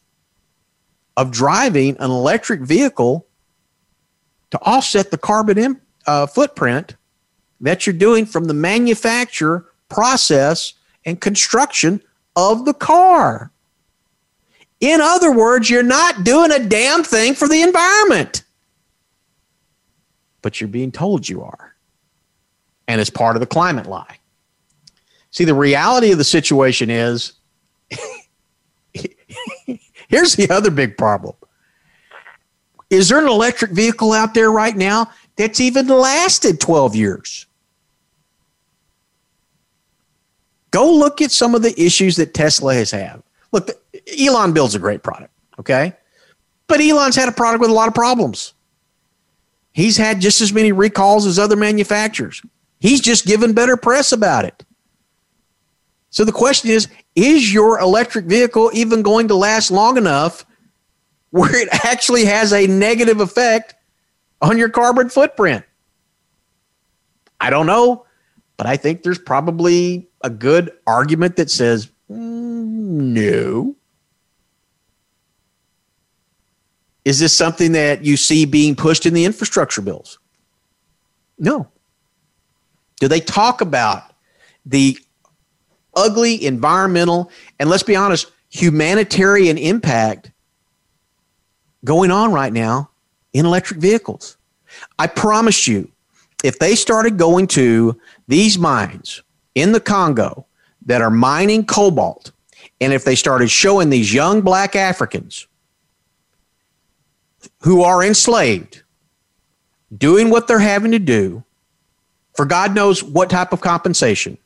of 1.16 1.32
driving 1.32 1.96
an 2.00 2.12
electric 2.12 2.62
vehicle 2.62 3.26
to 4.52 4.60
offset 4.62 5.10
the 5.10 5.18
carbon 5.18 5.58
in, 5.58 5.82
uh, 6.06 6.28
footprint 6.28 6.96
that 7.62 7.88
you're 7.88 7.94
doing 7.94 8.26
from 8.26 8.46
the 8.46 8.54
manufacture, 8.54 9.66
process, 9.90 10.74
and 11.06 11.20
construction 11.20 12.02
of 12.36 12.66
the 12.66 12.74
car. 12.74 13.52
In 14.80 15.02
other 15.02 15.32
words, 15.32 15.70
you're 15.70 15.82
not 15.82 16.24
doing 16.24 16.52
a 16.52 16.60
damn 16.60 17.04
thing 17.04 17.34
for 17.34 17.48
the 17.48 17.62
environment, 17.62 18.44
but 20.42 20.60
you're 20.60 20.68
being 20.68 20.92
told 20.92 21.28
you 21.28 21.44
are. 21.44 21.76
And 22.88 23.02
it's 23.02 23.10
part 23.10 23.36
of 23.36 23.40
the 23.42 23.48
climate 23.48 23.88
lie. 23.88 24.18
See, 25.32 25.44
the 25.44 25.54
reality 25.54 26.12
of 26.12 26.18
the 26.18 26.24
situation 26.24 26.90
is 26.90 27.34
here's 30.08 30.36
the 30.36 30.50
other 30.50 30.72
big 30.72 30.98
problem 30.98 31.36
is 32.90 33.10
there 33.10 33.20
an 33.20 33.28
electric 33.28 33.72
vehicle 33.72 34.14
out 34.14 34.34
there 34.34 34.50
right 34.50 34.76
now 34.76 35.12
that's 35.36 35.60
even 35.60 35.88
lasted 35.88 36.60
12 36.60 36.96
years? 36.96 37.46
Go 40.72 40.94
look 40.94 41.22
at 41.22 41.32
some 41.32 41.56
of 41.56 41.62
the 41.62 41.80
issues 41.82 42.16
that 42.16 42.34
Tesla 42.34 42.74
has 42.74 42.92
had. 42.92 43.22
Look, 43.52 43.70
Elon 44.20 44.54
builds 44.54 44.76
a 44.76 44.80
great 44.80 45.04
product, 45.04 45.34
okay? 45.60 45.94
But 46.68 46.82
Elon's 46.82 47.16
had 47.16 47.30
a 47.30 47.32
product 47.32 47.62
with 47.62 47.70
a 47.70 47.74
lot 47.74 47.88
of 47.88 47.94
problems. 47.94 48.54
He's 49.78 49.96
had 49.96 50.20
just 50.20 50.42
as 50.42 50.52
many 50.52 50.72
recalls 50.72 51.28
as 51.28 51.38
other 51.38 51.56
manufacturers. 51.56 52.42
He's 52.80 53.00
just 53.00 53.28
given 53.28 53.54
better 53.54 53.78
press 53.78 54.12
about 54.12 54.44
it. 54.44 54.66
So 56.10 56.26
the 56.26 56.32
question 56.32 56.72
is 56.72 56.88
is 57.16 57.54
your 57.54 57.78
electric 57.78 58.26
vehicle 58.26 58.72
even 58.74 59.04
going 59.04 59.28
to 59.28 59.36
last 59.36 59.70
long 59.70 59.96
enough 59.96 60.48
where 61.30 61.56
it 61.56 61.70
actually 61.86 62.26
has 62.26 62.54
a 62.54 62.66
negative 62.66 63.20
effect 63.22 63.76
on 64.42 64.58
your 64.58 64.70
carbon 64.70 65.10
footprint? 65.10 65.64
I 67.40 67.52
don't 67.52 67.68
know, 67.68 68.04
but 68.58 68.66
I 68.66 68.78
think 68.78 69.04
there's 69.04 69.20
probably 69.20 70.10
a 70.24 70.32
good 70.32 70.72
argument 70.88 71.36
that 71.36 71.52
says 71.52 71.92
mm, 72.10 72.16
no. 72.16 73.76
Is 77.08 77.20
this 77.20 77.32
something 77.32 77.72
that 77.72 78.04
you 78.04 78.18
see 78.18 78.44
being 78.44 78.76
pushed 78.76 79.06
in 79.06 79.14
the 79.14 79.24
infrastructure 79.24 79.82
bills? 79.82 80.20
No. 81.40 81.70
Do 83.00 83.08
they 83.08 83.22
talk 83.22 83.62
about 83.62 84.12
the 84.66 84.98
ugly 85.96 86.46
environmental 86.46 87.32
and 87.60 87.70
let's 87.70 87.84
be 87.84 87.96
honest, 87.96 88.30
humanitarian 88.50 89.58
impact 89.58 90.32
going 91.86 92.12
on 92.12 92.34
right 92.34 92.52
now 92.52 92.90
in 93.32 93.46
electric 93.46 93.80
vehicles. 93.80 94.36
I 95.00 95.08
promise 95.08 95.66
you, 95.66 95.90
if 96.44 96.60
they 96.60 96.76
started 96.76 97.18
going 97.18 97.48
to 97.48 97.98
these 98.28 98.60
mines 98.60 99.24
in 99.56 99.72
the 99.72 99.80
Congo 99.80 100.46
that 100.86 101.02
are 101.02 101.10
mining 101.10 101.66
cobalt, 101.66 102.32
and 102.82 102.92
if 102.92 103.06
they 103.06 103.16
started 103.16 103.50
showing 103.50 103.90
these 103.90 104.14
young 104.14 104.42
black 104.42 104.76
Africans 104.76 105.48
who 107.62 107.82
are 107.82 108.04
enslaved 108.04 108.84
doing 109.96 110.30
what 110.30 110.48
they're 110.48 110.60
having 110.60 110.92
to 110.92 111.00
do 111.00 111.44
for 112.36 112.46
God 112.46 112.76
knows 112.76 113.04
what 113.04 113.30
type 113.32 113.52
of 113.52 113.62
compensation, 113.62 114.38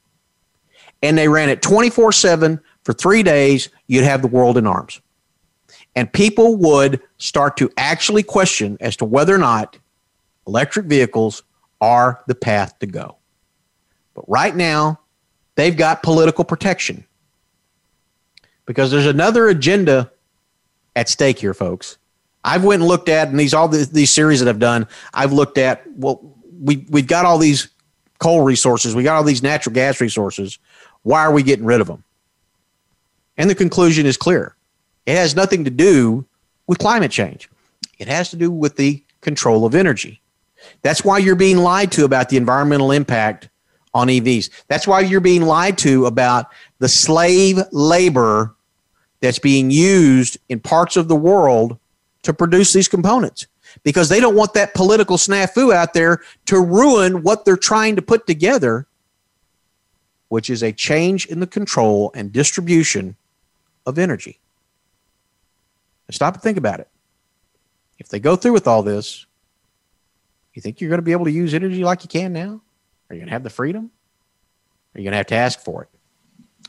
and 1.01 1.18
they 1.18 1.28
ran 1.28 1.49
it 1.49 1.62
24 1.62 2.14
7 2.14 2.62
for 2.84 2.93
three 2.93 3.22
days, 3.22 3.70
you'd 3.88 4.05
have 4.05 4.22
the 4.22 4.28
world 4.28 4.57
in 4.57 4.66
arms. 4.66 5.01
And 5.95 6.12
people 6.12 6.55
would 6.55 7.01
start 7.18 7.57
to 7.57 7.70
actually 7.78 8.24
question 8.24 8.78
as 8.80 8.95
to 8.97 9.05
whether 9.05 9.36
or 9.36 9.38
not 9.38 9.78
electric 10.47 10.86
vehicles 10.86 11.43
are 11.82 12.24
the 12.28 12.36
path 12.36 12.80
to 12.80 12.86
go. 12.86 13.18
But 14.14 14.28
right 14.28 14.55
now, 14.55 15.01
they've 15.55 15.76
got 15.76 16.01
political 16.01 16.45
protection 16.45 17.05
because 18.66 18.89
there's 18.89 19.05
another 19.05 19.49
agenda 19.49 20.12
at 20.95 21.09
stake 21.09 21.39
here, 21.39 21.53
folks. 21.53 21.97
I've 22.44 22.64
went 22.64 22.82
and 22.82 22.88
looked 22.88 23.10
at, 23.10 23.28
and 23.28 23.39
these 23.39 23.54
all 23.54 23.68
the, 23.68 23.86
these 23.86 24.12
series 24.12 24.39
that 24.39 24.50
I've 24.50 24.60
done, 24.60 24.88
I've 25.14 25.34
looked 25.34 25.58
at. 25.58 25.84
Well, 25.96 26.36
we 26.62 26.86
we've 26.89 27.08
got 27.08 27.26
all 27.26 27.38
these 27.38 27.70
coal 28.20 28.42
resources, 28.42 28.96
we 28.96 29.04
got 29.04 29.16
all 29.16 29.24
these 29.24 29.44
natural 29.44 29.74
gas 29.74 30.00
resources. 30.00 30.60
Why 31.04 31.22
are 31.22 31.32
we 31.32 31.44
getting 31.44 31.66
rid 31.66 31.82
of 31.82 31.88
them? 31.88 32.04
And 33.38 33.50
the 33.50 33.56
conclusion 33.56 34.06
is 34.06 34.18
clear. 34.18 34.56
It 35.06 35.16
has 35.16 35.36
nothing 35.36 35.64
to 35.66 35.72
do 35.72 36.26
with 36.68 36.78
climate 36.78 37.12
change. 37.12 37.50
It 37.98 38.08
has 38.08 38.30
to 38.30 38.36
do 38.36 38.52
with 38.52 38.76
the 38.76 39.04
control 39.22 39.66
of 39.66 39.74
energy. 39.74 40.22
That's 40.84 41.04
why 41.04 41.18
you're 41.18 41.36
being 41.36 41.58
lied 41.58 41.92
to 41.94 42.06
about 42.06 42.30
the 42.30 42.38
environmental 42.38 42.92
impact 42.92 43.50
on 43.94 44.08
EVs. 44.08 44.50
That's 44.68 44.88
why 44.88 45.02
you're 45.02 45.20
being 45.20 45.42
lied 45.42 45.78
to 45.80 46.06
about 46.06 46.48
the 46.80 46.88
slave 46.88 47.60
labor 47.72 48.56
that's 49.22 49.39
being 49.39 49.72
used 49.72 50.38
in 50.50 50.60
parts 50.60 50.98
of 50.98 51.08
the 51.08 51.16
world 51.16 51.78
to 52.24 52.34
produce 52.34 52.74
these 52.74 52.88
components 52.88 53.48
because 53.84 54.10
they 54.10 54.20
don't 54.20 54.36
want 54.36 54.54
that 54.54 54.74
political 54.74 55.18
snafu 55.18 55.74
out 55.74 55.94
there 55.94 56.22
to 56.46 56.60
ruin 56.60 57.24
what 57.24 57.46
they're 57.46 57.58
trying 57.58 57.96
to 57.96 58.02
put 58.02 58.28
together, 58.28 58.88
which 60.30 60.50
is 60.50 60.62
a 60.62 60.72
change 60.72 61.26
in 61.26 61.40
the 61.40 61.48
control 61.48 62.12
and 62.14 62.32
distribution 62.32 63.16
of 63.86 63.98
energy. 63.98 64.40
Now 66.08 66.14
stop 66.14 66.34
and 66.36 66.44
think 66.44 66.58
about 66.58 66.80
it. 66.80 66.90
If 67.98 68.10
they 68.10 68.20
go 68.20 68.36
through 68.36 68.54
with 68.54 68.68
all 68.68 68.84
this, 68.84 69.26
you 70.54 70.62
think 70.62 70.82
you're 70.82 70.90
going 70.90 71.00
to 71.00 71.04
be 71.04 71.14
able 71.14 71.26
to 71.26 71.32
use 71.32 71.54
energy 71.54 71.84
like 71.84 72.04
you 72.04 72.10
can 72.10 72.34
now? 72.34 72.62
Are 73.10 73.16
you 73.16 73.20
going 73.20 73.28
to 73.28 73.34
have 73.34 73.44
the 73.44 73.50
freedom? 73.50 73.92
Are 74.94 75.00
you 75.00 75.06
going 75.06 75.12
to 75.12 75.18
have 75.18 75.28
to 75.28 75.36
ask 75.36 75.60
for 75.60 75.84
it? 75.84 75.90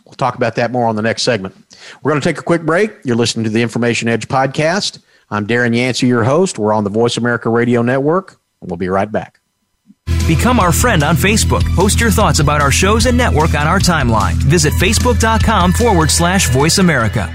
We'll 0.05 0.15
talk 0.15 0.35
about 0.35 0.57
that 0.57 0.71
more 0.71 0.87
on 0.87 0.97
the 0.97 1.03
next 1.03 1.23
segment. 1.23 1.55
We're 2.03 2.11
going 2.11 2.21
to 2.21 2.29
take 2.29 2.39
a 2.39 2.43
quick 2.43 2.63
break. 2.63 2.93
You're 3.05 3.17
listening 3.17 3.45
to 3.45 3.51
the 3.51 3.63
Information 3.63 4.09
Edge 4.09 4.29
podcast. 4.29 5.01
I'm 5.33 5.47
Darren 5.47 5.75
Yancey, 5.75 6.09
your 6.09 6.25
host. 6.25 6.59
We're 6.59 6.75
on 6.75 6.85
the 6.85 6.91
Voice 6.91 7.17
America 7.17 7.49
Radio 7.49 7.81
Network. 7.81 8.39
We'll 8.61 8.77
be 8.77 8.89
right 8.89 9.11
back. 9.11 9.41
Become 10.29 10.61
our 10.61 10.73
friend 10.73 11.03
on 11.03 11.17
Facebook. 11.17 11.63
Post 11.75 12.03
your 12.03 12.11
thoughts 12.11 12.39
about 12.39 12.61
our 12.61 12.71
shows 12.71 13.07
and 13.07 13.17
network 13.17 13.55
on 13.55 13.67
our 13.67 13.79
timeline. 13.79 14.35
Visit 14.35 14.75
facebook.com 14.75 15.73
forward 15.73 16.11
slash 16.11 16.51
voice 16.51 16.77
America. 16.77 17.35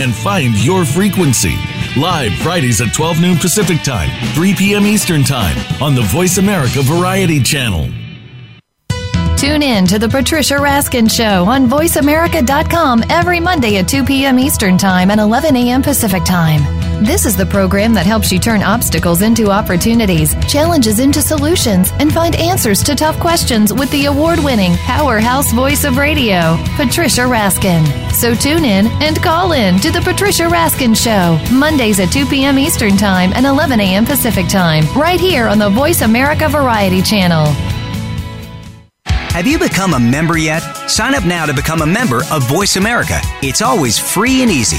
and 0.00 0.14
find 0.14 0.54
your 0.64 0.84
frequency. 0.84 1.56
Live 1.96 2.34
Fridays 2.34 2.80
at 2.80 2.92
12 2.92 3.20
noon 3.20 3.36
Pacific 3.36 3.82
Time, 3.82 4.10
3 4.34 4.54
p.m. 4.54 4.86
Eastern 4.86 5.24
Time 5.24 5.56
on 5.82 5.94
the 5.94 6.02
Voice 6.02 6.38
America 6.38 6.82
Variety 6.82 7.42
Channel. 7.42 7.88
Tune 9.36 9.62
in 9.62 9.86
to 9.86 9.98
the 9.98 10.08
Patricia 10.08 10.54
Raskin 10.54 11.10
Show 11.10 11.44
on 11.44 11.68
VoiceAmerica.com 11.68 13.04
every 13.10 13.40
Monday 13.40 13.76
at 13.78 13.88
2 13.88 14.04
p.m. 14.04 14.38
Eastern 14.38 14.78
Time 14.78 15.10
and 15.10 15.20
11 15.20 15.54
a.m. 15.56 15.82
Pacific 15.82 16.24
Time. 16.24 16.83
This 17.02 17.26
is 17.26 17.36
the 17.36 17.44
program 17.44 17.92
that 17.94 18.06
helps 18.06 18.30
you 18.30 18.38
turn 18.38 18.62
obstacles 18.62 19.20
into 19.20 19.50
opportunities, 19.50 20.34
challenges 20.46 21.00
into 21.00 21.20
solutions, 21.20 21.90
and 21.98 22.12
find 22.12 22.36
answers 22.36 22.82
to 22.84 22.94
tough 22.94 23.18
questions 23.18 23.72
with 23.72 23.90
the 23.90 24.06
award 24.06 24.38
winning 24.38 24.74
powerhouse 24.76 25.52
voice 25.52 25.84
of 25.84 25.96
radio, 25.96 26.56
Patricia 26.76 27.22
Raskin. 27.22 27.84
So 28.12 28.34
tune 28.34 28.64
in 28.64 28.86
and 29.02 29.20
call 29.22 29.52
in 29.52 29.78
to 29.80 29.90
the 29.90 30.00
Patricia 30.00 30.44
Raskin 30.44 30.96
Show, 30.96 31.38
Mondays 31.54 31.98
at 31.98 32.12
2 32.12 32.26
p.m. 32.26 32.58
Eastern 32.58 32.96
Time 32.96 33.32
and 33.34 33.44
11 33.44 33.80
a.m. 33.80 34.04
Pacific 34.04 34.48
Time, 34.48 34.84
right 34.96 35.20
here 35.20 35.48
on 35.48 35.58
the 35.58 35.70
Voice 35.70 36.02
America 36.02 36.48
Variety 36.48 37.02
Channel. 37.02 37.46
Have 39.34 39.48
you 39.48 39.58
become 39.58 39.94
a 39.94 39.98
member 40.00 40.38
yet? 40.38 40.60
Sign 40.88 41.14
up 41.16 41.26
now 41.26 41.44
to 41.44 41.52
become 41.52 41.82
a 41.82 41.86
member 41.86 42.22
of 42.30 42.48
Voice 42.48 42.76
America. 42.76 43.18
It's 43.42 43.62
always 43.62 43.98
free 43.98 44.42
and 44.42 44.50
easy. 44.50 44.78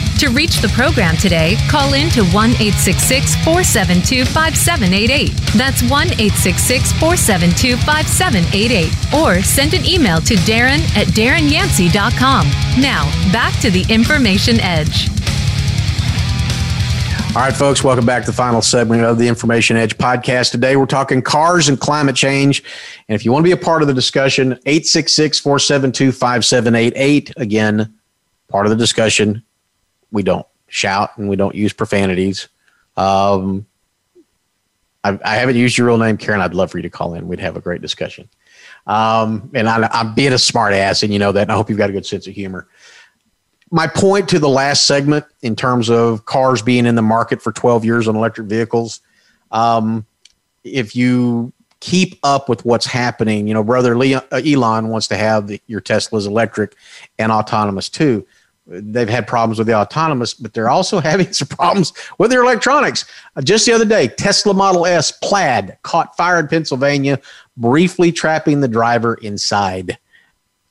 To 0.21 0.29
reach 0.29 0.61
the 0.61 0.67
program 0.67 1.17
today, 1.17 1.57
call 1.67 1.95
in 1.95 2.07
to 2.11 2.23
1 2.25 2.51
866 2.51 3.33
472 3.37 4.23
5788. 4.25 5.31
That's 5.57 5.81
1 5.81 6.07
866 6.13 6.91
472 6.99 7.75
5788. 7.77 9.15
Or 9.17 9.41
send 9.41 9.73
an 9.73 9.83
email 9.83 10.21
to 10.21 10.35
Darren 10.45 10.77
at 10.95 11.07
DarrenYancey.com. 11.17 12.45
Now, 12.79 13.09
back 13.33 13.59
to 13.61 13.71
the 13.71 13.83
Information 13.89 14.59
Edge. 14.59 15.09
All 17.35 17.41
right, 17.41 17.55
folks, 17.55 17.83
welcome 17.83 18.05
back 18.05 18.23
to 18.25 18.29
the 18.29 18.37
final 18.37 18.61
segment 18.61 19.03
of 19.03 19.17
the 19.17 19.27
Information 19.27 19.75
Edge 19.75 19.97
podcast. 19.97 20.51
Today, 20.51 20.75
we're 20.75 20.85
talking 20.85 21.23
cars 21.23 21.67
and 21.67 21.79
climate 21.79 22.15
change. 22.15 22.63
And 23.09 23.15
if 23.15 23.25
you 23.25 23.31
want 23.31 23.43
to 23.43 23.47
be 23.47 23.59
a 23.59 23.65
part 23.65 23.81
of 23.81 23.87
the 23.87 23.93
discussion, 23.95 24.51
866 24.67 25.39
472 25.39 26.11
5788. 26.11 27.33
Again, 27.37 27.91
part 28.49 28.67
of 28.67 28.69
the 28.69 28.75
discussion. 28.75 29.41
We 30.11 30.23
don't 30.23 30.45
shout 30.67 31.17
and 31.17 31.29
we 31.29 31.35
don't 31.35 31.55
use 31.55 31.73
profanities. 31.73 32.47
Um, 32.97 33.65
I, 35.03 35.17
I, 35.23 35.35
haven't 35.35 35.55
used 35.55 35.77
your 35.77 35.87
real 35.87 35.97
name, 35.97 36.17
Karen. 36.17 36.41
I'd 36.41 36.53
love 36.53 36.71
for 36.71 36.77
you 36.77 36.83
to 36.83 36.89
call 36.89 37.13
in. 37.13 37.27
We'd 37.27 37.39
have 37.39 37.55
a 37.55 37.61
great 37.61 37.81
discussion. 37.81 38.29
Um, 38.85 39.49
and 39.53 39.67
I, 39.67 39.89
I'm 39.91 40.13
being 40.13 40.33
a 40.33 40.37
smart 40.37 40.73
ass, 40.73 41.01
and 41.01 41.13
you 41.13 41.19
know 41.19 41.31
that. 41.31 41.43
And 41.43 41.51
I 41.51 41.55
hope 41.55 41.69
you've 41.69 41.77
got 41.77 41.89
a 41.89 41.93
good 41.93 42.05
sense 42.05 42.27
of 42.27 42.33
humor 42.33 42.67
my 43.71 43.87
point 43.87 44.27
to 44.29 44.37
the 44.37 44.49
last 44.49 44.85
segment 44.85 45.25
in 45.41 45.55
terms 45.55 45.89
of 45.89 46.25
cars 46.25 46.61
being 46.61 46.85
in 46.85 46.95
the 46.95 47.01
market 47.01 47.41
for 47.41 47.53
12 47.53 47.85
years 47.85 48.07
on 48.07 48.15
electric 48.15 48.47
vehicles 48.47 48.99
um, 49.51 50.05
if 50.63 50.95
you 50.95 51.51
keep 51.79 52.19
up 52.21 52.47
with 52.47 52.63
what's 52.63 52.85
happening 52.85 53.47
you 53.47 53.53
know 53.53 53.63
brother 53.63 53.97
Leon, 53.97 54.21
uh, 54.31 54.41
elon 54.45 54.89
wants 54.89 55.07
to 55.07 55.17
have 55.17 55.47
the, 55.47 55.59
your 55.65 55.81
teslas 55.81 56.27
electric 56.27 56.75
and 57.17 57.31
autonomous 57.31 57.89
too 57.89 58.25
they've 58.67 59.09
had 59.09 59.27
problems 59.27 59.57
with 59.57 59.67
the 59.67 59.75
autonomous, 59.75 60.33
but 60.33 60.53
they're 60.53 60.69
also 60.69 60.99
having 61.01 61.31
some 61.33 61.47
problems 61.47 61.93
with 62.17 62.31
their 62.31 62.43
electronics. 62.43 63.05
Uh, 63.35 63.41
just 63.41 63.65
the 63.65 63.73
other 63.73 63.85
day, 63.85 64.07
Tesla 64.07 64.53
Model 64.53 64.85
S 64.85 65.11
Plaid 65.11 65.77
caught 65.83 66.15
fire 66.15 66.39
in 66.39 66.47
Pennsylvania, 66.47 67.19
briefly 67.57 68.11
trapping 68.11 68.61
the 68.61 68.67
driver 68.67 69.15
inside. 69.15 69.97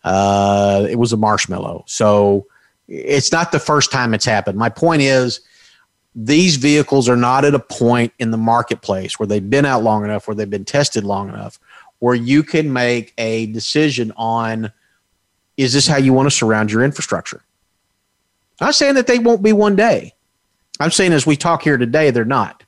Uh, 0.03 0.87
it 0.89 0.97
was 0.97 1.13
a 1.13 1.17
marshmallow. 1.17 1.85
So 1.87 2.47
it's 2.89 3.33
not 3.33 3.53
the 3.53 3.61
first 3.61 3.93
time 3.93 4.15
it's 4.15 4.25
happened. 4.25 4.59
My 4.59 4.71
point 4.71 5.03
is, 5.03 5.41
these 6.15 6.57
vehicles 6.57 7.09
are 7.09 7.17
not 7.17 7.45
at 7.45 7.55
a 7.55 7.61
point 7.61 8.13
in 8.19 8.33
the 8.33 8.37
marketplace 8.37 9.19
where 9.19 9.27
they've 9.27 9.49
been 9.49 9.65
out 9.65 9.85
long 9.85 10.05
enough, 10.05 10.27
where 10.27 10.35
they've 10.35 10.51
been 10.51 10.65
tested 10.65 11.05
long 11.05 11.29
enough, 11.29 11.61
where 12.01 12.17
you 12.17 12.43
can 12.43 12.73
make 12.73 13.13
a 13.17 13.47
decision 13.47 14.13
on 14.17 14.73
is 15.57 15.75
this 15.75 15.87
how 15.87 15.99
you 15.99 16.15
want 16.15 16.27
to 16.27 16.35
surround 16.35 16.73
your 16.73 16.83
infrastructure? 16.83 17.43
I'm 18.61 18.67
not 18.67 18.75
saying 18.75 18.95
that 18.95 19.07
they 19.07 19.19
won't 19.19 19.43
be 19.43 19.53
one 19.53 19.77
day. 19.77 20.15
I'm 20.79 20.91
saying 20.91 21.13
as 21.13 21.27
we 21.27 21.37
talk 21.37 21.63
here 21.63 21.77
today, 21.77 22.11
they're 22.11 22.25
not. 22.25 22.63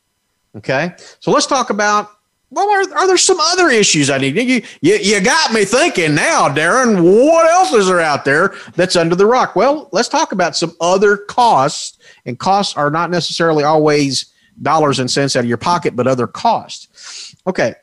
Okay. 0.56 0.94
So 1.20 1.30
let's 1.30 1.46
talk 1.46 1.70
about 1.70 2.10
well, 2.52 2.68
are, 2.68 2.82
are 2.98 3.06
there 3.06 3.16
some 3.16 3.40
other 3.40 3.70
issues 3.70 4.10
I 4.10 4.18
need? 4.18 4.36
You, 4.36 4.62
you, 4.82 4.96
you 4.96 5.20
got 5.22 5.54
me 5.54 5.64
thinking 5.64 6.14
now, 6.14 6.50
Darren. 6.50 7.02
What 7.02 7.50
else 7.50 7.72
is 7.72 7.86
there 7.86 8.00
out 8.00 8.26
there 8.26 8.54
that's 8.74 8.94
under 8.94 9.16
the 9.16 9.24
rock? 9.24 9.56
Well, 9.56 9.88
let's 9.90 10.10
talk 10.10 10.32
about 10.32 10.54
some 10.54 10.76
other 10.78 11.16
costs. 11.16 11.96
And 12.26 12.38
costs 12.38 12.76
are 12.76 12.90
not 12.90 13.10
necessarily 13.10 13.64
always 13.64 14.26
dollars 14.60 14.98
and 14.98 15.10
cents 15.10 15.34
out 15.34 15.44
of 15.44 15.46
your 15.46 15.56
pocket, 15.56 15.96
but 15.96 16.06
other 16.06 16.26
costs. 16.26 17.34
Okay. 17.46 17.74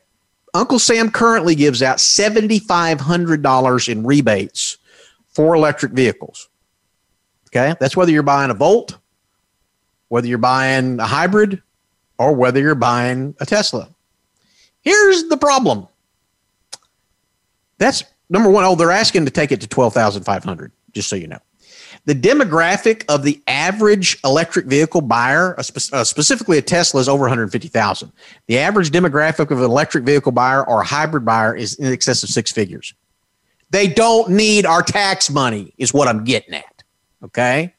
Uncle 0.53 0.77
Sam 0.77 1.09
currently 1.09 1.55
gives 1.55 1.81
out 1.81 1.97
$7,500 1.97 3.89
in 3.89 4.05
rebates 4.05 4.77
for 5.29 5.55
electric 5.55 5.93
vehicles. 5.93 6.48
Okay. 7.49 7.75
That's 7.79 7.97
whether 7.97 8.11
you're 8.11 8.23
buying 8.23 8.51
a 8.51 8.53
Volt, 8.53 8.97
whether 10.09 10.27
you're 10.27 10.37
buying 10.37 10.99
a 10.99 11.05
hybrid, 11.05 11.61
or 12.17 12.33
whether 12.33 12.59
you're 12.59 12.75
buying 12.75 13.35
a 13.39 13.45
Tesla. 13.45 13.89
Here's 14.81 15.25
the 15.25 15.37
problem. 15.37 15.87
That's 17.77 18.03
number 18.29 18.49
one. 18.49 18.65
Oh, 18.65 18.75
they're 18.75 18.91
asking 18.91 19.25
to 19.25 19.31
take 19.31 19.51
it 19.51 19.61
to 19.61 19.67
12,500, 19.67 20.71
just 20.91 21.09
so 21.09 21.15
you 21.15 21.27
know. 21.27 21.39
The 22.05 22.15
demographic 22.15 23.03
of 23.09 23.23
the 23.23 23.41
average 23.47 24.19
electric 24.23 24.67
vehicle 24.67 25.01
buyer, 25.01 25.55
uh, 25.57 26.03
specifically 26.03 26.57
a 26.57 26.61
Tesla, 26.61 27.01
is 27.01 27.09
over 27.09 27.23
150,000. 27.23 28.11
The 28.47 28.59
average 28.59 28.91
demographic 28.91 29.51
of 29.51 29.59
an 29.59 29.65
electric 29.65 30.05
vehicle 30.05 30.31
buyer 30.31 30.67
or 30.67 30.81
a 30.81 30.85
hybrid 30.85 31.25
buyer 31.25 31.55
is 31.55 31.75
in 31.75 31.91
excess 31.91 32.23
of 32.23 32.29
six 32.29 32.51
figures. 32.51 32.93
They 33.71 33.87
don't 33.87 34.31
need 34.31 34.65
our 34.65 34.81
tax 34.81 35.29
money, 35.29 35.73
is 35.77 35.93
what 35.93 36.07
I'm 36.07 36.23
getting 36.23 36.53
at. 36.53 36.78
Okay. 37.23 37.73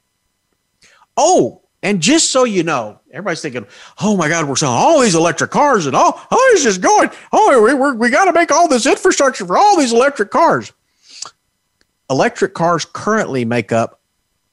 Oh, 1.16 1.62
and 1.82 2.00
just 2.00 2.30
so 2.30 2.44
you 2.44 2.62
know, 2.62 3.00
everybody's 3.10 3.40
thinking, 3.40 3.66
oh 4.00 4.16
my 4.16 4.28
God, 4.28 4.46
we're 4.46 4.56
selling 4.56 4.76
all 4.76 5.00
these 5.00 5.14
electric 5.14 5.50
cars 5.50 5.86
and 5.86 5.96
oh, 5.96 6.20
oh, 6.30 6.50
it's 6.52 6.62
just 6.62 6.80
going. 6.80 7.10
Oh, 7.32 7.62
we, 7.62 7.74
we 7.74 7.92
we 7.96 8.10
got 8.10 8.26
to 8.26 8.32
make 8.32 8.50
all 8.50 8.68
this 8.68 8.86
infrastructure 8.86 9.46
for 9.46 9.56
all 9.56 9.78
these 9.78 9.92
electric 9.92 10.30
cars. 10.30 10.72
Electric 12.10 12.54
cars 12.54 12.84
currently 12.84 13.44
make 13.44 13.72
up 13.72 14.00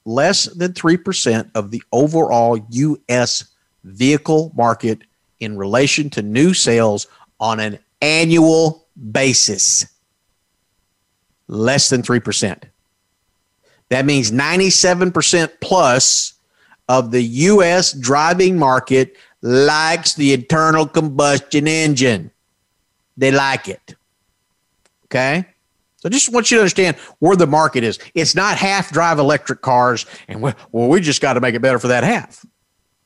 less 0.05 0.45
than 0.45 0.71
3% 0.71 1.51
of 1.53 1.71
the 1.71 1.83
overall 1.91 2.57
U.S. 2.69 3.45
vehicle 3.83 4.53
market 4.55 5.01
in 5.39 5.57
relation 5.57 6.09
to 6.11 6.21
new 6.21 6.53
sales 6.53 7.07
on 7.39 7.59
an 7.59 7.79
annual 8.01 8.87
basis. 9.11 9.85
Less 11.47 11.89
than 11.89 12.03
3%. 12.03 12.63
That 13.89 14.05
means 14.05 14.31
97% 14.31 15.49
plus 15.61 16.33
of 16.89 17.11
the 17.11 17.21
U.S. 17.21 17.93
driving 17.93 18.57
market 18.57 19.15
likes 19.41 20.13
the 20.15 20.33
internal 20.33 20.87
combustion 20.87 21.67
engine. 21.67 22.31
They 23.15 23.31
like 23.31 23.67
it. 23.67 23.95
Okay? 25.05 25.45
So 25.97 26.09
just 26.09 26.31
want 26.31 26.51
you 26.51 26.57
to 26.57 26.61
understand 26.61 26.97
where 27.19 27.35
the 27.35 27.47
market 27.47 27.83
is. 27.83 27.97
It's 28.13 28.35
not 28.35 28.57
half 28.57 28.91
drive 28.91 29.19
electric 29.19 29.61
cars, 29.61 30.05
and 30.27 30.41
well, 30.41 30.55
we 30.71 31.01
just 31.01 31.21
got 31.21 31.33
to 31.33 31.41
make 31.41 31.55
it 31.55 31.61
better 31.61 31.79
for 31.79 31.87
that 31.87 32.03
half. 32.03 32.45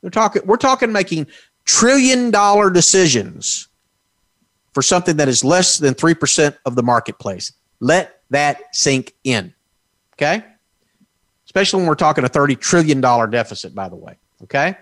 They're 0.02 0.12
talking, 0.12 0.42
we're 0.46 0.58
talking 0.58 0.92
making 0.92 1.28
trillion 1.66 2.32
dollar 2.32 2.70
decisions 2.70 3.68
for 4.74 4.82
something 4.82 5.18
that 5.18 5.28
is 5.28 5.44
less 5.44 5.78
than 5.78 5.94
3% 5.94 6.58
of 6.66 6.76
the 6.76 6.84
marketplace. 6.84 7.54
Let 7.80 8.22
that 8.30 8.76
sink 8.76 9.14
in. 9.24 9.54
Okay? 10.16 10.44
Especially 11.52 11.80
when 11.80 11.88
we're 11.88 11.96
talking 11.96 12.24
a 12.24 12.30
$30 12.30 12.58
trillion 12.62 13.02
deficit, 13.02 13.76
by 13.76 13.90
the 13.90 13.96
way. 13.98 14.18
Okay. 14.44 14.74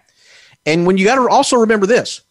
And 0.68 0.86
when 0.86 1.00
you 1.00 1.06
got 1.06 1.16
to 1.16 1.28
also 1.28 1.58
remember 1.58 1.88
this 1.88 2.22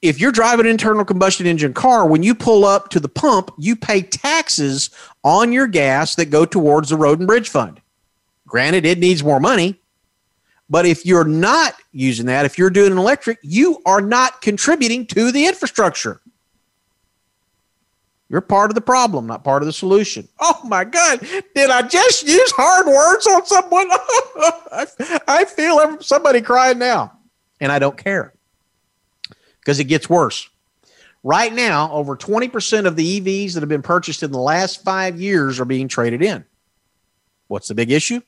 if 0.00 0.20
you're 0.20 0.30
driving 0.30 0.66
an 0.66 0.70
internal 0.70 1.04
combustion 1.04 1.46
engine 1.46 1.74
car, 1.74 2.06
when 2.06 2.22
you 2.22 2.36
pull 2.36 2.64
up 2.64 2.90
to 2.90 3.00
the 3.00 3.08
pump, 3.08 3.50
you 3.58 3.74
pay 3.74 4.00
taxes 4.00 4.90
on 5.24 5.52
your 5.52 5.66
gas 5.66 6.14
that 6.14 6.26
go 6.26 6.44
towards 6.44 6.90
the 6.90 6.96
road 6.96 7.18
and 7.18 7.26
bridge 7.26 7.48
fund. 7.48 7.80
Granted, 8.46 8.86
it 8.86 9.00
needs 9.00 9.24
more 9.24 9.40
money, 9.40 9.80
but 10.70 10.86
if 10.86 11.04
you're 11.04 11.24
not 11.24 11.74
using 11.90 12.26
that, 12.26 12.44
if 12.44 12.56
you're 12.56 12.70
doing 12.70 12.92
an 12.92 12.98
electric, 12.98 13.38
you 13.42 13.82
are 13.84 14.00
not 14.00 14.40
contributing 14.42 15.04
to 15.06 15.32
the 15.32 15.46
infrastructure. 15.46 16.20
You're 18.32 18.40
part 18.40 18.70
of 18.70 18.74
the 18.74 18.80
problem, 18.80 19.26
not 19.26 19.44
part 19.44 19.60
of 19.62 19.66
the 19.66 19.74
solution. 19.74 20.26
Oh 20.40 20.58
my 20.64 20.84
God, 20.84 21.20
did 21.54 21.68
I 21.68 21.82
just 21.82 22.26
use 22.26 22.50
hard 22.56 22.86
words 22.86 23.26
on 23.26 23.44
someone? 23.44 23.88
I, 25.28 25.44
feel 25.44 26.00
somebody 26.00 26.40
crying 26.40 26.78
now, 26.78 27.12
and 27.60 27.70
I 27.70 27.78
don't 27.78 27.98
care 27.98 28.32
because 29.60 29.78
it 29.78 29.84
gets 29.84 30.08
worse. 30.08 30.48
Right 31.22 31.52
now, 31.52 31.92
over 31.92 32.16
20% 32.16 32.86
of 32.86 32.96
the 32.96 33.20
EVs 33.20 33.52
that 33.52 33.60
have 33.60 33.68
been 33.68 33.82
purchased 33.82 34.22
in 34.22 34.32
the 34.32 34.38
last 34.38 34.82
five 34.82 35.20
years 35.20 35.60
are 35.60 35.66
being 35.66 35.86
traded 35.86 36.22
in. 36.22 36.46
What's 37.48 37.68
the 37.68 37.74
big 37.74 37.90
issue? 37.90 38.22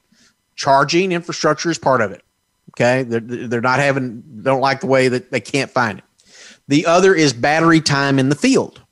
Charging 0.54 1.12
infrastructure 1.12 1.70
is 1.70 1.78
part 1.78 2.02
of 2.02 2.12
it. 2.12 2.22
Okay. 2.72 3.04
They're, 3.04 3.48
they're 3.48 3.60
not 3.62 3.78
having, 3.78 4.22
don't 4.42 4.60
like 4.60 4.80
the 4.80 4.86
way 4.86 5.08
that 5.08 5.30
they 5.30 5.40
can't 5.40 5.70
find 5.70 6.00
it. 6.00 6.04
The 6.68 6.84
other 6.84 7.14
is 7.14 7.32
battery 7.32 7.80
time 7.80 8.18
in 8.18 8.28
the 8.28 8.36
field. 8.36 8.83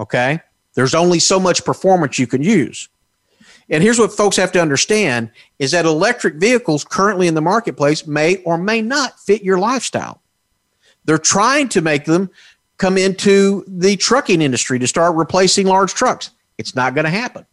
Okay. 0.00 0.40
There's 0.74 0.94
only 0.94 1.18
so 1.18 1.38
much 1.38 1.64
performance 1.64 2.18
you 2.18 2.26
can 2.26 2.42
use. 2.42 2.88
And 3.68 3.82
here's 3.82 3.98
what 3.98 4.12
folks 4.12 4.36
have 4.36 4.50
to 4.52 4.60
understand 4.60 5.30
is 5.58 5.70
that 5.70 5.84
electric 5.84 6.34
vehicles 6.36 6.84
currently 6.84 7.28
in 7.28 7.34
the 7.34 7.40
marketplace 7.40 8.06
may 8.06 8.38
or 8.38 8.58
may 8.58 8.82
not 8.82 9.20
fit 9.20 9.44
your 9.44 9.58
lifestyle. 9.58 10.22
They're 11.04 11.18
trying 11.18 11.68
to 11.70 11.80
make 11.80 12.04
them 12.04 12.30
come 12.78 12.98
into 12.98 13.64
the 13.68 13.96
trucking 13.96 14.42
industry 14.42 14.78
to 14.78 14.88
start 14.88 15.14
replacing 15.14 15.66
large 15.66 15.94
trucks. 15.94 16.30
It's 16.58 16.74
not 16.74 16.94
going 16.94 17.04
to 17.04 17.10
happen. 17.10 17.46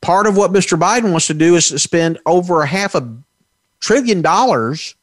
Part 0.00 0.26
of 0.26 0.36
what 0.36 0.52
Mr. 0.52 0.78
Biden 0.78 1.12
wants 1.12 1.28
to 1.28 1.34
do 1.34 1.54
is 1.54 1.68
to 1.68 1.78
spend 1.78 2.18
over 2.26 2.62
a 2.62 2.66
half 2.66 2.94
a 2.94 3.16
trillion 3.80 4.20
dollars 4.20 4.94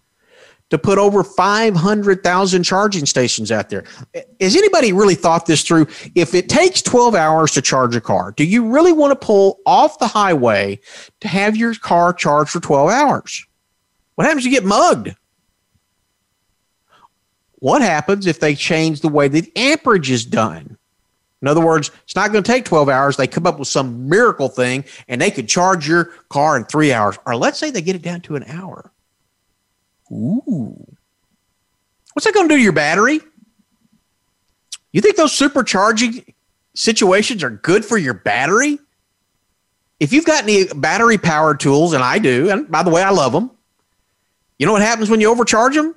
to 0.70 0.78
put 0.78 0.98
over 0.98 1.24
500,000 1.24 2.64
charging 2.64 3.06
stations 3.06 3.52
out 3.52 3.70
there. 3.70 3.86
Has 4.42 4.56
anybody 4.56 4.92
really 4.92 5.16
thought 5.16 5.46
this 5.46 5.64
through? 5.64 5.88
If 6.16 6.34
it 6.36 6.50
takes 6.50 6.82
12 6.82 7.16
hours 7.16 7.52
to 7.54 7.62
charge 7.62 7.96
a 7.96 8.02
car, 8.02 8.34
do 8.34 8.44
you 8.44 8.68
really 8.68 8.92
want 8.92 9.12
to 9.12 9.26
pull 9.26 9.60
off 9.66 10.00
the 10.00 10.08
highway 10.08 10.80
to 11.22 11.28
have 11.28 11.56
your 11.56 11.74
car 11.76 12.14
charged 12.14 12.52
for 12.52 12.60
12 12.60 12.90
hours? 12.90 13.46
What 14.16 14.26
happens 14.26 14.46
if 14.46 14.52
you 14.52 14.58
get 14.60 14.68
mugged? 14.68 15.16
What 17.60 17.82
happens 17.82 18.28
if 18.28 18.40
they 18.40 18.54
change 18.54 19.02
the 19.02 19.10
way 19.10 19.28
the 19.28 19.52
amperage 19.56 20.12
is 20.12 20.26
done? 20.26 20.78
In 21.42 21.48
other 21.48 21.64
words, 21.64 21.92
it's 22.04 22.16
not 22.16 22.32
going 22.32 22.44
to 22.44 22.52
take 22.52 22.66
12 22.66 22.90
hours. 22.90 23.16
They 23.16 23.28
come 23.28 23.46
up 23.46 23.60
with 23.60 23.68
some 23.68 24.10
miracle 24.10 24.50
thing 24.50 24.86
and 25.08 25.22
they 25.22 25.32
could 25.32 25.48
charge 25.48 25.88
your 25.88 26.06
car 26.30 26.58
in 26.58 26.66
three 26.66 26.92
hours. 26.92 27.18
Or 27.26 27.36
let's 27.36 27.60
say 27.60 27.70
they 27.70 27.82
get 27.82 27.96
it 27.96 28.02
down 28.02 28.22
to 28.22 28.36
an 28.36 28.44
hour. 28.46 28.92
Ooh. 30.12 30.76
What's 32.14 32.26
that 32.26 32.34
going 32.34 32.48
to 32.48 32.54
do 32.54 32.58
to 32.58 32.64
your 32.64 32.74
battery? 32.74 33.20
You 34.92 35.02
think 35.02 35.16
those 35.16 35.38
supercharging 35.38 36.34
situations 36.76 37.44
are 37.44 37.50
good 37.50 37.86
for 37.86 37.98
your 37.98 38.14
battery? 38.14 38.80
If 40.00 40.14
you've 40.14 40.26
got 40.26 40.44
any 40.44 40.66
battery 40.66 41.18
power 41.18 41.56
tools, 41.56 41.94
and 41.94 42.04
I 42.04 42.20
do, 42.20 42.50
and 42.50 42.70
by 42.70 42.84
the 42.84 42.90
way, 42.90 43.04
I 43.04 43.10
love 43.10 43.34
them, 43.34 43.52
you 44.60 44.66
know 44.66 44.72
what 44.74 44.82
happens 44.82 45.10
when 45.10 45.22
you 45.22 45.30
overcharge 45.30 45.76
them? 45.76 45.96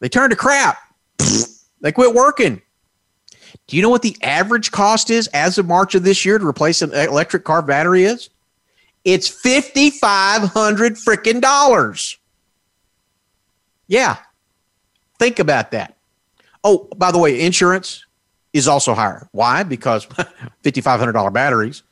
They 0.00 0.08
turn 0.08 0.30
to 0.30 0.36
crap. 0.36 0.78
they 1.80 1.92
quit 1.92 2.14
working. 2.14 2.60
Do 3.66 3.76
you 3.76 3.82
know 3.82 3.88
what 3.88 4.02
the 4.02 4.16
average 4.22 4.70
cost 4.70 5.10
is 5.10 5.28
as 5.28 5.58
of 5.58 5.66
March 5.66 5.94
of 5.94 6.02
this 6.02 6.24
year 6.24 6.38
to 6.38 6.46
replace 6.46 6.82
an 6.82 6.92
electric 6.92 7.44
car 7.44 7.62
battery 7.62 8.04
is? 8.04 8.30
It's 9.04 9.28
5500 9.28 10.94
freaking 10.94 11.40
dollars. 11.40 12.18
Yeah. 13.92 14.16
Think 15.18 15.38
about 15.38 15.72
that. 15.72 15.98
Oh, 16.64 16.88
by 16.96 17.12
the 17.12 17.18
way, 17.18 17.42
insurance 17.42 18.06
is 18.54 18.66
also 18.66 18.94
higher. 18.94 19.28
Why? 19.32 19.64
Because 19.64 20.06
$5,500 20.64 21.30
batteries. 21.34 21.82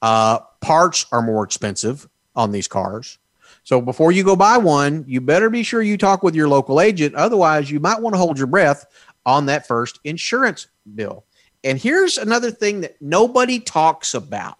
Uh, 0.00 0.38
parts 0.62 1.04
are 1.12 1.20
more 1.20 1.44
expensive. 1.44 2.08
on 2.34 2.50
these 2.50 2.66
cars. 2.66 3.18
So 3.62 3.82
before 3.82 4.10
you 4.10 4.24
go 4.24 4.36
buy 4.36 4.56
one, 4.56 5.04
you 5.06 5.20
better 5.20 5.50
be 5.50 5.62
sure 5.62 5.82
you 5.82 5.98
talk 5.98 6.22
with 6.22 6.34
your 6.34 6.48
local 6.48 6.80
agent. 6.80 7.14
Otherwise, 7.14 7.70
you 7.70 7.78
might 7.78 8.00
want 8.00 8.14
to 8.14 8.18
hold 8.18 8.38
your 8.38 8.46
breath 8.46 8.86
on 9.26 9.44
that 9.46 9.66
first 9.66 10.00
insurance 10.04 10.66
bill. 10.94 11.26
And 11.62 11.78
here's 11.78 12.16
another 12.16 12.50
thing 12.50 12.80
that 12.80 12.96
nobody 13.02 13.60
talks 13.60 14.14
about. 14.14 14.56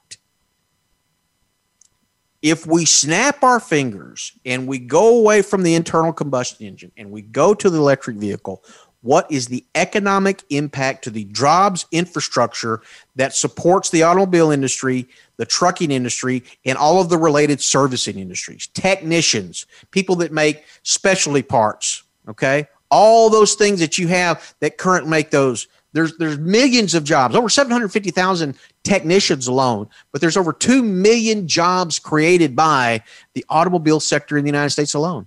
If 2.42 2.66
we 2.66 2.86
snap 2.86 3.42
our 3.42 3.60
fingers 3.60 4.32
and 4.46 4.66
we 4.66 4.78
go 4.78 5.18
away 5.18 5.42
from 5.42 5.62
the 5.62 5.74
internal 5.74 6.12
combustion 6.12 6.66
engine 6.66 6.92
and 6.96 7.10
we 7.10 7.22
go 7.22 7.52
to 7.54 7.68
the 7.68 7.78
electric 7.78 8.16
vehicle, 8.16 8.64
what 9.02 9.30
is 9.30 9.46
the 9.46 9.64
economic 9.74 10.42
impact 10.50 11.04
to 11.04 11.10
the 11.10 11.24
jobs 11.24 11.86
infrastructure 11.90 12.82
that 13.16 13.34
supports 13.34 13.90
the 13.90 14.02
automobile 14.02 14.50
industry, 14.50 15.08
the 15.36 15.46
trucking 15.46 15.90
industry, 15.90 16.44
and 16.66 16.76
all 16.76 17.00
of 17.00 17.08
the 17.08 17.16
related 17.16 17.62
servicing 17.62 18.18
industries? 18.18 18.66
Technicians, 18.68 19.66
people 19.90 20.16
that 20.16 20.32
make 20.32 20.64
specialty 20.82 21.42
parts, 21.42 22.02
okay? 22.28 22.66
All 22.90 23.30
those 23.30 23.54
things 23.54 23.80
that 23.80 23.96
you 23.96 24.08
have 24.08 24.54
that 24.60 24.76
currently 24.76 25.10
make 25.10 25.30
those. 25.30 25.66
There's 25.92 26.16
there's 26.18 26.38
millions 26.38 26.94
of 26.94 27.04
jobs, 27.04 27.34
over 27.34 27.48
750,000 27.48 28.56
technicians 28.84 29.46
alone, 29.48 29.88
but 30.12 30.20
there's 30.20 30.36
over 30.36 30.52
2 30.52 30.82
million 30.82 31.48
jobs 31.48 31.98
created 31.98 32.54
by 32.54 33.02
the 33.34 33.44
automobile 33.48 33.98
sector 33.98 34.38
in 34.38 34.44
the 34.44 34.48
United 34.48 34.70
States 34.70 34.94
alone. 34.94 35.26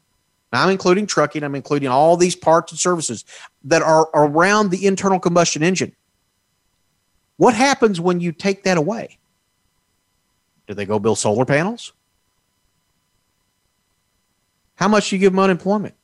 Now, 0.54 0.64
I'm 0.64 0.70
including 0.70 1.08
trucking, 1.08 1.44
I'm 1.44 1.56
including 1.56 1.90
all 1.90 2.16
these 2.16 2.36
parts 2.36 2.72
and 2.72 2.80
services 2.80 3.26
that 3.66 3.82
are 3.82 4.08
around 4.14 4.70
the 4.70 4.86
internal 4.86 5.20
combustion 5.20 5.64
engine. 5.64 5.96
What 7.38 7.56
happens 7.56 8.00
when 8.00 8.20
you 8.20 8.32
take 8.32 8.64
that 8.64 8.78
away? 8.78 9.18
Do 10.68 10.74
they 10.74 10.86
go 10.86 11.00
build 11.00 11.18
solar 11.18 11.46
panels? 11.46 11.92
How 14.76 14.88
much 14.88 15.10
do 15.10 15.16
you 15.16 15.20
give 15.20 15.34
them 15.34 15.40
unemployment? 15.40 15.96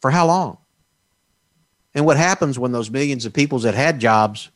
For 0.00 0.10
how 0.10 0.26
long? 0.26 0.58
And 1.94 2.04
what 2.04 2.16
happens 2.16 2.58
when 2.58 2.72
those 2.72 2.90
millions 2.90 3.24
of 3.24 3.32
people 3.32 3.58
that 3.60 3.74
had 3.74 3.98
jobs 3.98 4.50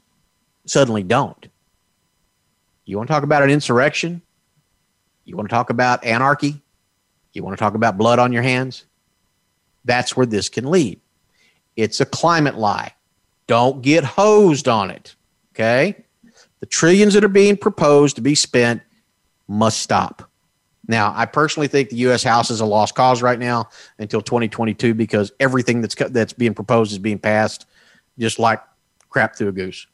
suddenly 0.67 1.03
don't? 1.03 1.49
You 2.85 2.97
want 2.97 3.09
to 3.09 3.13
talk 3.13 3.23
about 3.23 3.43
an 3.43 3.51
insurrection? 3.51 4.23
You 5.25 5.37
want 5.37 5.49
to 5.49 5.55
talk 5.55 5.71
about 5.71 6.05
anarchy? 6.05 6.61
You 7.33 7.43
want 7.43 7.57
to 7.57 7.61
talk 7.61 7.75
about 7.75 7.97
blood 7.97 8.19
on 8.19 8.33
your 8.33 8.43
hands? 8.43 8.85
That's 9.85 10.17
where 10.17 10.27
this 10.27 10.49
can 10.49 10.71
lead. 10.71 11.01
It's 11.77 12.01
a 12.01 12.07
climate 12.07 12.57
lie. 12.57 12.95
Don't 13.47 13.83
get 13.83 14.05
hosed 14.05 14.69
on 14.69 14.91
it. 14.91 15.15
Okay. 15.55 16.05
The 16.61 16.67
trillions 16.67 17.15
that 17.15 17.25
are 17.25 17.29
being 17.29 17.57
proposed 17.57 18.17
to 18.17 18.23
be 18.23 18.35
spent 18.35 18.83
must 19.49 19.81
stop. 19.81 20.31
Now, 20.89 21.13
I 21.15 21.27
personally 21.27 21.69
think 21.69 21.91
the 21.91 21.97
U.S. 21.97 22.23
House 22.25 22.51
is 22.51 22.61
a 22.61 22.67
lost 22.67 22.95
cause 22.95 23.23
right 23.23 23.39
now 23.39 23.69
until 23.99 24.21
2022 24.21 24.95
because 24.95 25.33
everything 25.39 25.81
that's 25.81 25.95
that's 25.95 26.33
being 26.33 26.55
proposed 26.55 26.93
is 26.93 26.99
being 26.99 27.19
passed 27.19 27.67
just 28.19 28.39
like 28.39 28.61
crap 29.09 29.37
through 29.37 29.49
a 29.49 29.53
goose. 29.53 29.87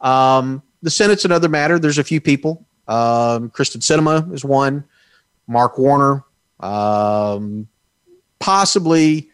Um, 0.00 0.62
the 0.82 0.90
Senate's 0.90 1.24
another 1.24 1.48
matter. 1.48 1.78
There's 1.78 1.98
a 1.98 2.04
few 2.04 2.20
people. 2.20 2.66
Um, 2.88 3.50
Kyrsten 3.50 3.78
Sinema 3.78 4.32
is 4.32 4.44
one. 4.44 4.84
Mark 5.46 5.78
Warner, 5.78 6.24
um, 6.60 7.68
possibly 8.40 9.30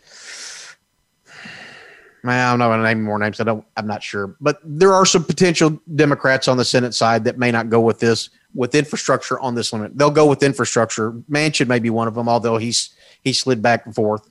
I'm 2.24 2.59
not 2.59 2.68
going 2.68 2.80
to 2.80 2.84
name 2.84 3.02
more 3.02 3.18
names. 3.18 3.40
I 3.40 3.44
don't. 3.44 3.64
I'm 3.76 3.86
not 3.86 4.02
sure, 4.02 4.36
but 4.40 4.59
there 4.64 4.92
are 4.92 5.06
some 5.06 5.24
potential 5.24 5.80
Democrats 5.94 6.48
on 6.48 6.56
the 6.56 6.64
Senate 6.64 6.94
side 6.94 7.24
that 7.24 7.38
may 7.38 7.50
not 7.50 7.68
go 7.68 7.80
with 7.80 8.00
this 8.00 8.30
with 8.59 8.74
infrastructure 8.74 9.38
on 9.38 9.54
this 9.54 9.72
limit. 9.72 9.96
They'll 9.96 10.11
go 10.11 10.26
with 10.26 10.42
infrastructure. 10.42 11.12
Manchin 11.30 11.68
may 11.68 11.78
be 11.78 11.90
one 11.90 12.09
of 12.09 12.14
them, 12.14 12.28
although 12.28 12.59
he's 12.59 12.90
he 13.22 13.32
slid 13.32 13.62
back 13.62 13.86
and 13.86 13.94
forth. 13.94 14.28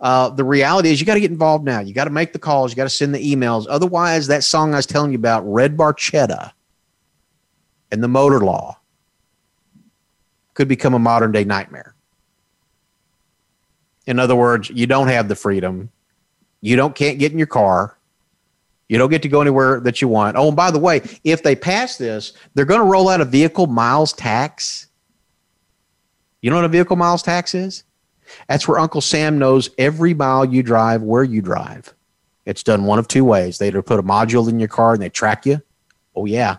Uh, 0.00 0.30
the 0.30 0.44
reality 0.44 0.90
is, 0.90 1.00
you 1.00 1.06
got 1.06 1.14
to 1.14 1.20
get 1.20 1.30
involved 1.30 1.64
now. 1.64 1.80
You 1.80 1.94
got 1.94 2.04
to 2.04 2.10
make 2.10 2.32
the 2.32 2.38
calls. 2.38 2.72
You 2.72 2.76
got 2.76 2.84
to 2.84 2.90
send 2.90 3.14
the 3.14 3.34
emails. 3.34 3.66
Otherwise, 3.68 4.26
that 4.26 4.44
song 4.44 4.74
I 4.74 4.76
was 4.76 4.86
telling 4.86 5.12
you 5.12 5.18
about, 5.18 5.42
Red 5.42 5.76
Barchetta, 5.76 6.52
and 7.90 8.02
the 8.02 8.08
motor 8.08 8.40
law, 8.40 8.78
could 10.54 10.68
become 10.68 10.94
a 10.94 10.98
modern 10.98 11.32
day 11.32 11.44
nightmare. 11.44 11.94
In 14.06 14.18
other 14.18 14.36
words, 14.36 14.70
you 14.70 14.86
don't 14.86 15.08
have 15.08 15.28
the 15.28 15.36
freedom 15.36 15.90
you 16.60 16.76
don't 16.76 16.94
can't 16.94 17.18
get 17.18 17.32
in 17.32 17.38
your 17.38 17.46
car. 17.46 17.97
You 18.88 18.96
don't 18.96 19.10
get 19.10 19.22
to 19.22 19.28
go 19.28 19.40
anywhere 19.40 19.80
that 19.80 20.00
you 20.00 20.08
want. 20.08 20.36
Oh, 20.36 20.48
and 20.48 20.56
by 20.56 20.70
the 20.70 20.78
way, 20.78 21.02
if 21.22 21.42
they 21.42 21.54
pass 21.54 21.98
this, 21.98 22.32
they're 22.54 22.64
going 22.64 22.80
to 22.80 22.86
roll 22.86 23.08
out 23.08 23.20
a 23.20 23.24
vehicle 23.24 23.66
miles 23.66 24.12
tax. 24.12 24.86
You 26.40 26.50
know 26.50 26.56
what 26.56 26.64
a 26.64 26.68
vehicle 26.68 26.96
miles 26.96 27.22
tax 27.22 27.54
is? 27.54 27.84
That's 28.48 28.66
where 28.66 28.78
Uncle 28.78 29.00
Sam 29.00 29.38
knows 29.38 29.70
every 29.78 30.14
mile 30.14 30.44
you 30.44 30.62
drive, 30.62 31.02
where 31.02 31.24
you 31.24 31.42
drive. 31.42 31.94
It's 32.46 32.62
done 32.62 32.84
one 32.84 32.98
of 32.98 33.08
two 33.08 33.24
ways. 33.24 33.58
They 33.58 33.68
either 33.68 33.82
put 33.82 33.98
a 33.98 34.02
module 34.02 34.48
in 34.48 34.58
your 34.58 34.68
car 34.68 34.94
and 34.94 35.02
they 35.02 35.10
track 35.10 35.44
you. 35.44 35.60
Oh, 36.16 36.24
yeah. 36.24 36.58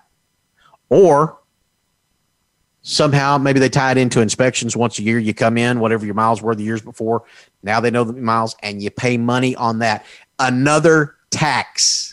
Or 0.89 1.39
somehow 2.82 3.38
maybe 3.38 3.59
they 3.59 3.69
tie 3.69 3.91
it 3.91 3.97
into 3.97 4.21
inspections 4.21 4.75
once 4.75 4.99
a 4.99 5.03
year. 5.03 5.17
You 5.17 5.34
come 5.34 5.57
in, 5.57 5.80
whatever 5.80 6.05
your 6.05 6.15
miles 6.15 6.41
were 6.41 6.55
the 6.55 6.63
years 6.63 6.82
before. 6.82 7.23
Now 7.63 7.80
they 7.80 7.91
know 7.91 8.03
the 8.03 8.13
miles 8.13 8.55
and 8.61 8.82
you 8.82 8.91
pay 8.91 9.17
money 9.17 9.55
on 9.55 9.80
that. 9.80 10.05
Another 10.38 11.15
tax. 11.32 12.09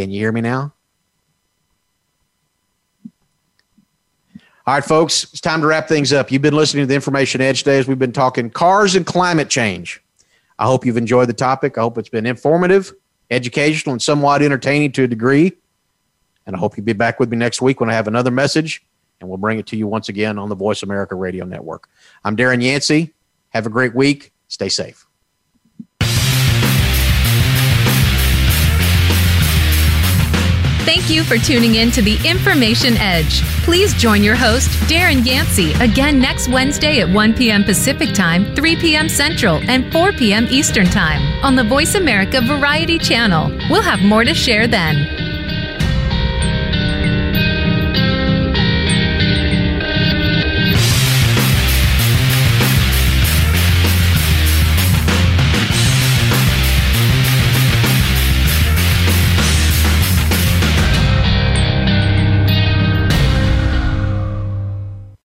Can 0.00 0.10
you 0.10 0.18
hear 0.18 0.32
me 0.32 0.40
now? 0.40 0.72
All 4.66 4.74
right, 4.74 4.82
folks, 4.82 5.24
it's 5.24 5.42
time 5.42 5.60
to 5.60 5.66
wrap 5.66 5.88
things 5.88 6.10
up. 6.14 6.32
You've 6.32 6.40
been 6.40 6.56
listening 6.56 6.84
to 6.84 6.86
the 6.86 6.94
Information 6.94 7.42
Edge 7.42 7.58
today 7.58 7.78
as 7.78 7.86
we've 7.86 7.98
been 7.98 8.10
talking 8.10 8.48
cars 8.48 8.94
and 8.94 9.04
climate 9.04 9.50
change. 9.50 10.02
I 10.58 10.64
hope 10.64 10.86
you've 10.86 10.96
enjoyed 10.96 11.28
the 11.28 11.34
topic. 11.34 11.76
I 11.76 11.82
hope 11.82 11.98
it's 11.98 12.08
been 12.08 12.24
informative, 12.24 12.94
educational, 13.30 13.92
and 13.92 14.00
somewhat 14.00 14.40
entertaining 14.40 14.92
to 14.92 15.02
a 15.02 15.06
degree. 15.06 15.52
And 16.46 16.56
I 16.56 16.58
hope 16.58 16.78
you'll 16.78 16.86
be 16.86 16.94
back 16.94 17.20
with 17.20 17.30
me 17.30 17.36
next 17.36 17.60
week 17.60 17.78
when 17.78 17.90
I 17.90 17.92
have 17.92 18.08
another 18.08 18.30
message 18.30 18.82
and 19.20 19.28
we'll 19.28 19.36
bring 19.36 19.58
it 19.58 19.66
to 19.66 19.76
you 19.76 19.86
once 19.86 20.08
again 20.08 20.38
on 20.38 20.48
the 20.48 20.56
Voice 20.56 20.82
America 20.82 21.14
Radio 21.14 21.44
Network. 21.44 21.90
I'm 22.24 22.38
Darren 22.38 22.62
Yancey. 22.62 23.12
Have 23.50 23.66
a 23.66 23.70
great 23.70 23.94
week. 23.94 24.32
Stay 24.48 24.70
safe. 24.70 25.09
Thank 30.84 31.10
you 31.10 31.24
for 31.24 31.36
tuning 31.36 31.74
in 31.74 31.90
to 31.90 32.00
the 32.00 32.16
Information 32.26 32.96
Edge. 32.96 33.42
Please 33.64 33.92
join 33.94 34.22
your 34.24 34.34
host, 34.34 34.70
Darren 34.88 35.24
Yancey, 35.24 35.72
again 35.74 36.18
next 36.18 36.48
Wednesday 36.48 37.00
at 37.00 37.08
1 37.08 37.34
p.m. 37.34 37.64
Pacific 37.64 38.14
Time, 38.14 38.54
3 38.56 38.76
p.m. 38.76 39.08
Central, 39.08 39.56
and 39.68 39.92
4 39.92 40.12
p.m. 40.12 40.46
Eastern 40.50 40.86
Time 40.86 41.20
on 41.44 41.54
the 41.54 41.64
Voice 41.64 41.96
America 41.96 42.40
Variety 42.40 42.98
Channel. 42.98 43.50
We'll 43.68 43.82
have 43.82 44.00
more 44.00 44.24
to 44.24 44.32
share 44.32 44.66
then. 44.66 45.29